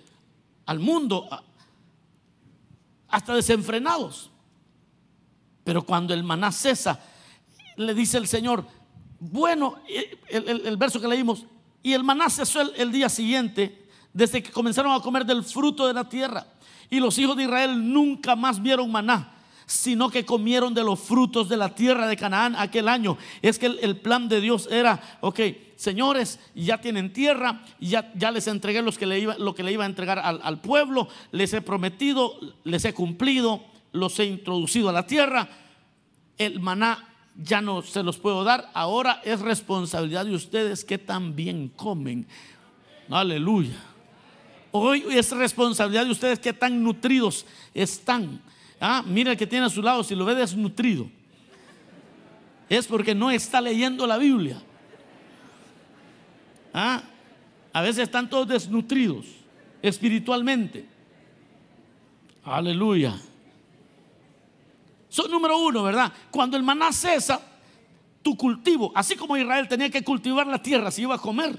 al 0.64 0.78
mundo 0.78 1.28
hasta 3.08 3.34
desenfrenados. 3.34 4.30
Pero 5.62 5.82
cuando 5.82 6.14
el 6.14 6.24
maná 6.24 6.50
cesa, 6.52 6.98
le 7.78 7.94
dice 7.94 8.18
el 8.18 8.26
Señor, 8.26 8.66
bueno, 9.18 9.76
el, 10.28 10.76
verso 10.76 11.00
que 11.00 11.08
leímos, 11.08 11.46
y 11.82 11.94
el 11.94 12.04
maná 12.04 12.28
cesó 12.28 12.60
el 12.74 12.92
día 12.92 13.08
siguiente, 13.08 13.88
desde 14.12 14.42
que 14.42 14.52
comenzaron 14.52 14.92
a 14.92 15.00
comer 15.00 15.24
del 15.24 15.42
fruto 15.44 15.86
de 15.86 15.94
la 15.94 16.08
tierra. 16.08 16.46
Y 16.90 17.00
los 17.00 17.18
hijos 17.18 17.36
de 17.36 17.44
Israel 17.44 17.92
nunca 17.92 18.36
más 18.36 18.60
vieron 18.60 18.90
maná 18.90 19.34
sino 19.68 20.08
que 20.08 20.24
comieron 20.24 20.72
de 20.72 20.82
los 20.82 20.98
frutos 20.98 21.46
de 21.50 21.58
la 21.58 21.74
tierra 21.74 22.06
de 22.06 22.16
Canaán 22.16 22.56
aquel 22.56 22.88
año. 22.88 23.18
Es 23.42 23.58
que 23.58 23.66
el, 23.66 23.98
plan 23.98 24.26
de 24.26 24.40
Dios 24.40 24.66
era, 24.72 25.18
ok, 25.20 25.40
señores, 25.76 26.40
ya 26.54 26.80
tienen 26.80 27.12
tierra, 27.12 27.62
ya, 27.78 28.10
ya 28.14 28.30
les 28.30 28.46
entregué 28.46 28.80
los 28.80 28.96
que 28.96 29.04
le 29.04 29.18
iba, 29.18 29.36
lo 29.36 29.54
que 29.54 29.62
le 29.62 29.70
iba 29.70 29.84
a 29.84 29.86
entregar 29.86 30.20
al, 30.20 30.40
al 30.42 30.62
pueblo, 30.62 31.08
les 31.32 31.52
he 31.52 31.60
prometido, 31.60 32.40
les 32.64 32.86
he 32.86 32.94
cumplido, 32.94 33.62
los 33.92 34.18
he 34.18 34.24
introducido 34.24 34.88
a 34.88 34.92
la 34.92 35.06
tierra. 35.06 35.50
El 36.38 36.60
maná 36.60 37.07
ya 37.38 37.60
no 37.60 37.82
se 37.82 38.02
los 38.02 38.18
puedo 38.18 38.42
dar, 38.42 38.68
ahora 38.74 39.22
es 39.24 39.40
responsabilidad 39.40 40.26
de 40.26 40.34
ustedes 40.34 40.84
que 40.84 40.98
también 40.98 41.68
comen. 41.68 42.26
Aleluya. 43.08 43.76
Hoy 44.72 45.04
es 45.10 45.30
responsabilidad 45.30 46.04
de 46.04 46.10
ustedes 46.10 46.38
que 46.38 46.52
tan 46.52 46.82
nutridos 46.82 47.46
están. 47.72 48.40
Ah, 48.80 49.02
mira 49.06 49.32
el 49.32 49.38
que 49.38 49.46
tiene 49.46 49.66
a 49.66 49.70
su 49.70 49.82
lado, 49.82 50.04
si 50.04 50.14
lo 50.14 50.24
ve 50.24 50.34
desnutrido, 50.34 51.08
es 52.68 52.86
porque 52.86 53.14
no 53.14 53.30
está 53.30 53.60
leyendo 53.60 54.06
la 54.06 54.18
Biblia. 54.18 54.60
Ah, 56.74 57.02
a 57.72 57.82
veces 57.82 58.04
están 58.04 58.28
todos 58.28 58.48
desnutridos 58.48 59.26
espiritualmente. 59.80 60.86
Aleluya. 62.44 63.14
Son 65.08 65.30
número 65.30 65.58
uno, 65.58 65.82
¿verdad? 65.82 66.12
Cuando 66.30 66.56
el 66.56 66.62
maná 66.62 66.92
cesa, 66.92 67.40
tu 68.22 68.36
cultivo, 68.36 68.92
así 68.94 69.16
como 69.16 69.36
Israel 69.36 69.68
tenía 69.68 69.90
que 69.90 70.02
cultivar 70.02 70.46
la 70.46 70.62
tierra 70.62 70.90
si 70.90 71.02
iba 71.02 71.14
a 71.14 71.18
comer, 71.18 71.58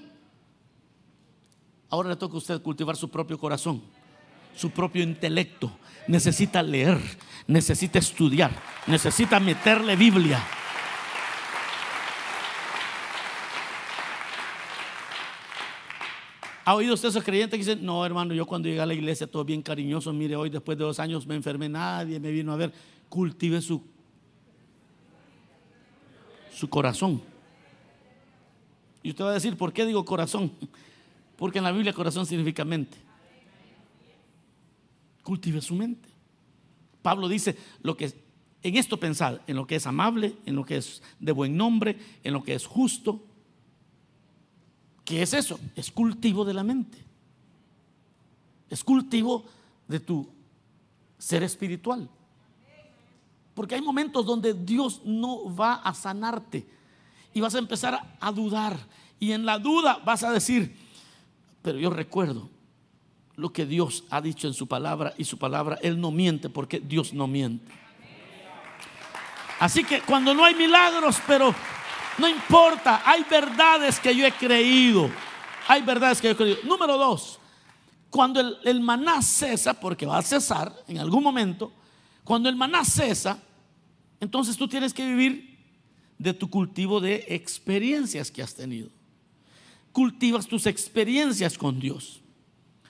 ahora 1.90 2.10
le 2.10 2.16
toca 2.16 2.36
a 2.36 2.38
usted 2.38 2.62
cultivar 2.62 2.96
su 2.96 3.10
propio 3.10 3.38
corazón, 3.38 3.82
su 4.56 4.70
propio 4.70 5.04
intelecto, 5.04 5.72
necesita 6.08 6.62
leer, 6.62 7.00
necesita 7.48 8.00
estudiar, 8.00 8.52
necesita 8.88 9.40
meterle 9.40 9.96
Biblia. 9.96 10.44
¿Ha 16.66 16.76
oído 16.76 16.94
usted 16.94 17.10
esos 17.10 17.24
creyentes 17.24 17.58
que 17.58 17.66
dicen, 17.66 17.84
no 17.84 18.06
hermano, 18.06 18.32
yo 18.36 18.46
cuando 18.46 18.70
llegué 18.70 18.82
a 18.82 18.86
la 18.86 18.94
iglesia 18.94 19.26
todo 19.26 19.44
bien 19.44 19.64
cariñoso, 19.64 20.14
mire, 20.14 20.36
hoy 20.36 20.52
después 20.52 20.78
de 20.78 20.84
dos 20.84 21.00
años 21.00 21.26
me 21.26 21.34
enfermé, 21.34 21.68
nadie 21.68 22.20
me 22.20 22.30
vino 22.30 22.54
a 22.54 22.58
ver, 22.58 22.72
cultive 23.10 23.62
su, 23.62 23.84
su 26.54 26.70
corazón. 26.70 27.22
Y 29.04 29.10
usted 29.10 29.26
va 29.26 29.32
a 29.32 29.34
decir, 29.34 29.58
¿por 29.58 29.74
qué 29.74 29.86
digo 29.86 30.06
corazón? 30.06 30.52
Porque 31.38 31.58
en 31.58 31.64
la 31.64 31.72
Biblia 31.72 31.94
corazón 31.94 32.26
significa 32.26 32.64
mente 32.64 33.10
cultive 35.30 35.62
su 35.62 35.76
mente. 35.76 36.10
Pablo 37.04 37.28
dice 37.28 37.56
lo 37.84 37.96
que 37.96 38.12
en 38.64 38.76
esto 38.78 39.00
pensar, 39.00 39.44
en 39.46 39.58
lo 39.58 39.68
que 39.68 39.76
es 39.76 39.86
amable, 39.86 40.36
en 40.48 40.56
lo 40.56 40.66
que 40.66 40.78
es 40.78 41.04
de 41.20 41.32
buen 41.32 41.56
nombre, 41.56 42.00
en 42.24 42.34
lo 42.34 42.44
que 42.44 42.56
es 42.56 42.66
justo. 42.66 43.24
¿Qué 45.06 45.22
es 45.22 45.36
eso? 45.36 45.60
Es 45.76 45.92
cultivo 45.92 46.44
de 46.46 46.56
la 46.56 46.64
mente. 46.64 46.98
Es 48.72 48.84
cultivo 48.84 49.46
de 49.88 50.00
tu 50.00 50.28
ser 51.20 51.44
espiritual. 51.44 52.10
Porque 53.60 53.76
hay 53.76 53.82
momentos 53.82 54.26
donde 54.26 54.54
Dios 54.54 55.02
no 55.04 55.54
va 55.54 55.74
a 55.74 55.94
sanarte 55.94 56.66
y 57.34 57.42
vas 57.42 57.56
a 57.56 57.60
empezar 57.60 58.16
a 58.18 58.32
dudar. 58.32 58.78
Y 59.20 59.34
en 59.34 59.46
la 59.46 59.60
duda 59.60 60.00
vas 60.06 60.24
a 60.24 60.32
decir, 60.32 60.78
pero 61.62 61.78
yo 61.78 61.90
recuerdo 61.90 62.50
lo 63.36 63.52
que 63.52 63.66
Dios 63.66 64.06
ha 64.12 64.22
dicho 64.22 64.48
en 64.48 64.54
su 64.54 64.66
palabra 64.66 65.14
y 65.18 65.26
su 65.26 65.38
palabra, 65.38 65.78
Él 65.82 66.00
no 66.00 66.10
miente 66.10 66.50
porque 66.50 66.80
Dios 66.80 67.12
no 67.12 67.28
miente. 67.28 67.70
Así 69.60 69.84
que 69.84 70.04
cuando 70.04 70.34
no 70.34 70.46
hay 70.46 70.56
milagros, 70.56 71.18
pero 71.28 71.54
no 72.18 72.30
importa, 72.30 73.02
hay 73.06 73.26
verdades 73.30 74.00
que 74.00 74.16
yo 74.16 74.26
he 74.26 74.32
creído. 74.32 75.10
Hay 75.68 75.82
verdades 75.82 76.22
que 76.22 76.30
yo 76.30 76.32
he 76.32 76.38
creído. 76.38 76.60
Número 76.64 76.98
dos, 76.98 77.42
cuando 78.10 78.40
el, 78.40 78.58
el 78.64 78.80
maná 78.80 79.22
cesa, 79.22 79.74
porque 79.74 80.06
va 80.06 80.20
a 80.20 80.22
cesar 80.22 80.74
en 80.88 81.00
algún 81.00 81.22
momento, 81.22 81.74
cuando 82.24 82.48
el 82.48 82.56
maná 82.56 82.86
cesa, 82.86 83.38
entonces 84.20 84.58
tú 84.58 84.68
tienes 84.68 84.94
que 84.94 85.06
vivir 85.06 85.58
de 86.18 86.34
tu 86.34 86.50
cultivo 86.50 87.00
de 87.00 87.26
experiencias 87.30 88.30
que 88.30 88.44
has 88.44 88.54
tenido. 88.54 88.90
Cultivas 89.92 90.48
tus 90.48 90.66
experiencias 90.66 91.58
con 91.58 91.80
Dios. 91.80 92.22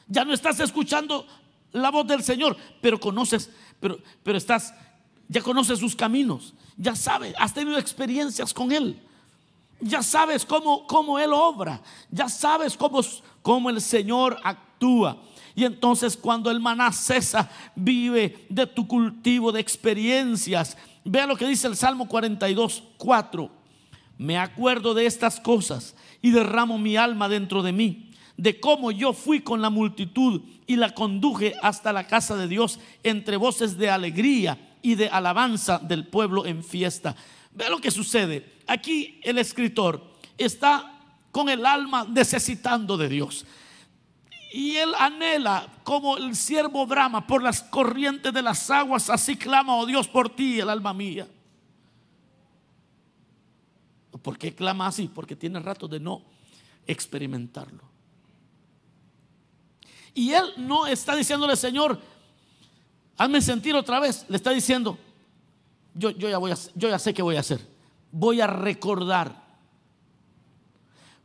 Ya 0.08 0.26
no 0.26 0.34
estás 0.34 0.60
escuchando 0.60 1.26
la 1.72 1.92
voz 1.92 2.08
del 2.08 2.24
Señor, 2.24 2.58
pero 2.82 3.00
conoces, 3.00 3.50
pero, 3.80 4.00
pero 4.24 4.38
estás, 4.38 4.74
ya 5.28 5.42
conoces 5.42 5.80
sus 5.80 5.96
caminos, 5.96 6.54
ya 6.76 6.96
sabes, 6.96 7.34
has 7.38 7.54
tenido 7.54 7.78
experiencias 7.78 8.54
con 8.54 8.72
Él. 8.72 9.00
Ya 9.82 10.04
sabes 10.04 10.46
cómo, 10.46 10.86
cómo 10.88 11.20
Él 11.20 11.32
obra, 11.32 11.82
ya 12.12 12.28
sabes 12.28 12.76
cómo, 12.76 13.02
cómo 13.42 13.70
el 13.70 13.80
Señor 13.80 14.38
actúa. 14.44 15.22
Y 15.60 15.65
entonces 15.65 16.15
cuando 16.15 16.50
el 16.50 16.62
maná 16.62 16.89
cesa, 16.93 17.52
vive 17.76 18.45
de 18.48 18.65
tu 18.65 18.88
cultivo 18.88 19.52
de 19.52 19.60
experiencias. 19.60 20.78
Vea 21.04 21.28
lo 21.28 21.36
que 21.36 21.45
dice 21.45 21.67
el 21.67 21.76
Salmo 21.76 22.08
42, 22.08 22.82
4. 22.95 23.52
Me 24.17 24.38
acuerdo 24.38 24.93
de 24.93 25.06
estas 25.06 25.38
cosas 25.41 25.98
y 26.22 26.32
derramo 26.32 26.78
mi 26.78 26.95
alma 26.95 27.28
dentro 27.28 27.62
de 27.62 27.74
mí 27.74 28.10
de 28.38 28.58
cómo 28.62 28.89
yo 28.91 29.12
fui 29.12 29.41
con 29.41 29.62
la 29.62 29.69
multitud 29.69 30.43
y 30.65 30.78
la 30.78 30.93
conduje 30.93 31.56
hasta 31.62 31.91
la 31.91 32.08
casa 32.08 32.38
de 32.38 32.48
Dios 32.48 32.80
entre 33.04 33.36
voces 33.36 33.78
de 33.78 33.89
alegría 33.89 34.78
y 34.82 34.95
de 34.95 35.10
alabanza 35.10 35.78
del 35.78 36.08
pueblo 36.08 36.45
en 36.45 36.63
fiesta. 36.63 37.17
Ve 37.52 37.69
lo 37.69 37.82
que 37.82 37.91
sucede. 37.91 38.50
Aquí 38.65 39.19
el 39.24 39.39
escritor 39.39 40.10
está 40.38 41.02
con 41.34 41.50
el 41.50 41.65
alma 41.65 42.08
necesitando 42.10 42.95
de 42.95 43.10
Dios. 43.10 43.45
Y 44.52 44.78
él 44.78 44.94
anhela 44.98 45.68
como 45.84 46.18
el 46.18 46.36
siervo 46.36 46.88
brama 46.88 47.28
por 47.28 47.44
las 47.44 47.62
corrientes 47.62 48.34
de 48.34 48.42
las 48.42 48.70
aguas, 48.72 49.10
así 49.10 49.38
clama, 49.38 49.76
oh 49.76 49.86
Dios, 49.86 50.08
por 50.08 50.30
ti, 50.30 50.60
el 50.60 50.70
alma 50.70 50.94
mía. 50.94 51.28
¿Por 54.22 54.38
qué 54.38 54.54
clama 54.54 54.88
así? 54.88 55.08
Porque 55.08 55.36
tiene 55.36 55.60
rato 55.60 55.88
de 55.88 56.00
no 56.00 56.24
experimentarlo. 56.88 57.84
Y 60.14 60.32
él 60.32 60.46
no 60.58 60.88
está 60.88 61.16
diciéndole, 61.16 61.56
Señor, 61.56 62.00
hazme 63.18 63.42
sentir 63.42 63.76
otra 63.76 64.00
vez. 64.00 64.26
Le 64.28 64.38
está 64.38 64.50
diciendo, 64.50 64.98
yo, 65.94 66.10
yo, 66.10 66.30
ya 66.30 66.38
voy 66.40 66.52
a, 66.52 66.58
yo 66.76 66.90
ya 66.90 67.00
sé 67.00 67.14
qué 67.14 67.22
voy 67.22 67.36
a 67.36 67.42
hacer. 67.42 67.66
Voy 68.12 68.42
a 68.42 68.48
recordar. 68.48 69.49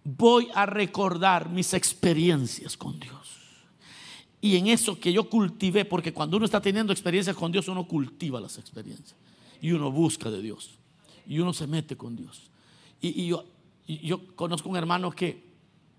Voy 0.05 0.49
a 0.55 0.67
recordar 0.67 1.49
mis 1.49 1.73
experiencias 1.75 2.77
con 2.77 3.01
Dios. 3.01 3.25
Y 4.41 4.57
en 4.57 4.67
eso 4.67 5.01
que 5.01 5.11
yo 5.11 5.31
cultivé, 5.31 5.87
porque 5.87 6.13
cuando 6.13 6.37
uno 6.37 6.45
está 6.45 6.61
teniendo 6.61 6.93
experiencias 6.93 7.35
con 7.35 7.51
Dios, 7.51 7.67
uno 7.69 7.89
cultiva 7.89 8.41
las 8.41 8.59
experiencias. 8.59 9.17
Y 9.63 9.73
uno 9.73 9.91
busca 9.91 10.31
de 10.31 10.43
Dios. 10.43 10.79
Y 11.27 11.39
uno 11.39 11.55
se 11.55 11.67
mete 11.67 11.97
con 11.97 12.15
Dios. 12.15 12.51
Y, 13.01 13.27
yo, 13.27 13.47
yo 13.87 14.37
conozco 14.37 14.69
un 14.69 14.77
hermano 14.77 15.11
que 15.11 15.43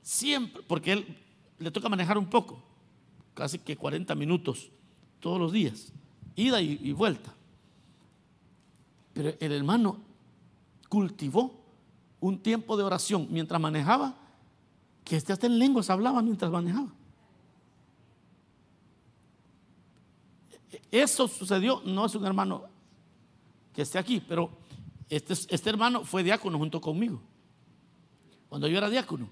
siempre, 0.04 0.62
porque 0.68 0.92
él 0.92 1.18
le 1.58 1.72
toca 1.72 1.90
manejar 1.90 2.18
un 2.18 2.30
poco, 2.30 2.62
casi 3.34 3.60
que 3.60 3.76
40 3.76 4.14
minutos 4.14 4.70
todos 5.20 5.40
los 5.40 5.52
días, 5.52 5.92
ida 6.36 6.62
y, 6.62 6.92
vuelta. 6.92 7.34
Pero 9.14 9.34
el 9.40 9.52
hermano 9.52 9.98
cultivó 10.90 11.65
un 12.26 12.40
tiempo 12.40 12.76
de 12.76 12.82
oración 12.82 13.28
mientras 13.30 13.62
manejaba, 13.62 14.16
que 15.04 15.16
este 15.16 15.32
hasta 15.32 15.46
en 15.46 15.60
lenguas 15.60 15.92
hablaba 15.92 16.24
mientras 16.24 16.50
manejaba. 16.50 16.92
Eso 20.90 21.28
sucedió, 21.28 21.84
no 21.86 22.06
es 22.06 22.16
un 22.16 22.26
hermano 22.26 22.64
que 23.74 23.84
esté 23.84 24.00
aquí, 24.00 24.24
pero 24.28 24.50
este, 25.08 25.34
este 25.34 25.70
hermano 25.70 26.04
fue 26.04 26.24
diácono 26.24 26.58
junto 26.58 26.82
conmigo. 26.82 27.22
Cuando 28.50 28.68
yo 28.68 28.80
era 28.80 28.90
diácono, 28.90 29.30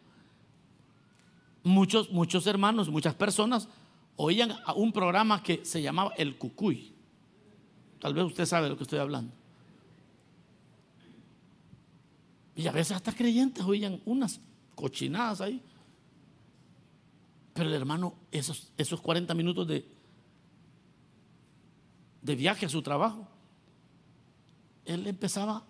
muchos, 1.64 2.12
muchos 2.12 2.46
hermanos, 2.46 2.90
muchas 2.90 3.16
personas 3.16 3.68
oían 4.18 4.54
un 4.76 4.94
programa 4.94 5.42
que 5.42 5.66
se 5.66 5.82
llamaba 5.82 6.14
El 6.16 6.38
Cucuy. 6.38 6.94
Tal 8.00 8.14
vez 8.14 8.26
usted 8.26 8.46
sabe 8.46 8.66
de 8.66 8.70
lo 8.70 8.78
que 8.78 8.84
estoy 8.84 9.00
hablando. 9.00 9.34
Y 12.56 12.68
a 12.68 12.72
veces 12.72 12.96
hasta 12.96 13.12
creyentes 13.12 13.64
oían 13.64 14.02
unas 14.06 14.40
cochinadas 14.76 15.42
ahí. 15.42 15.62
Pero 17.54 17.70
el 17.70 17.76
hermano, 17.76 18.16
esos, 18.32 18.72
esos 18.78 19.02
40 19.02 19.34
minutos 19.34 19.68
de, 19.68 19.86
de 22.22 22.36
viaje 22.36 22.66
a 22.66 22.70
su 22.70 22.82
trabajo, 22.82 23.28
él 24.86 25.06
empezaba 25.08 25.64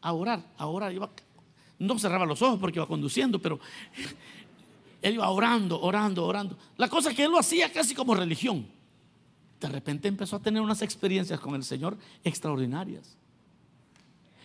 a 0.00 0.12
orar. 0.12 0.44
Ahora 0.56 0.92
iba, 0.92 1.10
no 1.78 1.98
cerraba 1.98 2.26
los 2.26 2.42
ojos 2.42 2.58
porque 2.58 2.78
iba 2.78 2.86
conduciendo, 2.86 3.38
pero 3.38 3.58
él 5.02 5.14
iba 5.14 5.28
orando, 5.30 5.80
orando, 5.80 6.26
orando. 6.26 6.56
La 6.76 6.88
cosa 6.88 7.14
que 7.14 7.24
él 7.24 7.30
lo 7.30 7.38
hacía 7.38 7.72
casi 7.72 7.94
como 7.94 8.14
religión. 8.14 8.66
De 9.60 9.68
repente 9.68 10.08
empezó 10.08 10.36
a 10.36 10.40
tener 10.40 10.62
unas 10.62 10.80
experiencias 10.82 11.38
con 11.38 11.54
el 11.54 11.64
Señor 11.64 11.96
extraordinarias. 12.24 13.16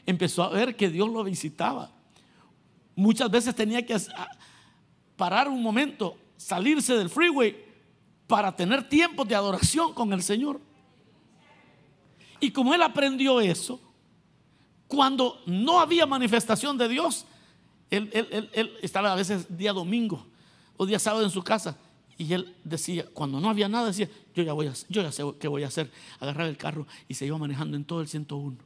Empezó 0.05 0.43
a 0.43 0.49
ver 0.49 0.75
que 0.75 0.89
Dios 0.89 1.09
lo 1.09 1.23
visitaba. 1.23 1.91
Muchas 2.95 3.29
veces 3.29 3.55
tenía 3.55 3.85
que 3.85 3.97
parar 5.15 5.47
un 5.47 5.61
momento, 5.61 6.17
salirse 6.37 6.95
del 6.95 7.09
freeway 7.09 7.65
para 8.27 8.55
tener 8.55 8.87
tiempos 8.87 9.27
de 9.27 9.35
adoración 9.35 9.93
con 9.93 10.11
el 10.13 10.23
Señor. 10.23 10.59
Y 12.39 12.51
como 12.51 12.73
él 12.73 12.81
aprendió 12.81 13.41
eso, 13.41 13.79
cuando 14.87 15.41
no 15.45 15.79
había 15.79 16.05
manifestación 16.05 16.77
de 16.77 16.87
Dios, 16.87 17.25
él, 17.89 18.09
estaba 18.81 19.11
a 19.11 19.15
veces 19.15 19.57
día 19.57 19.73
domingo 19.73 20.25
o 20.77 20.85
día 20.85 20.99
sábado 20.99 21.23
en 21.23 21.31
su 21.31 21.43
casa 21.43 21.77
y 22.17 22.33
él 22.33 22.55
decía, 22.63 23.05
cuando 23.13 23.39
no 23.39 23.49
había 23.49 23.67
nada, 23.67 23.87
decía, 23.87 24.09
yo 24.33 24.43
ya, 24.43 24.53
voy 24.53 24.67
a, 24.67 24.73
yo 24.89 25.01
ya 25.01 25.11
sé 25.11 25.23
qué 25.39 25.47
voy 25.47 25.63
a 25.63 25.67
hacer, 25.67 25.91
agarrar 26.19 26.47
el 26.47 26.57
carro 26.57 26.87
y 27.07 27.13
se 27.13 27.25
iba 27.25 27.37
manejando 27.37 27.75
en 27.75 27.83
todo 27.83 28.01
el 28.01 28.07
101. 28.07 28.57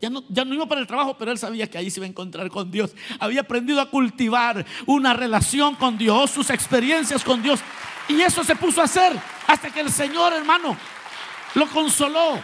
Ya 0.00 0.10
no, 0.10 0.54
iba 0.54 0.66
para 0.66 0.80
el 0.80 0.86
trabajo, 0.86 1.16
pero 1.16 1.32
él 1.32 1.38
sabía 1.38 1.70
que 1.70 1.78
ahí 1.78 1.90
se 1.90 2.00
iba 2.00 2.06
a 2.06 2.08
encontrar 2.08 2.50
con 2.50 2.70
Dios. 2.70 2.94
Había 3.18 3.40
aprendido 3.40 3.80
a 3.80 3.90
cultivar 3.90 4.64
una 4.84 5.14
relación 5.14 5.74
con 5.74 5.96
Dios, 5.96 6.30
sus 6.30 6.50
experiencias 6.50 7.24
con 7.24 7.42
Dios. 7.42 7.60
Y 8.08 8.20
eso 8.20 8.44
se 8.44 8.54
puso 8.56 8.82
a 8.82 8.84
hacer 8.84 9.18
hasta 9.46 9.72
que 9.72 9.80
el 9.80 9.90
Señor, 9.90 10.34
hermano, 10.34 10.76
lo 11.54 11.66
consoló. 11.68 12.38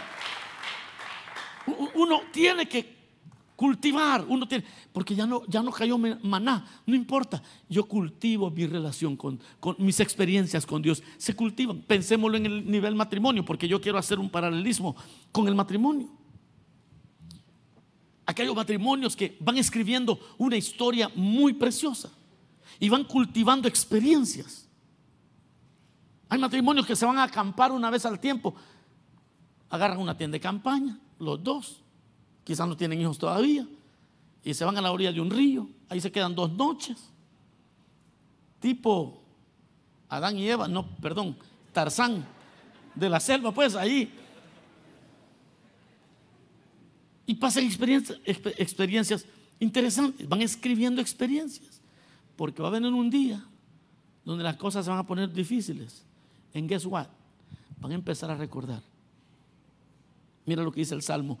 Uno 1.93 2.23
tiene 2.31 2.67
que 2.67 3.03
cultivar, 3.55 4.25
uno 4.27 4.47
tiene, 4.47 4.65
porque 4.91 5.13
ya 5.13 5.27
no, 5.27 5.43
ya 5.47 5.61
no 5.61 5.71
cayó 5.71 5.97
maná, 5.97 6.65
no 6.85 6.95
importa, 6.95 7.41
yo 7.69 7.85
cultivo 7.85 8.49
mi 8.49 8.65
relación 8.65 9.15
con, 9.15 9.39
con, 9.59 9.75
mis 9.77 9.99
experiencias 10.01 10.65
con 10.65 10.81
Dios, 10.81 11.01
se 11.17 11.33
cultivan, 11.35 11.81
pensémoslo 11.83 12.35
en 12.35 12.47
el 12.47 12.69
nivel 12.69 12.95
matrimonio, 12.95 13.45
porque 13.45 13.67
yo 13.67 13.79
quiero 13.79 13.97
hacer 13.97 14.19
un 14.19 14.29
paralelismo 14.29 14.95
con 15.31 15.47
el 15.47 15.55
matrimonio. 15.55 16.09
Aquellos 18.25 18.55
matrimonios 18.55 19.15
que 19.15 19.37
van 19.39 19.57
escribiendo 19.57 20.19
una 20.37 20.55
historia 20.55 21.11
muy 21.15 21.53
preciosa 21.53 22.09
y 22.79 22.89
van 22.89 23.03
cultivando 23.03 23.67
experiencias. 23.67 24.67
Hay 26.29 26.39
matrimonios 26.39 26.85
que 26.85 26.95
se 26.95 27.05
van 27.05 27.17
a 27.17 27.23
acampar 27.23 27.71
una 27.71 27.89
vez 27.89 28.05
al 28.05 28.19
tiempo, 28.19 28.55
agarran 29.69 29.99
una 29.99 30.17
tienda 30.17 30.35
de 30.35 30.39
campaña, 30.39 30.97
los 31.19 31.43
dos, 31.43 31.81
quizás 32.43 32.67
no 32.67 32.75
tienen 32.77 33.01
hijos 33.01 33.17
todavía, 33.17 33.67
y 34.43 34.53
se 34.53 34.65
van 34.65 34.77
a 34.77 34.81
la 34.81 34.91
orilla 34.91 35.11
de 35.11 35.21
un 35.21 35.29
río, 35.29 35.67
ahí 35.89 36.01
se 36.01 36.11
quedan 36.11 36.33
dos 36.33 36.51
noches, 36.51 37.11
tipo 38.59 39.21
Adán 40.09 40.37
y 40.37 40.49
Eva, 40.49 40.67
no, 40.67 40.87
perdón, 40.97 41.37
Tarzán 41.71 42.25
de 42.95 43.09
la 43.09 43.19
selva, 43.19 43.51
pues 43.51 43.75
ahí. 43.75 44.11
Y 47.25 47.35
pasan 47.35 47.63
experiencias, 47.65 49.25
interesantes, 49.59 50.27
van 50.27 50.41
escribiendo 50.41 51.01
experiencias, 51.01 51.81
porque 52.35 52.61
va 52.61 52.67
a 52.67 52.71
venir 52.71 52.91
un 52.91 53.09
día 53.09 53.43
donde 54.25 54.43
las 54.43 54.57
cosas 54.57 54.85
se 54.85 54.91
van 54.91 54.99
a 54.99 55.07
poner 55.07 55.31
difíciles. 55.31 56.03
En 56.53 56.67
guess 56.67 56.85
what? 56.85 57.07
Van 57.79 57.91
a 57.91 57.95
empezar 57.95 58.29
a 58.29 58.35
recordar. 58.35 58.81
Mira 60.45 60.63
lo 60.63 60.71
que 60.71 60.81
dice 60.81 60.95
el 60.95 61.01
Salmo 61.01 61.39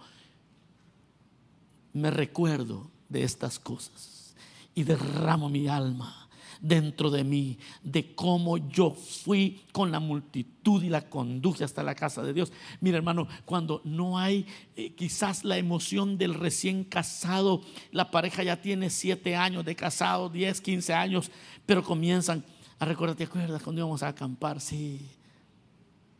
me 1.93 2.09
recuerdo 2.09 2.89
de 3.07 3.23
estas 3.23 3.59
cosas 3.59 4.35
y 4.75 4.83
derramo 4.83 5.47
mi 5.47 5.67
alma 5.67 6.22
dentro 6.63 7.11
de 7.11 7.23
mí 7.23 7.59
de 7.83 8.15
cómo 8.15 8.57
yo 8.57 8.89
fui 8.89 9.61
con 9.71 9.91
la 9.91 9.99
multitud 9.99 10.81
y 10.81 10.89
la 10.89 11.07
conduje 11.09 11.63
hasta 11.63 11.83
la 11.83 11.93
casa 11.93 12.23
de 12.23 12.33
Dios. 12.33 12.51
Mira 12.81 12.97
hermano, 12.97 13.27
cuando 13.45 13.81
no 13.83 14.17
hay 14.17 14.47
eh, 14.75 14.95
quizás 14.95 15.43
la 15.43 15.57
emoción 15.57 16.17
del 16.17 16.33
recién 16.33 16.83
casado, 16.83 17.61
la 17.91 18.09
pareja 18.09 18.41
ya 18.41 18.59
tiene 18.59 18.89
siete 18.89 19.35
años 19.35 19.63
de 19.63 19.75
casado, 19.75 20.29
10, 20.29 20.61
15 20.61 20.93
años, 20.93 21.31
pero 21.67 21.83
comienzan 21.83 22.43
a 22.79 22.85
recordar, 22.85 23.15
¿te 23.15 23.25
acuerdas 23.25 23.61
cuando 23.61 23.81
íbamos 23.81 24.01
a 24.01 24.07
acampar? 24.07 24.59
Sí. 24.59 25.05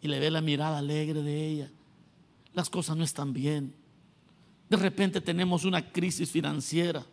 Y 0.01 0.07
le 0.07 0.19
ve 0.19 0.29
la 0.29 0.41
mirada 0.41 0.77
alegre 0.77 1.23
de 1.23 1.47
ella. 1.47 1.71
Las 2.53 2.69
cosas 2.69 2.95
no 2.95 3.03
están 3.03 3.33
bien 3.33 3.83
de 4.73 4.77
repente 4.77 5.21
tenemos 5.21 5.65
una 5.65 5.91
crisis 5.91 6.31
financiera. 6.31 7.05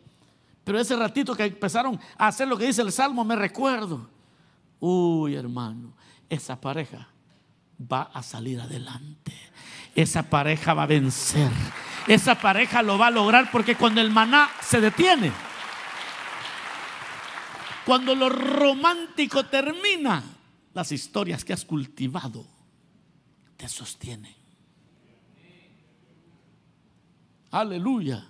Pero 0.71 0.83
ese 0.83 0.95
ratito 0.95 1.35
que 1.35 1.47
empezaron 1.47 1.99
a 2.17 2.29
hacer 2.29 2.47
lo 2.47 2.57
que 2.57 2.65
dice 2.65 2.83
el 2.83 2.93
Salmo, 2.93 3.25
me 3.25 3.35
recuerdo. 3.35 4.09
Uy, 4.79 5.35
hermano, 5.35 5.97
esa 6.29 6.61
pareja 6.61 7.09
va 7.93 8.03
a 8.03 8.23
salir 8.23 8.61
adelante. 8.61 9.33
Esa 9.97 10.23
pareja 10.23 10.73
va 10.73 10.85
a 10.85 10.87
vencer. 10.87 11.51
Esa 12.07 12.37
pareja 12.37 12.85
lo 12.85 12.97
va 12.97 13.09
a 13.09 13.11
lograr 13.11 13.51
porque 13.51 13.75
cuando 13.75 14.01
el 14.01 14.13
maná 14.13 14.49
se 14.63 14.81
detiene, 14.81 15.33
cuando 17.85 18.15
lo 18.15 18.29
romántico 18.29 19.47
termina, 19.47 20.23
las 20.73 20.93
historias 20.93 21.45
que 21.45 21.53
has 21.53 21.65
cultivado 21.65 22.47
te 23.57 23.69
sostienen. 23.69 24.37
Aleluya. 27.51 28.25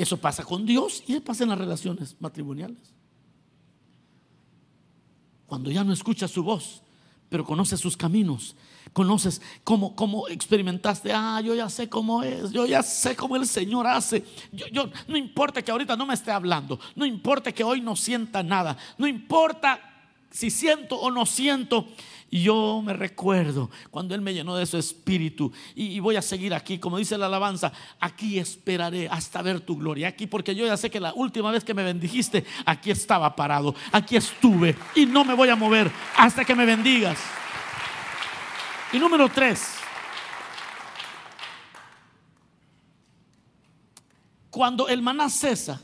Eso 0.00 0.16
pasa 0.16 0.44
con 0.44 0.64
Dios 0.64 1.04
y 1.06 1.20
pasa 1.20 1.42
en 1.42 1.50
las 1.50 1.58
relaciones 1.58 2.16
matrimoniales. 2.20 2.94
Cuando 5.44 5.70
ya 5.70 5.84
no 5.84 5.92
escuchas 5.92 6.30
su 6.30 6.42
voz, 6.42 6.80
pero 7.28 7.44
conoces 7.44 7.80
sus 7.80 7.98
caminos, 7.98 8.56
conoces 8.94 9.42
cómo, 9.62 9.94
cómo 9.94 10.26
experimentaste, 10.28 11.12
ah, 11.12 11.42
yo 11.42 11.54
ya 11.54 11.68
sé 11.68 11.90
cómo 11.90 12.22
es, 12.22 12.50
yo 12.50 12.64
ya 12.64 12.82
sé 12.82 13.14
cómo 13.14 13.36
el 13.36 13.46
Señor 13.46 13.86
hace. 13.86 14.24
Yo, 14.52 14.68
yo, 14.68 14.88
no 15.06 15.18
importa 15.18 15.60
que 15.60 15.70
ahorita 15.70 15.96
no 15.96 16.06
me 16.06 16.14
esté 16.14 16.30
hablando, 16.30 16.80
no 16.96 17.04
importa 17.04 17.52
que 17.52 17.62
hoy 17.62 17.82
no 17.82 17.94
sienta 17.94 18.42
nada, 18.42 18.78
no 18.96 19.06
importa 19.06 19.80
si 20.30 20.48
siento 20.48 20.96
o 20.96 21.10
no 21.10 21.26
siento, 21.26 21.88
yo 22.38 22.80
me 22.84 22.92
recuerdo 22.92 23.70
cuando 23.90 24.14
Él 24.14 24.20
me 24.20 24.32
llenó 24.32 24.54
de 24.56 24.66
su 24.66 24.76
espíritu 24.76 25.52
y, 25.74 25.98
voy 25.98 26.16
a 26.16 26.22
seguir 26.22 26.54
aquí, 26.54 26.78
como 26.78 26.98
dice 26.98 27.18
la 27.18 27.26
alabanza, 27.26 27.72
aquí 27.98 28.38
esperaré 28.38 29.08
hasta 29.08 29.42
ver 29.42 29.60
tu 29.60 29.76
gloria, 29.76 30.08
aquí 30.08 30.26
porque 30.26 30.54
yo 30.54 30.66
ya 30.66 30.76
sé 30.76 30.90
que 30.90 31.00
la 31.00 31.12
última 31.14 31.50
vez 31.50 31.64
que 31.64 31.74
me 31.74 31.82
bendijiste, 31.82 32.44
aquí 32.64 32.90
estaba 32.90 33.34
parado, 33.34 33.74
aquí 33.90 34.16
estuve 34.16 34.76
y 34.94 35.06
no 35.06 35.24
me 35.24 35.34
voy 35.34 35.48
a 35.48 35.56
mover 35.56 35.90
hasta 36.16 36.44
que 36.44 36.54
me 36.54 36.64
bendigas. 36.64 37.18
Y 38.92 38.98
número 38.98 39.28
tres, 39.28 39.74
cuando 44.50 44.88
el 44.88 45.02
maná 45.02 45.28
cesa, 45.28 45.80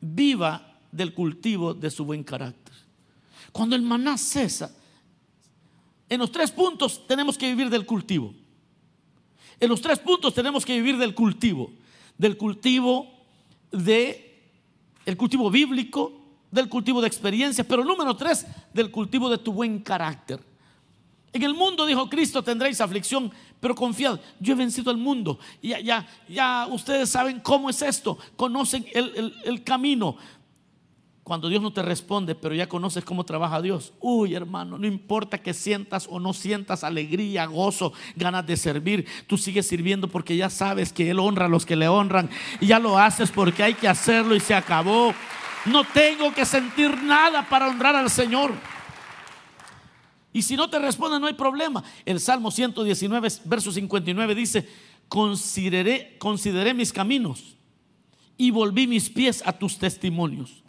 viva 0.00 0.78
del 0.90 1.14
cultivo 1.14 1.74
de 1.74 1.90
su 1.90 2.04
buen 2.04 2.24
carácter. 2.24 2.74
Cuando 3.52 3.76
el 3.76 3.82
maná 3.82 4.16
cesa, 4.16 4.70
en 6.08 6.20
los 6.20 6.32
tres 6.32 6.50
puntos 6.50 7.06
tenemos 7.06 7.36
que 7.36 7.48
vivir 7.48 7.70
del 7.70 7.84
cultivo. 7.84 8.34
En 9.60 9.68
los 9.68 9.80
tres 9.80 9.98
puntos 9.98 10.34
tenemos 10.34 10.64
que 10.64 10.74
vivir 10.74 10.96
del 10.96 11.14
cultivo. 11.14 11.70
Del 12.16 12.36
cultivo 12.36 13.10
de 13.70 14.24
el 15.04 15.16
cultivo 15.16 15.50
bíblico, 15.50 16.12
del 16.50 16.68
cultivo 16.68 17.00
de 17.00 17.08
experiencias, 17.08 17.66
pero 17.66 17.84
número 17.84 18.16
tres, 18.16 18.46
del 18.72 18.90
cultivo 18.90 19.30
de 19.30 19.38
tu 19.38 19.52
buen 19.52 19.80
carácter. 19.80 20.40
En 21.32 21.42
el 21.42 21.54
mundo, 21.54 21.84
dijo 21.86 22.08
Cristo, 22.08 22.42
tendréis 22.42 22.80
aflicción, 22.80 23.30
pero 23.60 23.74
confiad, 23.74 24.18
yo 24.40 24.52
he 24.52 24.56
vencido 24.56 24.90
al 24.90 24.96
mundo. 24.96 25.38
Ya, 25.62 25.80
ya, 25.80 26.06
ya 26.28 26.66
ustedes 26.70 27.10
saben 27.10 27.40
cómo 27.40 27.68
es 27.68 27.82
esto, 27.82 28.18
conocen 28.36 28.86
el, 28.92 29.34
el 29.44 29.64
camino. 29.64 30.16
Cuando 31.28 31.50
Dios 31.50 31.60
no 31.60 31.74
te 31.74 31.82
responde, 31.82 32.34
pero 32.34 32.54
ya 32.54 32.70
conoces 32.70 33.04
cómo 33.04 33.22
trabaja 33.22 33.60
Dios. 33.60 33.92
Uy, 34.00 34.34
hermano, 34.34 34.78
no 34.78 34.86
importa 34.86 35.36
que 35.36 35.52
sientas 35.52 36.08
o 36.10 36.18
no 36.18 36.32
sientas 36.32 36.84
alegría, 36.84 37.44
gozo, 37.44 37.92
ganas 38.16 38.46
de 38.46 38.56
servir, 38.56 39.06
tú 39.26 39.36
sigues 39.36 39.68
sirviendo 39.68 40.08
porque 40.08 40.38
ya 40.38 40.48
sabes 40.48 40.90
que 40.90 41.10
Él 41.10 41.18
honra 41.18 41.44
a 41.44 41.48
los 41.50 41.66
que 41.66 41.76
le 41.76 41.86
honran 41.86 42.30
y 42.62 42.68
ya 42.68 42.78
lo 42.78 42.98
haces 42.98 43.30
porque 43.30 43.62
hay 43.62 43.74
que 43.74 43.86
hacerlo 43.86 44.34
y 44.34 44.40
se 44.40 44.54
acabó. 44.54 45.12
No 45.66 45.84
tengo 45.84 46.32
que 46.32 46.46
sentir 46.46 46.96
nada 47.02 47.46
para 47.46 47.68
honrar 47.68 47.94
al 47.94 48.08
Señor. 48.08 48.54
Y 50.32 50.40
si 50.40 50.56
no 50.56 50.70
te 50.70 50.78
responde, 50.78 51.20
no 51.20 51.26
hay 51.26 51.34
problema. 51.34 51.84
El 52.06 52.20
Salmo 52.20 52.50
119, 52.50 53.28
verso 53.44 53.70
59 53.70 54.34
dice, 54.34 54.66
consideré, 55.08 56.16
consideré 56.18 56.72
mis 56.72 56.90
caminos 56.90 57.58
y 58.38 58.50
volví 58.50 58.86
mis 58.86 59.10
pies 59.10 59.42
a 59.44 59.52
tus 59.52 59.76
testimonios. 59.76 60.64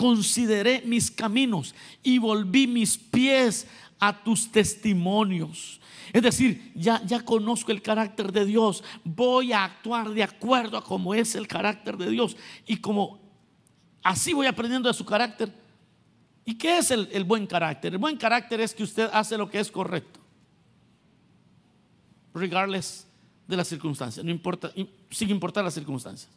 Consideré 0.00 0.80
mis 0.86 1.10
caminos 1.10 1.74
y 2.02 2.16
volví 2.16 2.66
mis 2.66 2.96
pies 2.96 3.66
a 3.98 4.24
tus 4.24 4.50
testimonios. 4.50 5.78
Es 6.10 6.22
decir, 6.22 6.72
ya, 6.74 7.04
ya 7.04 7.22
conozco 7.22 7.70
el 7.70 7.82
carácter 7.82 8.32
de 8.32 8.46
Dios. 8.46 8.82
Voy 9.04 9.52
a 9.52 9.62
actuar 9.62 10.08
de 10.08 10.22
acuerdo 10.22 10.78
a 10.78 10.82
cómo 10.82 11.12
es 11.14 11.34
el 11.34 11.46
carácter 11.46 11.98
de 11.98 12.08
Dios. 12.08 12.34
Y 12.66 12.78
como 12.78 13.20
así 14.02 14.32
voy 14.32 14.46
aprendiendo 14.46 14.88
de 14.88 14.94
su 14.94 15.04
carácter. 15.04 15.52
¿Y 16.46 16.54
qué 16.54 16.78
es 16.78 16.90
el, 16.90 17.06
el 17.12 17.24
buen 17.24 17.46
carácter? 17.46 17.92
El 17.92 17.98
buen 17.98 18.16
carácter 18.16 18.58
es 18.62 18.72
que 18.72 18.84
usted 18.84 19.10
hace 19.12 19.36
lo 19.36 19.50
que 19.50 19.60
es 19.60 19.70
correcto. 19.70 20.18
Regardless 22.32 23.06
de 23.46 23.56
las 23.58 23.68
circunstancias. 23.68 24.24
No 24.24 24.30
importa, 24.30 24.72
sin 25.10 25.28
importar 25.28 25.62
las 25.62 25.74
circunstancias. 25.74 26.32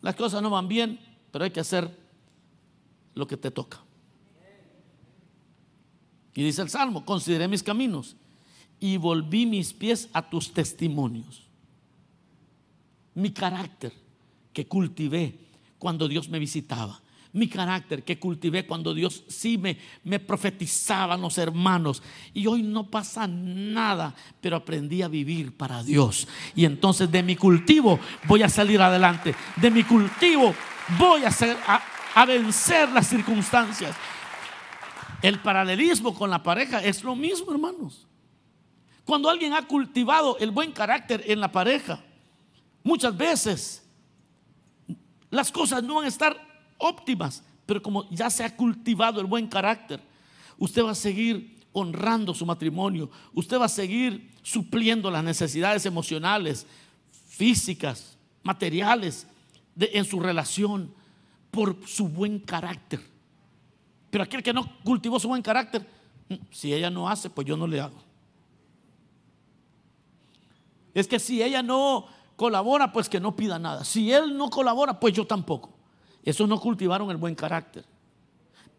Las 0.00 0.16
cosas 0.16 0.42
no 0.42 0.50
van 0.50 0.66
bien, 0.66 0.98
pero 1.32 1.44
hay 1.44 1.50
que 1.50 1.60
hacer 1.60 1.90
lo 3.14 3.26
que 3.26 3.36
te 3.36 3.50
toca. 3.50 3.80
Y 6.34 6.44
dice 6.44 6.62
el 6.62 6.70
Salmo, 6.70 7.04
consideré 7.04 7.48
mis 7.48 7.62
caminos 7.62 8.16
y 8.78 8.96
volví 8.96 9.46
mis 9.46 9.72
pies 9.72 10.08
a 10.12 10.28
tus 10.28 10.52
testimonios. 10.52 11.42
Mi 13.14 13.30
carácter 13.30 13.92
que 14.52 14.66
cultivé 14.66 15.38
cuando 15.78 16.08
Dios 16.08 16.28
me 16.28 16.38
visitaba. 16.38 17.00
Mi 17.34 17.48
carácter 17.48 18.02
que 18.02 18.18
cultivé 18.18 18.66
cuando 18.66 18.92
Dios 18.92 19.24
sí 19.26 19.56
me, 19.56 19.78
me 20.04 20.18
profetizaban 20.18 21.20
los 21.20 21.38
hermanos. 21.38 22.02
Y 22.34 22.46
hoy 22.46 22.62
no 22.62 22.90
pasa 22.90 23.26
nada, 23.26 24.14
pero 24.40 24.56
aprendí 24.56 25.00
a 25.00 25.08
vivir 25.08 25.56
para 25.56 25.82
Dios. 25.82 26.28
Y 26.54 26.66
entonces 26.66 27.10
de 27.10 27.22
mi 27.22 27.36
cultivo 27.36 27.98
voy 28.26 28.42
a 28.42 28.48
salir 28.50 28.80
adelante. 28.80 29.34
De 29.56 29.70
mi 29.70 29.84
cultivo 29.84 30.54
voy 30.98 31.24
a, 31.24 31.28
hacer, 31.28 31.56
a 32.14 32.26
vencer 32.26 32.88
las 32.90 33.06
circunstancias. 33.06 33.94
El 35.22 35.38
paralelismo 35.38 36.14
con 36.14 36.30
la 36.30 36.42
pareja 36.42 36.82
es 36.82 37.04
lo 37.04 37.14
mismo, 37.14 37.52
hermanos. 37.52 38.06
Cuando 39.04 39.28
alguien 39.28 39.52
ha 39.52 39.66
cultivado 39.66 40.36
el 40.38 40.50
buen 40.50 40.72
carácter 40.72 41.24
en 41.26 41.40
la 41.40 41.50
pareja, 41.50 42.00
muchas 42.82 43.16
veces 43.16 43.82
las 45.30 45.50
cosas 45.50 45.82
no 45.82 45.96
van 45.96 46.04
a 46.04 46.08
estar 46.08 46.36
óptimas, 46.78 47.42
pero 47.66 47.80
como 47.80 48.08
ya 48.10 48.30
se 48.30 48.44
ha 48.44 48.56
cultivado 48.56 49.20
el 49.20 49.26
buen 49.26 49.46
carácter, 49.46 50.00
usted 50.58 50.84
va 50.84 50.90
a 50.90 50.96
seguir 50.96 51.60
honrando 51.72 52.34
su 52.34 52.44
matrimonio, 52.44 53.10
usted 53.32 53.58
va 53.58 53.64
a 53.64 53.70
seguir 53.70 54.30
supliendo 54.42 55.10
las 55.10 55.24
necesidades 55.24 55.86
emocionales, 55.86 56.66
físicas, 57.28 58.18
materiales 58.42 59.26
en 59.78 60.04
su 60.04 60.20
relación 60.20 60.94
por 61.50 61.86
su 61.86 62.08
buen 62.08 62.38
carácter. 62.38 63.00
Pero 64.10 64.24
aquel 64.24 64.42
que 64.42 64.52
no 64.52 64.78
cultivó 64.84 65.18
su 65.18 65.28
buen 65.28 65.42
carácter, 65.42 65.86
mm, 66.28 66.34
si 66.50 66.72
ella 66.72 66.90
no 66.90 67.08
hace, 67.08 67.30
pues 67.30 67.46
yo 67.46 67.56
no 67.56 67.66
le 67.66 67.80
hago. 67.80 67.98
Es 70.94 71.08
que 71.08 71.18
si 71.18 71.42
ella 71.42 71.62
no 71.62 72.06
colabora, 72.36 72.92
pues 72.92 73.08
que 73.08 73.20
no 73.20 73.34
pida 73.34 73.58
nada. 73.58 73.84
Si 73.84 74.12
él 74.12 74.36
no 74.36 74.50
colabora, 74.50 74.98
pues 74.98 75.14
yo 75.14 75.26
tampoco. 75.26 75.70
Esos 76.22 76.48
no 76.48 76.60
cultivaron 76.60 77.10
el 77.10 77.16
buen 77.16 77.34
carácter. 77.34 77.84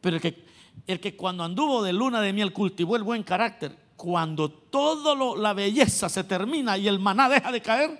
Pero 0.01 0.17
el 0.17 0.21
que, 0.21 0.45
el 0.86 0.99
que 0.99 1.15
cuando 1.15 1.43
anduvo 1.43 1.82
de 1.82 1.93
luna 1.93 2.21
de 2.21 2.34
miel 2.34 2.53
cultivó 2.53 2.95
el 2.95 3.03
buen 3.03 3.23
carácter, 3.23 3.75
cuando 3.95 4.49
toda 4.49 5.15
la 5.38 5.53
belleza 5.53 6.10
se 6.10 6.23
termina 6.23 6.77
y 6.77 6.88
el 6.88 6.99
maná 6.99 7.29
deja 7.29 7.51
de 7.51 7.62
caer, 7.62 7.99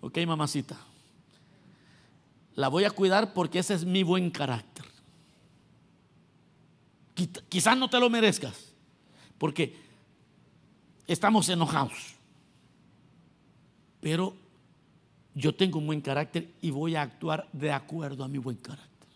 ok 0.00 0.18
mamacita, 0.26 0.78
la 2.54 2.68
voy 2.68 2.84
a 2.84 2.90
cuidar 2.90 3.32
porque 3.32 3.58
ese 3.58 3.74
es 3.74 3.84
mi 3.84 4.02
buen 4.02 4.30
carácter. 4.30 4.84
Quizás 7.48 7.76
no 7.76 7.88
te 7.88 8.00
lo 8.00 8.10
merezcas, 8.10 8.72
porque 9.38 9.76
estamos 11.06 11.48
enojados. 11.48 12.14
Pero 14.00 14.34
yo 15.34 15.54
tengo 15.54 15.78
un 15.78 15.86
buen 15.86 16.00
carácter 16.00 16.50
y 16.60 16.70
voy 16.70 16.96
a 16.96 17.02
actuar 17.02 17.48
de 17.52 17.72
acuerdo 17.72 18.24
a 18.24 18.28
mi 18.28 18.38
buen 18.38 18.56
carácter. 18.56 19.08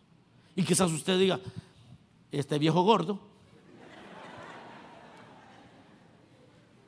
Y 0.55 0.63
quizás 0.63 0.91
usted 0.91 1.19
diga, 1.19 1.41
este 2.31 2.59
viejo 2.59 2.83
gordo 2.83 3.21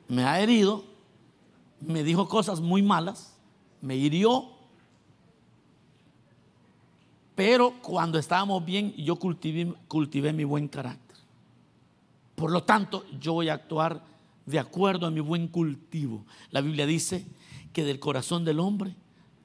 me 0.07 0.25
ha 0.25 0.41
herido, 0.41 0.83
me 1.79 2.03
dijo 2.03 2.27
cosas 2.27 2.59
muy 2.59 2.81
malas, 2.81 3.37
me 3.81 3.95
hirió, 3.95 4.51
pero 7.35 7.81
cuando 7.81 8.19
estábamos 8.19 8.63
bien, 8.65 8.93
yo 8.95 9.15
cultivé, 9.15 10.33
mi 10.33 10.43
buen 10.43 10.67
carácter. 10.67 11.17
Por 12.35 12.51
lo 12.51 12.63
tanto, 12.63 13.05
yo 13.19 13.33
voy 13.33 13.49
a 13.49 13.53
actuar 13.53 14.03
de 14.45 14.59
acuerdo 14.59 15.05
a 15.05 15.11
mi 15.11 15.21
buen 15.21 15.47
cultivo. 15.47 16.25
La 16.49 16.61
Biblia 16.61 16.85
dice 16.85 17.25
que 17.71 17.83
del 17.83 17.99
corazón 17.99 18.43
del 18.43 18.59
hombre 18.59 18.95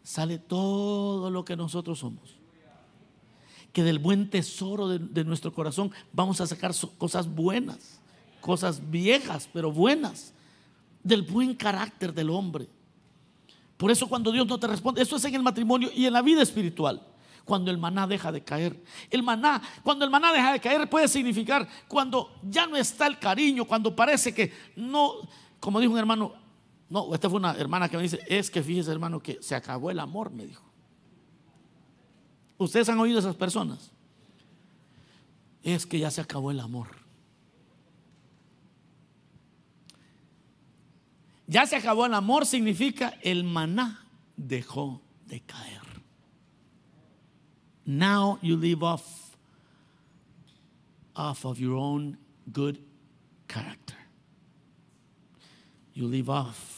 sale 0.03 0.38
todo 0.38 1.31
lo 1.31 1.44
que 1.44 1.57
nosotros 1.57 2.01
somos. 2.01 2.37
Que 3.72 3.83
del 3.83 3.99
buen 3.99 4.31
tesoro 4.31 4.88
de, 4.88 4.99
de 4.99 5.25
nuestro 5.25 5.53
corazón 5.53 5.92
vamos 6.12 6.40
a 6.40 6.46
sacar 6.46 6.72
cosas 6.96 7.29
buenas, 7.29 8.01
cosas 8.40 8.90
viejas, 8.90 9.49
pero 9.53 9.70
buenas. 9.70 10.33
Del 11.05 11.22
buen 11.22 11.55
carácter 11.55 12.12
del 12.12 12.31
hombre. 12.31 12.66
Por 13.77 13.90
eso 13.90 14.09
cuando 14.09 14.33
Dios 14.33 14.46
no 14.46 14.59
te 14.59 14.66
responde, 14.66 15.03
eso 15.03 15.16
es 15.16 15.25
en 15.27 15.35
el 15.35 15.42
matrimonio 15.42 15.90
y 15.94 16.07
en 16.07 16.14
la 16.14 16.22
vida 16.22 16.42
espiritual 16.42 17.01
cuando 17.46 17.70
el 17.70 17.78
maná 17.78 18.06
deja 18.06 18.30
de 18.30 18.42
caer. 18.42 18.82
El 19.09 19.22
maná, 19.22 19.62
cuando 19.82 20.04
el 20.04 20.11
maná 20.11 20.32
deja 20.32 20.52
de 20.52 20.61
caer 20.61 20.90
puede 20.90 21.09
significar 21.09 21.66
cuando 21.88 22.35
ya 22.42 22.66
no 22.66 22.76
está 22.76 23.06
el 23.06 23.18
cariño, 23.18 23.64
cuando 23.64 23.94
parece 23.94 24.35
que 24.35 24.52
no, 24.74 25.12
como 25.61 25.80
dijo 25.80 25.92
un 25.92 25.98
hermano, 25.98 26.35
no, 26.90 27.14
esta 27.14 27.30
fue 27.30 27.38
una 27.38 27.52
hermana 27.54 27.88
que 27.88 27.96
me 27.96 28.02
dice, 28.02 28.20
es 28.26 28.50
que 28.50 28.62
fíjese 28.62 28.90
hermano 28.90 29.22
que 29.22 29.38
se 29.40 29.54
acabó 29.54 29.90
el 29.90 30.00
amor, 30.00 30.30
me 30.32 30.44
dijo. 30.44 30.64
¿Ustedes 32.59 32.88
han 32.88 32.98
oído 32.98 33.18
a 33.18 33.20
esas 33.20 33.37
personas? 33.37 33.92
Es 35.62 35.87
que 35.87 36.00
ya 36.00 36.11
se 36.11 36.20
acabó 36.20 36.50
el 36.50 36.59
amor. 36.59 36.88
Ya 41.46 41.64
se 41.64 41.76
acabó 41.76 42.06
el 42.06 42.14
amor 42.14 42.44
significa 42.44 43.14
el 43.22 43.44
maná 43.44 44.04
dejó 44.37 45.00
de 45.26 45.40
caer. 45.42 45.86
Now 47.87 48.40
you 48.42 48.57
live 48.57 48.83
off, 48.83 49.37
off 51.14 51.44
of 51.44 51.61
your 51.61 51.77
own 51.77 52.18
good 52.53 52.81
character. 53.46 53.96
You 55.94 56.09
live 56.09 56.29
off. 56.29 56.77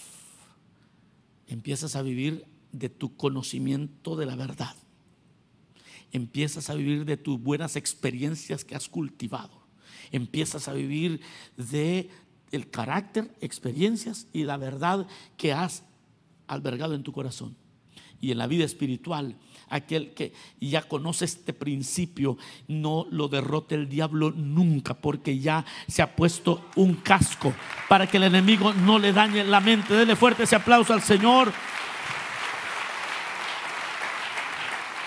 Empiezas 1.49 1.97
a 1.97 2.03
vivir 2.03 2.45
de 2.73 2.91
tu 2.91 3.17
conocimiento 3.17 4.17
de 4.17 4.27
la 4.27 4.37
verdad. 4.37 4.77
Empiezas 6.13 6.69
a 6.69 6.75
vivir 6.75 7.07
de 7.07 7.17
tus 7.17 7.41
buenas 7.41 7.77
experiencias 7.77 8.65
que 8.65 8.75
has 8.75 8.89
cultivado. 8.89 9.63
Empiezas 10.13 10.69
a 10.69 10.75
vivir 10.75 11.21
de 11.57 12.11
el 12.53 12.69
carácter, 12.69 13.35
experiencias 13.41 14.27
y 14.33 14.45
la 14.45 14.59
verdad 14.59 15.07
que 15.39 15.55
has 15.55 15.85
albergado 16.47 16.95
en 16.95 17.03
tu 17.03 17.13
corazón. 17.13 17.57
Y 18.21 18.33
en 18.33 18.39
la 18.39 18.47
vida 18.47 18.65
espiritual 18.65 19.37
aquel 19.71 20.15
que 20.15 20.33
ya 20.61 20.83
conoce 20.83 21.25
este 21.25 21.53
principio, 21.53 22.39
no 22.67 23.07
lo 23.11 23.29
derrote 23.29 23.75
el 23.75 23.89
diablo 23.89 24.31
nunca, 24.31 24.95
porque 24.95 25.39
ya 25.39 25.65
se 25.87 26.03
ha 26.03 26.15
puesto 26.17 26.65
un 26.77 26.95
casco 26.95 27.53
para 27.89 28.07
que 28.07 28.17
el 28.17 28.25
enemigo 28.25 28.73
no 28.73 28.99
le 28.99 29.13
dañe 29.13 29.45
la 29.45 29.61
mente. 29.61 29.95
Dele 29.95 30.17
fuerte 30.17 30.45
ese 30.45 30.57
aplauso 30.57 30.93
al 30.93 31.03
Señor. 31.03 31.53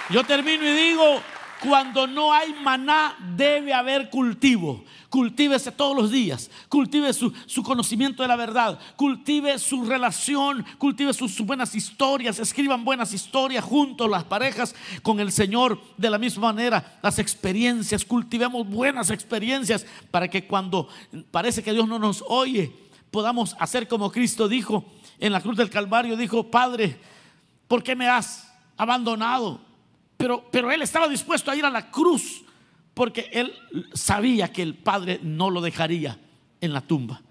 Yo 0.10 0.24
termino 0.26 0.66
y 0.66 0.74
digo, 0.74 1.22
cuando 1.62 2.08
no 2.08 2.34
hay 2.34 2.54
maná, 2.54 3.16
debe 3.36 3.74
haber 3.74 4.10
cultivo. 4.10 4.84
Cultívese 5.10 5.72
todos 5.72 5.96
los 5.96 6.10
días. 6.10 6.50
Cultive 6.70 7.14
su, 7.14 7.34
conocimiento 7.64 8.24
de 8.24 8.30
la 8.30 8.36
verdad. 8.36 8.80
Cultive 8.96 9.60
su 9.60 9.86
relación. 9.86 10.66
Cultive 10.78 11.14
sus, 11.14 11.40
buenas 11.42 11.76
historias. 11.76 12.40
Escriban 12.40 12.84
buenas 12.84 13.14
historias 13.14 13.64
juntos 13.64 14.10
las 14.10 14.24
parejas 14.24 14.74
con 15.04 15.20
el 15.20 15.32
Señor. 15.32 15.80
De 15.98 16.10
la 16.10 16.18
misma 16.18 16.54
manera, 16.54 17.00
las 17.04 17.20
experiencias. 17.20 18.06
Cultivemos 18.06 18.68
buenas 18.68 19.10
experiencias 19.10 19.86
para 20.10 20.30
que 20.30 20.48
cuando 20.48 20.88
parece 21.30 21.62
que 21.62 21.74
Dios 21.74 21.88
no 21.88 22.00
nos 22.00 22.24
oye, 22.28 22.72
podamos 23.12 23.56
hacer 23.60 23.88
como 23.88 24.12
Cristo 24.12 24.48
dijo 24.48 24.86
en 25.20 25.32
la 25.32 25.42
cruz 25.42 25.58
del 25.58 25.70
Calvario. 25.70 26.18
Dijo, 26.18 26.50
Padre, 26.50 26.98
¿por 27.68 27.84
qué 27.84 27.96
me 27.96 28.08
has 28.08 28.52
abandonado? 28.78 29.71
Pero, 30.52 30.72
él 30.72 30.82
estaba 30.82 31.08
dispuesto 31.08 31.52
a 31.52 31.56
ir 31.56 31.66
a 31.66 31.70
la 31.70 31.90
cruz 31.90 32.44
porque 32.94 33.30
él 33.32 33.54
sabía 33.94 34.52
que 34.52 34.62
el 34.62 34.76
Padre 34.76 35.20
no 35.24 35.50
lo 35.50 35.62
dejaría 35.62 36.20
en 36.60 36.74
la 36.74 36.82
tumba. 36.82 37.22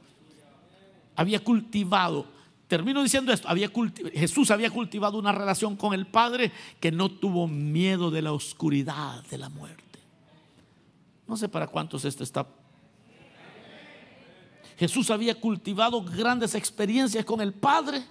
Había 1.16 1.44
cultivado 1.44 2.26
termino 2.66 3.02
diciendo 3.02 3.32
esto, 3.32 3.48
había 3.48 3.68
Jesús 4.14 4.50
había 4.52 4.70
cultivado 4.70 5.18
una 5.18 5.32
relación 5.32 5.74
con 5.74 5.92
el 5.92 6.06
Padre 6.06 6.52
que 6.78 6.92
no 6.92 7.10
tuvo 7.10 7.48
miedo 7.48 8.12
de 8.12 8.22
la 8.22 8.32
oscuridad, 8.32 9.24
de 9.24 9.38
la 9.38 9.48
muerte. 9.48 9.98
No 11.26 11.36
sé 11.36 11.48
para 11.48 11.66
cuántos 11.66 12.04
esto 12.04 12.22
está. 12.22 12.46
Jesús 14.78 15.10
había 15.10 15.38
cultivado 15.38 16.02
grandes 16.02 16.54
experiencias 16.54 17.24
con 17.24 17.40
el 17.40 17.52
Padre 17.52 18.04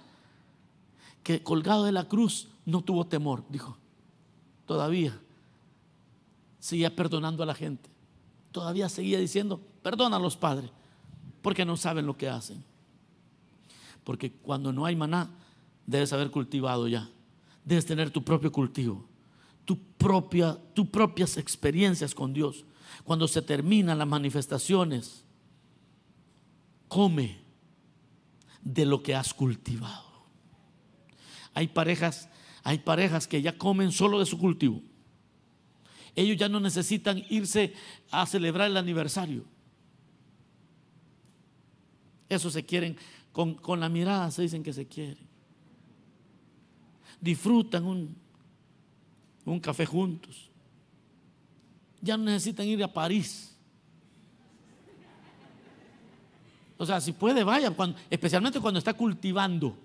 que 1.22 1.42
colgado 1.42 1.84
de 1.84 1.92
la 1.92 2.04
cruz 2.04 2.48
no 2.66 2.82
tuvo 2.82 3.06
temor, 3.06 3.44
dijo. 3.48 3.76
Todavía 4.70 5.20
seguía 6.60 6.94
perdonando 6.94 7.42
a 7.42 7.46
la 7.46 7.56
gente. 7.56 7.90
Todavía 8.52 8.88
seguía 8.88 9.18
diciendo, 9.18 9.60
perdona 9.82 10.14
a 10.14 10.20
los 10.20 10.36
padres, 10.36 10.70
porque 11.42 11.64
no 11.64 11.76
saben 11.76 12.06
lo 12.06 12.16
que 12.16 12.28
hacen. 12.28 12.62
Porque 14.04 14.30
cuando 14.30 14.72
no 14.72 14.86
hay 14.86 14.94
maná, 14.94 15.28
debes 15.86 16.12
haber 16.12 16.30
cultivado 16.30 16.86
ya. 16.86 17.10
Debes 17.64 17.84
tener 17.84 18.12
tu 18.12 18.22
propio 18.22 18.52
cultivo, 18.52 19.04
tu 19.64 19.76
propia, 19.76 20.56
tus 20.72 20.88
propias 20.88 21.36
experiencias 21.36 22.14
con 22.14 22.32
Dios. 22.32 22.64
Cuando 23.02 23.26
se 23.26 23.42
terminan 23.42 23.98
las 23.98 24.06
manifestaciones, 24.06 25.24
come 26.86 27.40
de 28.62 28.86
lo 28.86 29.02
que 29.02 29.16
has 29.16 29.34
cultivado. 29.34 30.04
Hay 31.54 31.66
parejas, 31.66 32.28
hay 32.62 32.78
parejas 32.78 33.26
que 33.26 33.40
ya 33.40 33.56
comen 33.56 33.92
solo 33.92 34.18
de 34.18 34.26
su 34.26 34.38
cultivo. 34.38 34.82
Ellos 36.14 36.36
ya 36.36 36.48
no 36.48 36.60
necesitan 36.60 37.24
irse 37.28 37.72
a 38.10 38.26
celebrar 38.26 38.70
el 38.70 38.76
aniversario. 38.76 39.44
Eso 42.28 42.50
se 42.50 42.64
quieren, 42.64 42.96
con, 43.32 43.80
la 43.80 43.88
mirada 43.88 44.30
se 44.30 44.42
dicen 44.42 44.62
que 44.62 44.72
se 44.72 44.86
quieren. 44.86 45.28
Disfrutan 47.20 47.84
un, 47.84 48.16
un 49.44 49.60
café 49.60 49.86
juntos. 49.86 50.50
Ya 52.00 52.16
no 52.16 52.24
necesitan 52.24 52.66
ir 52.66 52.82
a 52.82 52.92
París. 52.92 53.56
O 56.78 56.86
sea, 56.86 57.00
si 57.00 57.12
puede, 57.12 57.44
vaya, 57.44 57.74
especialmente 58.08 58.58
cuando 58.58 58.78
está 58.78 58.94
cultivando. 58.94 59.76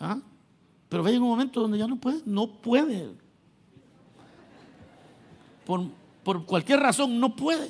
¿Ah? 0.00 0.20
Pero 0.94 1.02
vaya 1.02 1.18
un 1.18 1.26
momento 1.26 1.60
donde 1.60 1.76
ya 1.76 1.88
no 1.88 1.96
puede, 1.96 2.22
no 2.24 2.46
puede. 2.46 3.16
Por, 5.66 6.46
cualquier 6.46 6.78
razón 6.78 7.18
no 7.18 7.34
puede. 7.34 7.68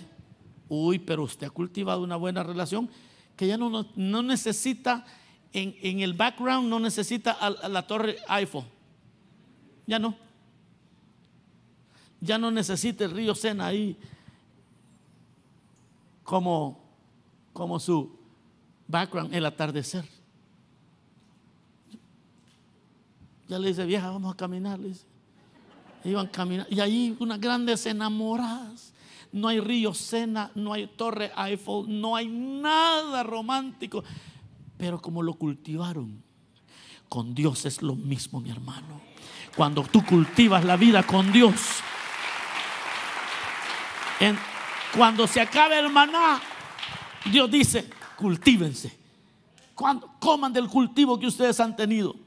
Uy, 0.69 0.99
pero 0.99 1.23
usted 1.23 1.47
ha 1.47 1.51
cultivado 1.51 2.03
una 2.03 2.17
buena 2.17 2.43
relación 2.43 2.91
que 3.35 3.47
ya 3.47 3.57
no, 3.57 3.89
no 3.97 4.23
necesita, 4.23 5.07
en, 5.55 6.01
el 6.01 6.13
background 6.13 6.69
no 6.69 6.79
necesita 6.79 7.33
a, 7.33 7.67
la 7.67 7.87
torre 7.87 8.19
Eiffel. 8.29 8.65
Ya 9.87 9.99
no. 9.99 10.15
Ya 12.21 12.37
no 12.37 12.51
necesita 12.51 13.07
el 13.07 13.13
río 13.13 13.35
Sena 13.35 13.69
ahí 13.69 13.97
como, 16.25 16.79
como 17.55 17.81
su 17.81 18.19
background, 18.87 19.35
el 19.35 19.47
atardecer. 19.47 20.14
Ya 23.49 23.59
le 23.59 23.69
dice, 23.69 23.85
vieja, 23.85 24.11
vamos 24.11 24.33
a 24.33 24.37
caminar. 24.37 24.79
Le 24.79 24.89
dice. 24.89 25.07
Iban 26.05 26.27
caminando. 26.29 26.75
Y 26.75 26.81
ahí 26.81 27.17
unas 27.19 27.41
grandes 27.41 27.87
enamoradas. 27.87 28.93
No 29.33 29.49
hay 29.49 29.59
río 29.59 29.93
Sena, 29.93 30.53
no 30.55 30.73
hay 30.73 30.87
torre 30.87 31.33
Eiffel, 31.37 31.87
no 31.89 32.15
hay 32.15 32.29
nada 32.29 33.25
romántico. 33.25 34.05
Pero 34.77 35.03
como 35.03 35.23
lo 35.23 35.35
cultivaron, 35.35 36.23
con 37.09 37.35
Dios 37.35 37.65
es 37.65 37.83
lo 37.83 37.97
mismo, 37.97 38.41
mi 38.41 38.51
hermano. 38.51 39.01
Cuando 39.57 39.83
tú 39.83 40.05
cultivas 40.05 40.65
la 40.65 40.77
vida 40.77 41.03
con 41.05 41.33
Dios, 41.33 41.55
cuando 44.97 45.27
se 45.27 45.41
acabe 45.41 45.79
el 45.79 45.91
maná, 45.91 46.41
Dios 47.31 47.51
dice, 47.51 47.91
cultívense. 48.17 48.97
Cuando 49.75 50.15
coman 50.21 50.53
del 50.53 50.69
cultivo 50.69 51.19
que 51.19 51.27
ustedes 51.27 51.59
han 51.59 51.75
tenido. 51.75 52.24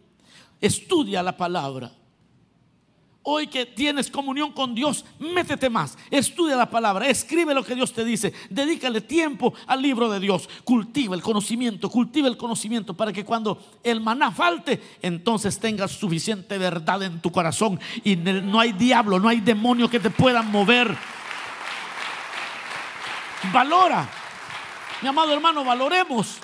Estudia 0.59 1.21
la 1.21 1.35
palabra. 1.37 1.91
Hoy 3.29 3.47
que 3.47 3.65
tienes 3.65 4.09
comunión 4.09 4.53
con 4.53 4.73
Dios, 4.73 5.03
métete 5.19 5.69
más, 5.69 5.97
estudia 6.09 6.55
la 6.55 6.69
palabra, 6.69 7.09
escribe 7.09 7.53
lo 7.53 7.61
que 7.61 7.75
Dios 7.75 7.91
te 7.91 8.05
dice, 8.05 8.33
dedícale 8.49 9.01
tiempo 9.01 9.53
al 9.65 9.81
libro 9.81 10.09
de 10.09 10.21
Dios, 10.21 10.47
cultiva 10.63 11.13
el 11.13 11.21
conocimiento, 11.21 11.89
cultiva 11.89 12.29
el 12.29 12.37
conocimiento 12.37 12.93
para 12.93 13.11
que 13.11 13.25
cuando 13.25 13.61
el 13.83 13.99
maná 13.99 14.31
falte, 14.31 14.81
entonces 15.01 15.59
tengas 15.59 15.91
suficiente 15.91 16.57
verdad 16.57 17.03
en 17.03 17.19
tu 17.19 17.29
corazón. 17.29 17.77
Y 18.05 18.15
no 18.15 18.61
hay 18.61 18.71
diablo, 18.71 19.19
no 19.19 19.27
hay 19.27 19.41
demonio 19.41 19.89
que 19.89 19.99
te 19.99 20.09
puedan 20.09 20.49
mover. 20.49 20.97
Valora, 23.51 24.09
mi 25.01 25.09
amado 25.09 25.33
hermano, 25.33 25.65
valoremos 25.65 26.39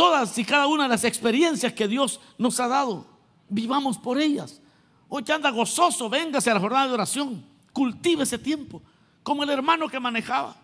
todas 0.00 0.38
y 0.38 0.46
cada 0.46 0.66
una 0.66 0.84
de 0.84 0.88
las 0.88 1.04
experiencias 1.04 1.74
que 1.74 1.86
Dios 1.86 2.20
nos 2.38 2.58
ha 2.58 2.66
dado. 2.68 3.04
Vivamos 3.50 3.98
por 3.98 4.18
ellas. 4.18 4.62
Hoy 5.10 5.22
anda 5.30 5.50
gozoso, 5.50 6.08
véngase 6.08 6.50
a 6.50 6.54
la 6.54 6.60
jornada 6.60 6.86
de 6.86 6.94
oración. 6.94 7.44
Cultive 7.74 8.22
ese 8.22 8.38
tiempo. 8.38 8.80
Como 9.22 9.42
el 9.42 9.50
hermano 9.50 9.90
que 9.90 10.00
manejaba. 10.00 10.56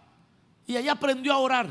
Y 0.67 0.77
allá 0.77 0.93
aprendió 0.93 1.35
a 1.35 1.39
orar. 1.39 1.69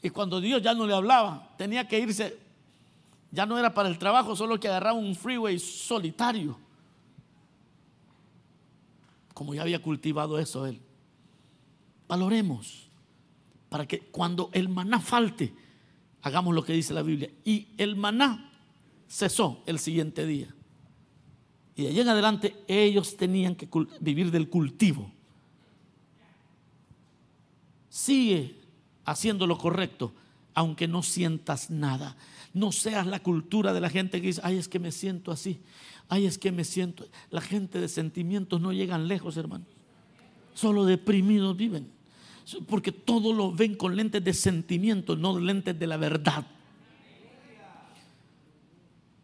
Y 0.00 0.08
cuando 0.08 0.40
Dios 0.40 0.62
ya 0.62 0.72
no 0.72 0.86
le 0.86 0.94
hablaba, 0.94 1.46
tenía 1.58 1.86
que 1.86 1.98
irse. 1.98 2.38
Ya 3.30 3.44
no 3.44 3.58
era 3.58 3.74
para 3.74 3.90
el 3.90 3.98
trabajo, 3.98 4.34
solo 4.34 4.58
que 4.58 4.68
agarraba 4.68 4.98
un 4.98 5.14
freeway 5.14 5.58
solitario. 5.58 6.56
Como 9.34 9.52
ya 9.52 9.60
había 9.60 9.82
cultivado 9.82 10.38
eso 10.38 10.64
él. 10.64 10.80
Valoremos 12.08 12.88
para 13.68 13.86
que 13.86 13.98
cuando 13.98 14.48
el 14.54 14.70
maná 14.70 15.00
falte, 15.00 15.52
Hagamos 16.22 16.54
lo 16.54 16.64
que 16.64 16.72
dice 16.72 16.94
la 16.94 17.02
Biblia. 17.02 17.30
Y 17.44 17.68
el 17.78 17.96
maná 17.96 18.50
cesó 19.08 19.62
el 19.66 19.78
siguiente 19.78 20.26
día. 20.26 20.54
Y 21.76 21.82
de 21.82 21.88
allí 21.88 22.00
en 22.00 22.08
adelante 22.08 22.56
ellos 22.68 23.16
tenían 23.16 23.54
que 23.54 23.68
vivir 24.00 24.30
del 24.30 24.48
cultivo. 24.48 25.10
Sigue 27.88 28.54
haciendo 29.04 29.46
lo 29.46 29.56
correcto, 29.56 30.12
aunque 30.54 30.86
no 30.86 31.02
sientas 31.02 31.70
nada. 31.70 32.16
No 32.52 32.72
seas 32.72 33.06
la 33.06 33.20
cultura 33.20 33.72
de 33.72 33.80
la 33.80 33.88
gente 33.88 34.20
que 34.20 34.28
dice, 34.28 34.40
ay, 34.44 34.58
es 34.58 34.68
que 34.68 34.78
me 34.78 34.92
siento 34.92 35.32
así. 35.32 35.60
Ay, 36.08 36.26
es 36.26 36.38
que 36.38 36.52
me 36.52 36.64
siento. 36.64 37.06
La 37.30 37.40
gente 37.40 37.80
de 37.80 37.88
sentimientos 37.88 38.60
no 38.60 38.72
llegan 38.72 39.08
lejos, 39.08 39.36
hermanos. 39.36 39.68
Solo 40.54 40.84
deprimidos 40.84 41.56
viven 41.56 41.99
porque 42.66 42.92
todo 42.92 43.32
lo 43.32 43.52
ven 43.52 43.74
con 43.74 43.96
lentes 43.96 44.22
de 44.22 44.32
sentimiento, 44.32 45.16
no 45.16 45.38
lentes 45.38 45.78
de 45.78 45.86
la 45.86 45.96
verdad. 45.96 46.46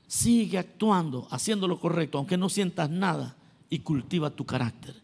Sigue 0.07 0.59
actuando, 0.59 1.27
haciendo 1.31 1.67
lo 1.67 1.81
correcto, 1.81 2.19
aunque 2.19 2.37
no 2.37 2.49
sientas 2.49 2.89
nada, 2.91 3.37
y 3.69 3.81
cultiva 3.81 4.31
tu 4.31 4.45
carácter. 4.45 4.95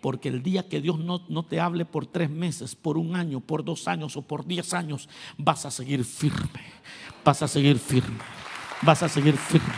Porque 0.00 0.28
el 0.28 0.42
día 0.42 0.66
que 0.66 0.80
Dios 0.80 0.98
no, 0.98 1.22
no, 1.28 1.42
te 1.42 1.60
hable 1.60 1.84
por 1.84 2.06
tres 2.06 2.30
meses, 2.30 2.74
por 2.74 2.96
un 2.96 3.14
año, 3.14 3.40
por 3.40 3.64
dos 3.64 3.86
años 3.86 4.16
o 4.16 4.22
por 4.22 4.46
diez 4.46 4.72
años, 4.72 5.08
vas 5.36 5.66
a 5.66 5.70
seguir 5.70 6.04
firme. 6.04 6.62
Vas 7.22 7.42
a 7.42 7.48
seguir 7.48 7.78
firme. 7.78 8.18
Vas 8.80 9.02
a 9.02 9.08
seguir 9.10 9.36
firme. 9.36 9.74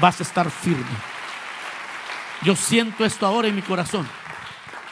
Vas 0.00 0.18
a 0.20 0.22
estar 0.22 0.50
firme. 0.50 0.84
Yo 2.42 2.56
siento 2.56 3.04
esto 3.04 3.26
ahora 3.26 3.48
en 3.48 3.56
mi 3.56 3.62
corazón. 3.62 4.06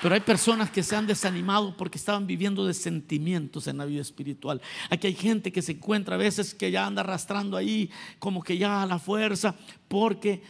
Pero 0.01 0.15
hay 0.15 0.21
personas 0.21 0.71
que 0.71 0.83
se 0.83 0.95
han 0.95 1.07
desanimado 1.07 1.77
porque 1.77 1.99
estaban 1.99 2.27
viviendo 2.27 2.65
de 2.65 2.75
sentimientos 2.75 3.67
en 3.67 3.79
la 3.79 3.85
vida 3.85 4.01
espiritual. 4.01 4.61
Aquí 4.91 5.09
hay 5.09 5.15
gente 5.15 5.51
que 5.51 5.61
se 5.61 5.73
encuentra 5.73 6.15
a 6.15 6.19
veces 6.19 6.55
que 6.55 6.71
ya 6.71 6.87
anda 6.87 7.01
arrastrando 7.01 7.57
ahí 7.57 7.91
como 8.21 8.43
que 8.43 8.57
ya 8.57 8.83
a 8.83 8.87
la 8.87 9.01
fuerza 9.01 9.57
porque 9.89 10.43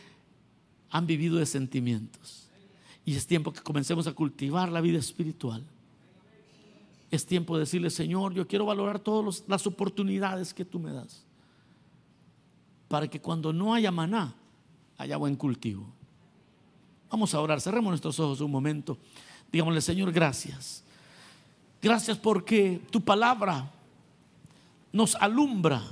han 0.91 1.07
vivido 1.07 1.39
de 1.39 1.47
sentimientos. 1.47 2.49
Y 3.07 3.17
es 3.17 3.27
tiempo 3.27 3.53
que 3.53 3.63
comencemos 3.63 4.07
a 4.07 4.13
cultivar 4.13 4.71
la 4.71 4.83
vida 4.83 4.99
espiritual. 4.99 5.65
Es 7.11 7.25
tiempo 7.25 7.57
de 7.57 7.61
decirle, 7.61 7.89
Señor, 7.89 8.35
yo 8.35 8.47
quiero 8.47 8.67
valorar 8.67 8.99
todas 8.99 9.45
las 9.49 9.67
oportunidades 9.67 10.53
que 10.53 10.67
tú 10.67 10.79
me 10.79 10.93
das. 10.93 11.25
Para 12.87 13.09
que 13.09 13.19
cuando 13.19 13.51
no 13.51 13.73
haya 13.73 13.91
maná, 13.91 14.35
haya 14.99 15.17
buen 15.17 15.37
cultivo. 15.37 15.87
Vamos 17.11 17.33
a 17.33 17.41
orar, 17.41 17.63
cerremos 17.63 17.91
nuestros 17.91 18.21
ojos 18.21 18.43
un 18.43 18.51
momento. 18.51 18.99
Digámosle, 19.51 19.81
Señor, 19.81 20.13
gracias. 20.13 20.83
Gracias 21.81 22.19
porque 22.19 22.83
tu 22.91 23.01
palabra 23.01 23.71
nos 24.93 25.15
alumbra 25.15 25.83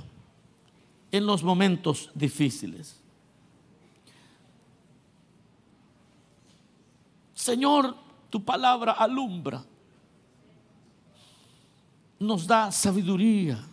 en 1.11 1.25
los 1.25 1.43
momentos 1.43 2.11
difíciles. 2.13 2.99
Señor, 7.33 7.95
tu 8.29 8.43
palabra 8.43 8.91
alumbra, 8.91 9.63
nos 12.19 12.45
da 12.45 12.71
sabiduría, 12.71 13.63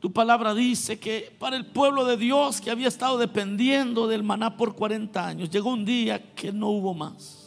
Tu 0.00 0.12
palabra 0.12 0.52
dice 0.52 0.98
que 0.98 1.32
para 1.38 1.54
el 1.54 1.64
pueblo 1.64 2.04
de 2.04 2.16
Dios 2.16 2.60
que 2.60 2.72
había 2.72 2.88
estado 2.88 3.18
dependiendo 3.18 4.08
del 4.08 4.24
maná 4.24 4.56
por 4.56 4.74
40 4.74 5.24
años, 5.24 5.48
llegó 5.48 5.70
un 5.70 5.84
día 5.84 6.34
que 6.34 6.50
no 6.52 6.70
hubo 6.70 6.92
más. 6.92 7.41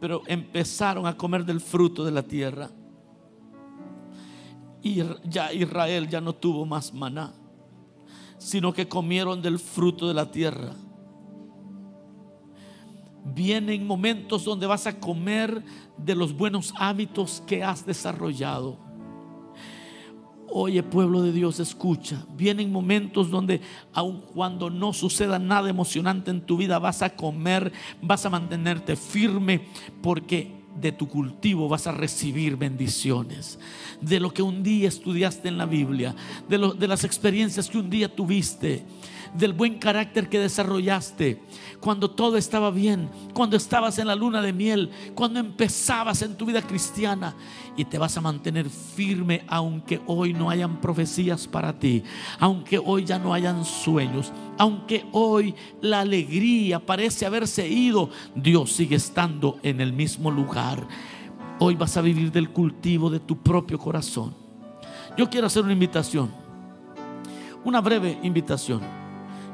Pero 0.00 0.22
empezaron 0.26 1.06
a 1.06 1.16
comer 1.16 1.44
del 1.44 1.60
fruto 1.60 2.04
de 2.04 2.10
la 2.10 2.22
tierra. 2.22 2.70
Y 4.82 5.02
ya 5.24 5.52
Israel 5.52 6.08
ya 6.08 6.20
no 6.20 6.34
tuvo 6.34 6.66
más 6.66 6.92
maná, 6.92 7.32
sino 8.36 8.72
que 8.72 8.86
comieron 8.86 9.40
del 9.40 9.58
fruto 9.58 10.06
de 10.06 10.14
la 10.14 10.30
tierra. 10.30 10.74
Vienen 13.24 13.86
momentos 13.86 14.44
donde 14.44 14.66
vas 14.66 14.86
a 14.86 15.00
comer 15.00 15.64
de 15.96 16.14
los 16.14 16.36
buenos 16.36 16.74
hábitos 16.76 17.42
que 17.46 17.64
has 17.64 17.86
desarrollado. 17.86 18.78
Oye, 20.56 20.84
pueblo 20.84 21.20
de 21.20 21.32
Dios, 21.32 21.58
escucha. 21.58 22.24
Vienen 22.36 22.70
momentos 22.70 23.28
donde, 23.28 23.60
aun 23.92 24.20
cuando 24.20 24.70
no 24.70 24.92
suceda 24.92 25.40
nada 25.40 25.68
emocionante 25.68 26.30
en 26.30 26.42
tu 26.42 26.56
vida, 26.56 26.78
vas 26.78 27.02
a 27.02 27.16
comer, 27.16 27.72
vas 28.00 28.24
a 28.24 28.30
mantenerte 28.30 28.94
firme, 28.94 29.62
porque 30.00 30.52
de 30.80 30.92
tu 30.92 31.08
cultivo 31.08 31.68
vas 31.68 31.88
a 31.88 31.92
recibir 31.92 32.56
bendiciones. 32.56 33.58
De 34.00 34.20
lo 34.20 34.32
que 34.32 34.42
un 34.42 34.62
día 34.62 34.86
estudiaste 34.86 35.48
en 35.48 35.58
la 35.58 35.66
Biblia, 35.66 36.14
de, 36.48 36.72
de 36.78 36.86
las 36.86 37.02
experiencias 37.02 37.68
que 37.68 37.78
un 37.78 37.90
día 37.90 38.14
tuviste 38.14 38.84
del 39.34 39.52
buen 39.52 39.78
carácter 39.78 40.28
que 40.28 40.38
desarrollaste 40.38 41.42
cuando 41.80 42.10
todo 42.10 42.36
estaba 42.36 42.70
bien, 42.70 43.10
cuando 43.34 43.56
estabas 43.56 43.98
en 43.98 44.06
la 44.06 44.14
luna 44.14 44.40
de 44.40 44.52
miel, 44.52 44.90
cuando 45.14 45.40
empezabas 45.40 46.22
en 46.22 46.36
tu 46.36 46.46
vida 46.46 46.62
cristiana 46.62 47.34
y 47.76 47.84
te 47.84 47.98
vas 47.98 48.16
a 48.16 48.20
mantener 48.20 48.70
firme 48.70 49.44
aunque 49.48 50.00
hoy 50.06 50.32
no 50.32 50.48
hayan 50.48 50.80
profecías 50.80 51.46
para 51.46 51.78
ti, 51.78 52.02
aunque 52.38 52.78
hoy 52.78 53.04
ya 53.04 53.18
no 53.18 53.34
hayan 53.34 53.64
sueños, 53.64 54.32
aunque 54.56 55.04
hoy 55.12 55.54
la 55.82 56.00
alegría 56.00 56.78
parece 56.78 57.26
haberse 57.26 57.68
ido, 57.68 58.10
Dios 58.34 58.72
sigue 58.72 58.96
estando 58.96 59.58
en 59.62 59.80
el 59.80 59.92
mismo 59.92 60.30
lugar. 60.30 60.86
Hoy 61.58 61.74
vas 61.74 61.96
a 61.96 62.02
vivir 62.02 62.32
del 62.32 62.50
cultivo 62.50 63.10
de 63.10 63.20
tu 63.20 63.36
propio 63.42 63.78
corazón. 63.78 64.34
Yo 65.16 65.28
quiero 65.28 65.46
hacer 65.46 65.62
una 65.62 65.72
invitación, 65.72 66.30
una 67.64 67.80
breve 67.80 68.18
invitación. 68.22 69.03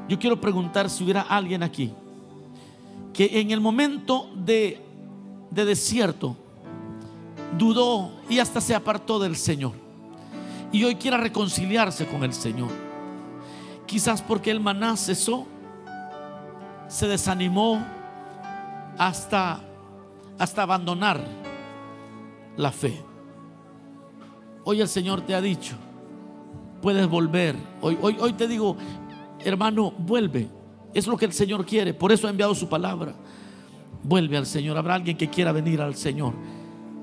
Yo 0.07 0.19
quiero 0.19 0.39
preguntar 0.41 0.89
si 0.89 1.03
hubiera 1.03 1.21
alguien 1.21 1.63
aquí 1.63 1.93
que 3.13 3.39
en 3.39 3.51
el 3.51 3.59
momento 3.59 4.29
de, 4.35 4.81
de 5.49 5.65
desierto 5.65 6.35
dudó 7.57 8.11
y 8.29 8.39
hasta 8.39 8.61
se 8.61 8.73
apartó 8.73 9.19
del 9.19 9.35
Señor. 9.35 9.73
Y 10.71 10.83
hoy 10.83 10.95
quiera 10.95 11.17
reconciliarse 11.17 12.07
con 12.07 12.23
el 12.23 12.33
Señor. 12.33 12.69
Quizás 13.85 14.21
porque 14.21 14.51
el 14.51 14.61
maná 14.61 14.95
cesó, 14.95 15.45
se 16.87 17.07
desanimó 17.07 17.83
hasta, 18.97 19.61
hasta 20.37 20.61
abandonar 20.61 21.21
la 22.55 22.71
fe. 22.71 23.01
Hoy 24.63 24.79
el 24.79 24.87
Señor 24.87 25.21
te 25.21 25.35
ha 25.35 25.41
dicho, 25.41 25.75
puedes 26.81 27.07
volver. 27.07 27.55
Hoy, 27.81 27.97
hoy, 28.01 28.17
hoy 28.19 28.33
te 28.33 28.47
digo, 28.47 28.77
hermano, 29.45 29.91
vuelve. 29.97 30.47
Es 30.93 31.07
lo 31.07 31.17
que 31.17 31.25
el 31.25 31.33
Señor 31.33 31.65
quiere. 31.65 31.93
Por 31.93 32.11
eso 32.11 32.27
ha 32.27 32.29
enviado 32.29 32.53
su 32.55 32.67
palabra. 32.67 33.13
Vuelve 34.03 34.37
al 34.37 34.45
Señor. 34.45 34.77
Habrá 34.77 34.95
alguien 34.95 35.17
que 35.17 35.29
quiera 35.29 35.51
venir 35.51 35.81
al 35.81 35.95
Señor. 35.95 36.33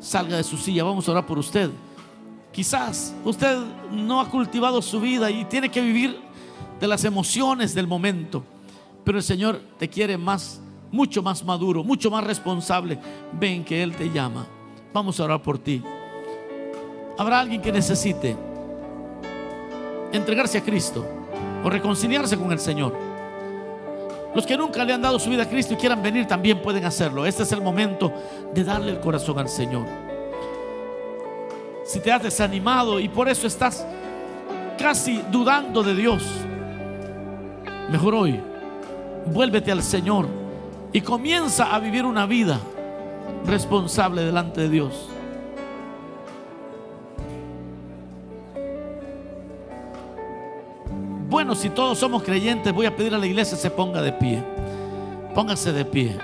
Salga 0.00 0.36
de 0.36 0.44
su 0.44 0.56
silla. 0.56 0.84
Vamos 0.84 1.08
a 1.08 1.12
orar 1.12 1.26
por 1.26 1.38
usted. 1.38 1.70
Quizás 2.52 3.14
usted 3.24 3.58
no 3.90 4.20
ha 4.20 4.28
cultivado 4.30 4.82
su 4.82 5.00
vida 5.00 5.30
y 5.30 5.44
tiene 5.44 5.70
que 5.70 5.80
vivir 5.80 6.18
de 6.80 6.86
las 6.86 7.04
emociones 7.04 7.74
del 7.74 7.86
momento. 7.86 8.44
Pero 9.04 9.18
el 9.18 9.24
Señor 9.24 9.60
te 9.78 9.88
quiere 9.88 10.18
más, 10.18 10.60
mucho 10.90 11.22
más 11.22 11.44
maduro, 11.44 11.84
mucho 11.84 12.10
más 12.10 12.24
responsable. 12.24 12.98
Ven 13.32 13.64
que 13.64 13.82
Él 13.82 13.94
te 13.94 14.10
llama. 14.10 14.46
Vamos 14.92 15.18
a 15.20 15.24
orar 15.24 15.42
por 15.42 15.58
ti. 15.58 15.82
Habrá 17.16 17.40
alguien 17.40 17.60
que 17.60 17.72
necesite 17.72 18.36
entregarse 20.12 20.58
a 20.58 20.64
Cristo 20.64 21.17
o 21.64 21.70
reconciliarse 21.70 22.36
con 22.36 22.52
el 22.52 22.58
Señor. 22.58 22.92
Los 24.34 24.46
que 24.46 24.56
nunca 24.56 24.84
le 24.84 24.92
han 24.92 25.02
dado 25.02 25.18
su 25.18 25.30
vida 25.30 25.44
a 25.44 25.48
Cristo 25.48 25.74
y 25.74 25.76
quieran 25.76 26.02
venir 26.02 26.26
también 26.26 26.60
pueden 26.62 26.84
hacerlo. 26.84 27.26
Este 27.26 27.42
es 27.42 27.52
el 27.52 27.62
momento 27.62 28.12
de 28.54 28.64
darle 28.64 28.92
el 28.92 29.00
corazón 29.00 29.38
al 29.38 29.48
Señor. 29.48 29.86
Si 31.84 32.00
te 32.00 32.12
has 32.12 32.22
desanimado 32.22 33.00
y 33.00 33.08
por 33.08 33.28
eso 33.28 33.46
estás 33.46 33.86
casi 34.78 35.22
dudando 35.30 35.82
de 35.82 35.94
Dios, 35.94 36.22
mejor 37.90 38.14
hoy, 38.14 38.40
vuélvete 39.26 39.72
al 39.72 39.82
Señor 39.82 40.26
y 40.92 41.00
comienza 41.00 41.74
a 41.74 41.78
vivir 41.80 42.04
una 42.04 42.26
vida 42.26 42.60
responsable 43.46 44.22
delante 44.22 44.60
de 44.60 44.68
Dios. 44.68 45.08
Bueno, 51.28 51.54
si 51.54 51.68
todos 51.68 51.98
somos 51.98 52.22
creyentes, 52.22 52.72
voy 52.72 52.86
a 52.86 52.96
pedir 52.96 53.14
a 53.14 53.18
la 53.18 53.26
iglesia 53.26 53.54
se 53.54 53.70
ponga 53.70 54.00
de 54.00 54.12
pie. 54.12 54.42
Póngase 55.34 55.72
de 55.72 55.84
pie. 55.84 56.16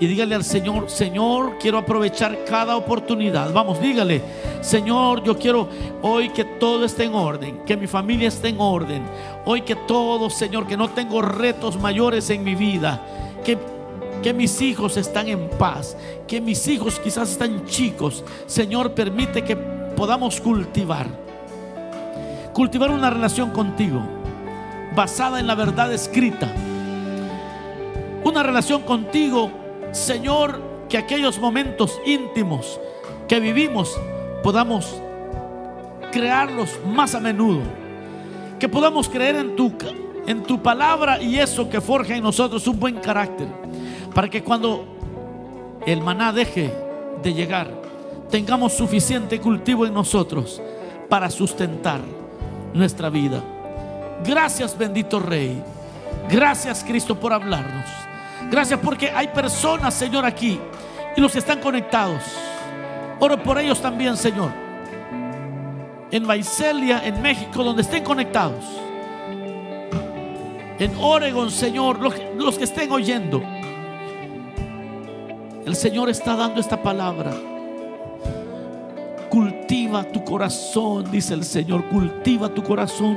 Y 0.00 0.06
dígale 0.06 0.34
al 0.34 0.44
Señor, 0.44 0.88
Señor, 0.88 1.58
quiero 1.60 1.76
aprovechar 1.76 2.46
cada 2.46 2.74
oportunidad. 2.74 3.52
Vamos, 3.52 3.78
dígale, 3.78 4.22
Señor, 4.62 5.22
yo 5.22 5.36
quiero 5.36 5.68
hoy 6.00 6.30
que 6.30 6.44
todo 6.44 6.86
esté 6.86 7.04
en 7.04 7.14
orden, 7.14 7.64
que 7.66 7.76
mi 7.76 7.86
familia 7.86 8.28
esté 8.28 8.48
en 8.48 8.60
orden. 8.60 9.02
Hoy 9.44 9.60
que 9.60 9.76
todo, 9.76 10.30
Señor, 10.30 10.66
que 10.66 10.78
no 10.78 10.88
tengo 10.88 11.20
retos 11.20 11.78
mayores 11.78 12.30
en 12.30 12.44
mi 12.44 12.54
vida. 12.54 13.02
Que, 13.44 13.58
que 14.22 14.32
mis 14.32 14.58
hijos 14.62 14.96
están 14.96 15.28
en 15.28 15.50
paz. 15.50 15.98
Que 16.26 16.40
mis 16.40 16.66
hijos 16.66 16.98
quizás 16.98 17.30
están 17.30 17.66
chicos. 17.66 18.24
Señor, 18.46 18.92
permite 18.92 19.44
que 19.44 19.54
podamos 19.54 20.40
cultivar 20.40 21.25
cultivar 22.56 22.90
una 22.90 23.10
relación 23.10 23.50
contigo 23.50 24.00
basada 24.94 25.38
en 25.40 25.46
la 25.46 25.54
verdad 25.54 25.92
escrita. 25.92 26.50
Una 28.24 28.42
relación 28.42 28.80
contigo, 28.80 29.50
Señor, 29.92 30.58
que 30.88 30.96
aquellos 30.96 31.38
momentos 31.38 32.00
íntimos 32.06 32.80
que 33.28 33.40
vivimos 33.40 34.00
podamos 34.42 35.02
crearlos 36.10 36.80
más 36.86 37.14
a 37.14 37.20
menudo. 37.20 37.60
Que 38.58 38.70
podamos 38.70 39.10
creer 39.10 39.36
en 39.36 39.54
tu, 39.54 39.74
en 40.26 40.42
tu 40.42 40.62
palabra 40.62 41.20
y 41.20 41.38
eso 41.38 41.68
que 41.68 41.82
forja 41.82 42.16
en 42.16 42.22
nosotros 42.22 42.66
un 42.66 42.80
buen 42.80 43.00
carácter. 43.00 43.48
Para 44.14 44.30
que 44.30 44.42
cuando 44.42 44.96
el 45.84 46.00
maná 46.00 46.32
deje 46.32 46.72
de 47.22 47.34
llegar, 47.34 47.70
tengamos 48.30 48.72
suficiente 48.72 49.42
cultivo 49.42 49.84
en 49.84 49.92
nosotros 49.92 50.62
para 51.10 51.28
sustentar 51.28 52.00
nuestra 52.72 53.10
vida. 53.10 53.42
Gracias 54.24 54.76
bendito 54.76 55.20
Rey. 55.20 55.62
Gracias 56.28 56.84
Cristo 56.84 57.18
por 57.18 57.32
hablarnos. 57.32 57.84
Gracias 58.50 58.78
porque 58.80 59.10
hay 59.10 59.28
personas, 59.28 59.94
Señor, 59.94 60.24
aquí 60.24 60.60
y 61.16 61.20
los 61.20 61.32
que 61.32 61.38
están 61.38 61.60
conectados. 61.60 62.22
Oro 63.18 63.42
por 63.42 63.58
ellos 63.58 63.80
también, 63.80 64.16
Señor. 64.16 64.50
En 66.10 66.26
Vaiselia, 66.26 67.02
en 67.04 67.20
México, 67.22 67.64
donde 67.64 67.82
estén 67.82 68.04
conectados. 68.04 68.64
En 70.78 70.94
Oregon, 71.00 71.50
Señor, 71.50 71.98
los, 72.00 72.14
los 72.36 72.58
que 72.58 72.64
estén 72.64 72.92
oyendo. 72.92 73.42
El 75.64 75.74
Señor 75.74 76.10
está 76.10 76.36
dando 76.36 76.60
esta 76.60 76.80
palabra 76.82 77.32
Cultiva 79.86 80.02
tu 80.10 80.24
corazón, 80.24 81.12
dice 81.12 81.32
el 81.32 81.44
Señor, 81.44 81.84
cultiva 81.84 82.48
tu 82.48 82.60
corazón 82.60 83.16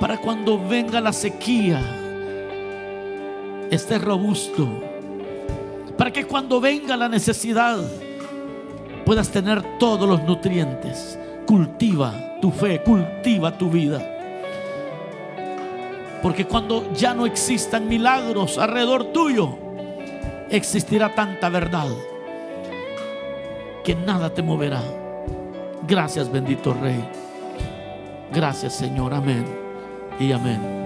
para 0.00 0.16
cuando 0.16 0.58
venga 0.58 1.00
la 1.00 1.12
sequía, 1.12 1.80
esté 3.70 4.00
robusto. 4.00 4.68
Para 5.96 6.12
que 6.12 6.24
cuando 6.24 6.60
venga 6.60 6.96
la 6.96 7.08
necesidad 7.08 7.78
puedas 9.06 9.28
tener 9.28 9.78
todos 9.78 10.08
los 10.08 10.24
nutrientes. 10.24 11.16
Cultiva 11.46 12.12
tu 12.40 12.50
fe, 12.50 12.82
cultiva 12.82 13.56
tu 13.56 13.70
vida. 13.70 14.04
Porque 16.20 16.46
cuando 16.46 16.92
ya 16.94 17.14
no 17.14 17.26
existan 17.26 17.86
milagros 17.86 18.58
alrededor 18.58 19.12
tuyo, 19.12 19.56
existirá 20.50 21.14
tanta 21.14 21.48
verdad 21.48 21.86
que 23.84 23.94
nada 23.94 24.34
te 24.34 24.42
moverá. 24.42 24.82
Gracias, 25.86 26.30
bendito 26.30 26.74
Rey. 26.74 27.04
Gracias, 28.32 28.74
Señor. 28.74 29.12
Amén 29.14 29.44
y 30.18 30.32
amén. 30.32 30.81